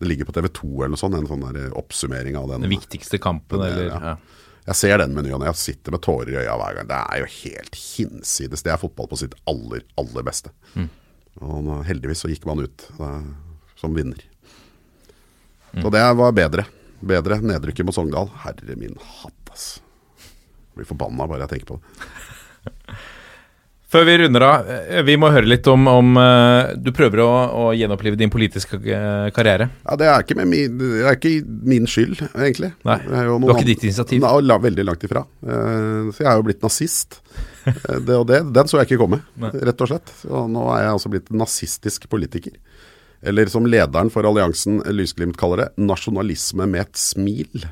[0.00, 2.64] Det ligger på TV2 eller noe sånt, en sånn der oppsummering av den.
[2.68, 4.16] Den viktigste kampen, Det- eller ja.
[4.64, 6.86] Jeg ser den menyen, og jeg sitter med tårer i øya hver gang.
[6.88, 8.62] Det er jo helt hinsides.
[8.64, 10.54] Det er fotball på sitt aller, aller beste.
[11.44, 13.26] Og heldigvis så gikk man ut eh,
[13.80, 14.22] som vinner.
[15.74, 16.64] Så det var bedre.
[17.04, 18.30] Bedre nedrykket mot Sogndal.
[18.44, 19.66] Herre min hatt, ass.
[20.22, 22.06] Jeg blir forbanna bare jeg tenker på det.
[23.94, 27.28] Før vi runder av, eh, vi må høre litt om, om eh, Du prøver å,
[27.62, 29.68] å gjenopplive din politiske eh, karriere.
[29.84, 31.34] Ja, Det er ikke, med min, det er ikke
[31.70, 32.72] min skyld, egentlig.
[32.88, 34.24] Nei, Det var ikke andre- ditt initiativ.
[34.24, 35.22] Nei, veldig langt ifra.
[35.44, 37.20] Så jeg er jo blitt nazist.
[37.64, 40.10] Det og det, den så jeg ikke komme, rett og slett.
[40.26, 42.58] Og nå er jeg altså blitt nazistisk politiker.
[43.24, 47.64] Eller som lederen for alliansen Lysglimt kaller det, nasjonalisme med et smil.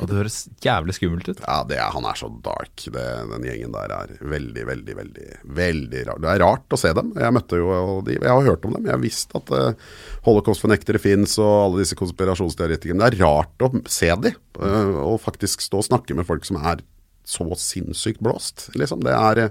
[0.00, 1.42] Og det høres jævlig skummelt ut.
[1.44, 2.74] Ja, det er, han er så dark.
[2.84, 5.28] Det, den gjengen der er veldig, veldig, veldig
[5.60, 6.22] veldig rar.
[6.24, 7.12] Det er rart å se dem.
[7.20, 8.88] Jeg møtte jo de, jeg har hørt om dem.
[8.88, 9.92] Jeg har visst at uh,
[10.26, 13.04] holocaustfornektere fins og alle disse konspirasjonsteoretikerne.
[13.04, 16.60] Det er rart å se de, uh, og faktisk stå og snakke med folk som
[16.62, 16.82] er
[17.24, 18.68] så sinnssykt blåst.
[18.76, 19.04] Liksom.
[19.04, 19.48] Det er, eh,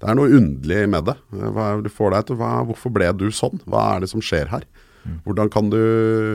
[0.00, 1.16] det er noe underlig med det.
[1.36, 3.60] Eh, Hva, du får deg til, hva, hvorfor ble du sånn?
[3.68, 4.64] Hva er det som skjer her?
[5.24, 5.80] Hvordan kan du,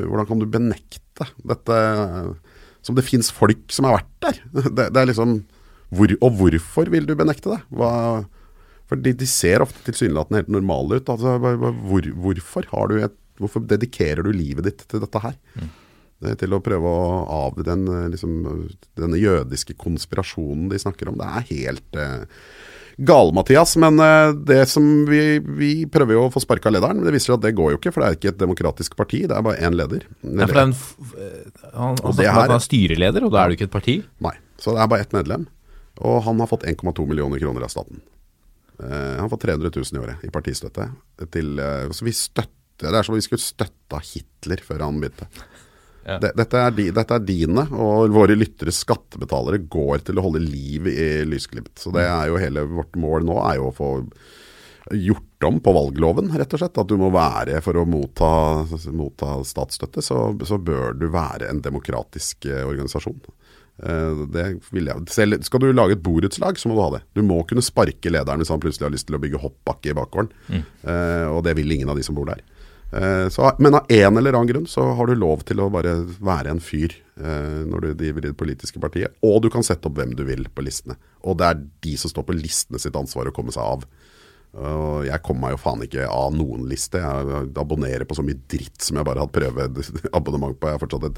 [0.09, 1.75] hvordan kan du benekte dette
[2.85, 4.41] som det fins folk som har vært der?
[4.53, 5.39] Det, det er liksom
[5.95, 7.59] hvor, Og hvorfor vil du benekte det?
[7.73, 7.91] Hva,
[8.89, 11.09] for de, de ser ofte tilsynelatende helt normale ut.
[11.09, 15.37] Altså, hvor, hvorfor, har du et, hvorfor dedikerer du livet ditt til dette her?
[15.55, 15.73] Mm.
[16.39, 18.35] til å prøve å av den, eh, liksom,
[18.97, 21.17] denne jødiske konspirasjonen de snakker om.
[21.19, 22.23] Det er helt eh,
[22.97, 23.75] gal-Mathias.
[23.81, 27.33] Men eh, det som vi, vi prøver jo å få sparka lederen, men det viser
[27.33, 27.93] seg at det går jo ikke.
[27.95, 30.07] For det er ikke et demokratisk parti, det er bare én leder.
[30.23, 30.75] Ja, for det er en,
[31.19, 33.97] eh, han, Og det her- er styreleder, og da er du ikke et parti.
[34.23, 34.35] Nei.
[34.57, 35.47] Så det er bare ett medlem.
[36.03, 38.01] Og han har fått 1,2 millioner kroner av staten.
[38.75, 40.89] Uh, han får 300 000 i året i partistøtte.
[41.31, 44.97] Til, uh, så vi støtter, Det er som om vi skulle støtta Hitler før han
[44.99, 45.29] begynte.
[46.05, 46.19] Ja.
[46.21, 51.07] Dette, er dette er dine, og våre lyttere skattebetalere går til å holde liv i
[51.25, 51.73] Lysglimt.
[51.81, 53.91] Så det er jo hele vårt mål nå, er jo å få
[54.93, 56.77] gjort om på valgloven, rett og slett.
[56.77, 58.29] At du må være, for å motta,
[58.93, 63.17] motta statsstøtte, så, så bør du være en demokratisk eh, organisasjon.
[63.81, 64.45] Eh, det
[64.75, 65.07] vil jeg.
[65.15, 67.05] Selv, skal du lage et borettslag, så må du ha det.
[67.17, 69.97] Du må kunne sparke lederen hvis han plutselig har lyst til å bygge hoppbakke i
[69.97, 70.29] bakgården.
[70.53, 70.65] Mm.
[71.33, 72.45] og det vil ingen av de som bor der.
[72.91, 75.97] Eh, så, men av en eller annen grunn så har du lov til å bare
[76.23, 79.17] være en fyr eh, når du driver i det politiske partiet.
[79.25, 80.97] Og du kan sette opp hvem du vil på listene.
[81.25, 83.87] Og det er de som står på listene sitt ansvar å komme seg av.
[84.55, 87.01] Og jeg kommer meg jo faen ikke av noen liste.
[87.01, 90.69] Jeg abonnerer på så mye dritt som jeg bare har hatt prøveabonnement på.
[90.69, 91.17] Jeg har fortsatt et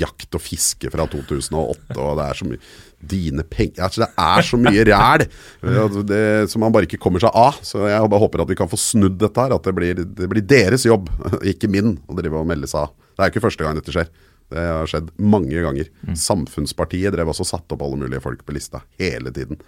[0.00, 2.62] jakt og fiske fra 2008, og det er så mye
[2.98, 7.30] Dine penger altså Det er så mye ræl eh, som man bare ikke kommer seg
[7.36, 7.60] av.
[7.62, 9.54] Så jeg bare håper at vi kan få snudd dette her.
[9.54, 11.06] At det blir, det blir deres jobb,
[11.52, 12.96] ikke min, å drive og melde seg av.
[13.12, 14.10] Det er jo ikke første gang dette skjer.
[14.48, 15.92] Det har skjedd mange ganger.
[16.16, 19.60] Samfunnspartiet drev også og satte opp alle mulige folk på lista hele tiden.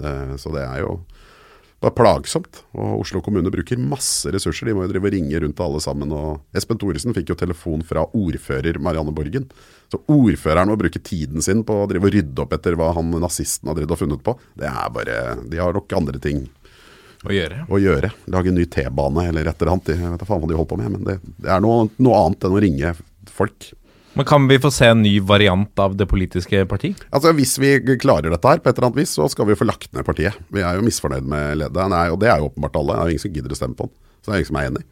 [0.00, 1.02] Eh, Så det er jo
[1.82, 2.60] det er plagsomt.
[2.78, 4.68] Og Oslo kommune bruker masse ressurser.
[4.70, 6.12] De må jo drive og ringe rundt til alle sammen.
[6.14, 9.48] Og Espen Thoresen fikk jo telefon fra ordfører Marianne Borgen.
[9.90, 13.10] Så ordføreren må bruke tiden sin på å drive og rydde opp etter hva han
[13.22, 14.36] nazisten har drevet og funnet på.
[14.58, 15.18] Det er bare
[15.50, 16.44] De har nok andre ting
[17.26, 17.64] Å gjøre.
[17.68, 18.12] å gjøre.
[18.34, 19.92] Lage en ny T-bane eller et eller annet.
[19.96, 22.22] Jeg vet da faen hva de holder på med, men det, det er noe, noe
[22.24, 22.94] annet enn å ringe
[23.30, 23.68] folk.
[24.12, 26.92] Men kan vi få se en ny variant av det politiske parti?
[27.10, 29.64] Altså Hvis vi klarer dette her på et eller annet vis, så skal vi få
[29.68, 30.36] lagt ned partiet.
[30.52, 32.96] Vi er jo misfornøyd med lederen, og det er jo åpenbart alle.
[32.96, 33.94] Det er jo ingen som gidder å stemme på han.
[34.20, 34.84] Så det er ingen som er enig.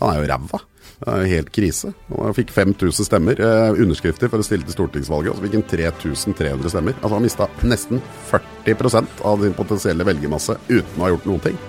[0.00, 0.60] Han er jo ræva.
[1.02, 1.90] Det er jo helt krise.
[2.14, 5.66] Han fikk 5000 stemmer, eh, underskrifter for å stille til stortingsvalget, og så fikk han
[5.68, 6.96] 3300 stemmer.
[7.02, 8.00] Altså Han mista nesten
[8.30, 11.60] 40% av din potensielle velgermasse uten å ha gjort noen ting.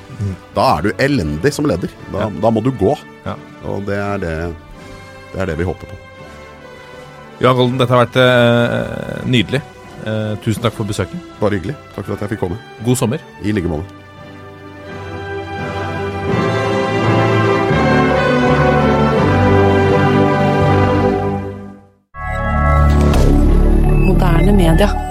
[0.55, 1.91] Da er du elendig som leder.
[2.13, 2.95] Da, da må du gå.
[3.25, 3.35] Ja.
[3.65, 4.33] Og det er det,
[5.33, 6.02] det er det vi håper på.
[7.43, 9.59] Johan Golden, dette har vært eh, nydelig.
[10.07, 11.27] Eh, tusen takk for besøket.
[11.41, 11.75] Bare hyggelig.
[11.91, 12.61] Takk for at jeg fikk komme.
[12.87, 13.27] God sommer.
[13.43, 13.83] I like måte.
[24.73, 25.02] D'accord.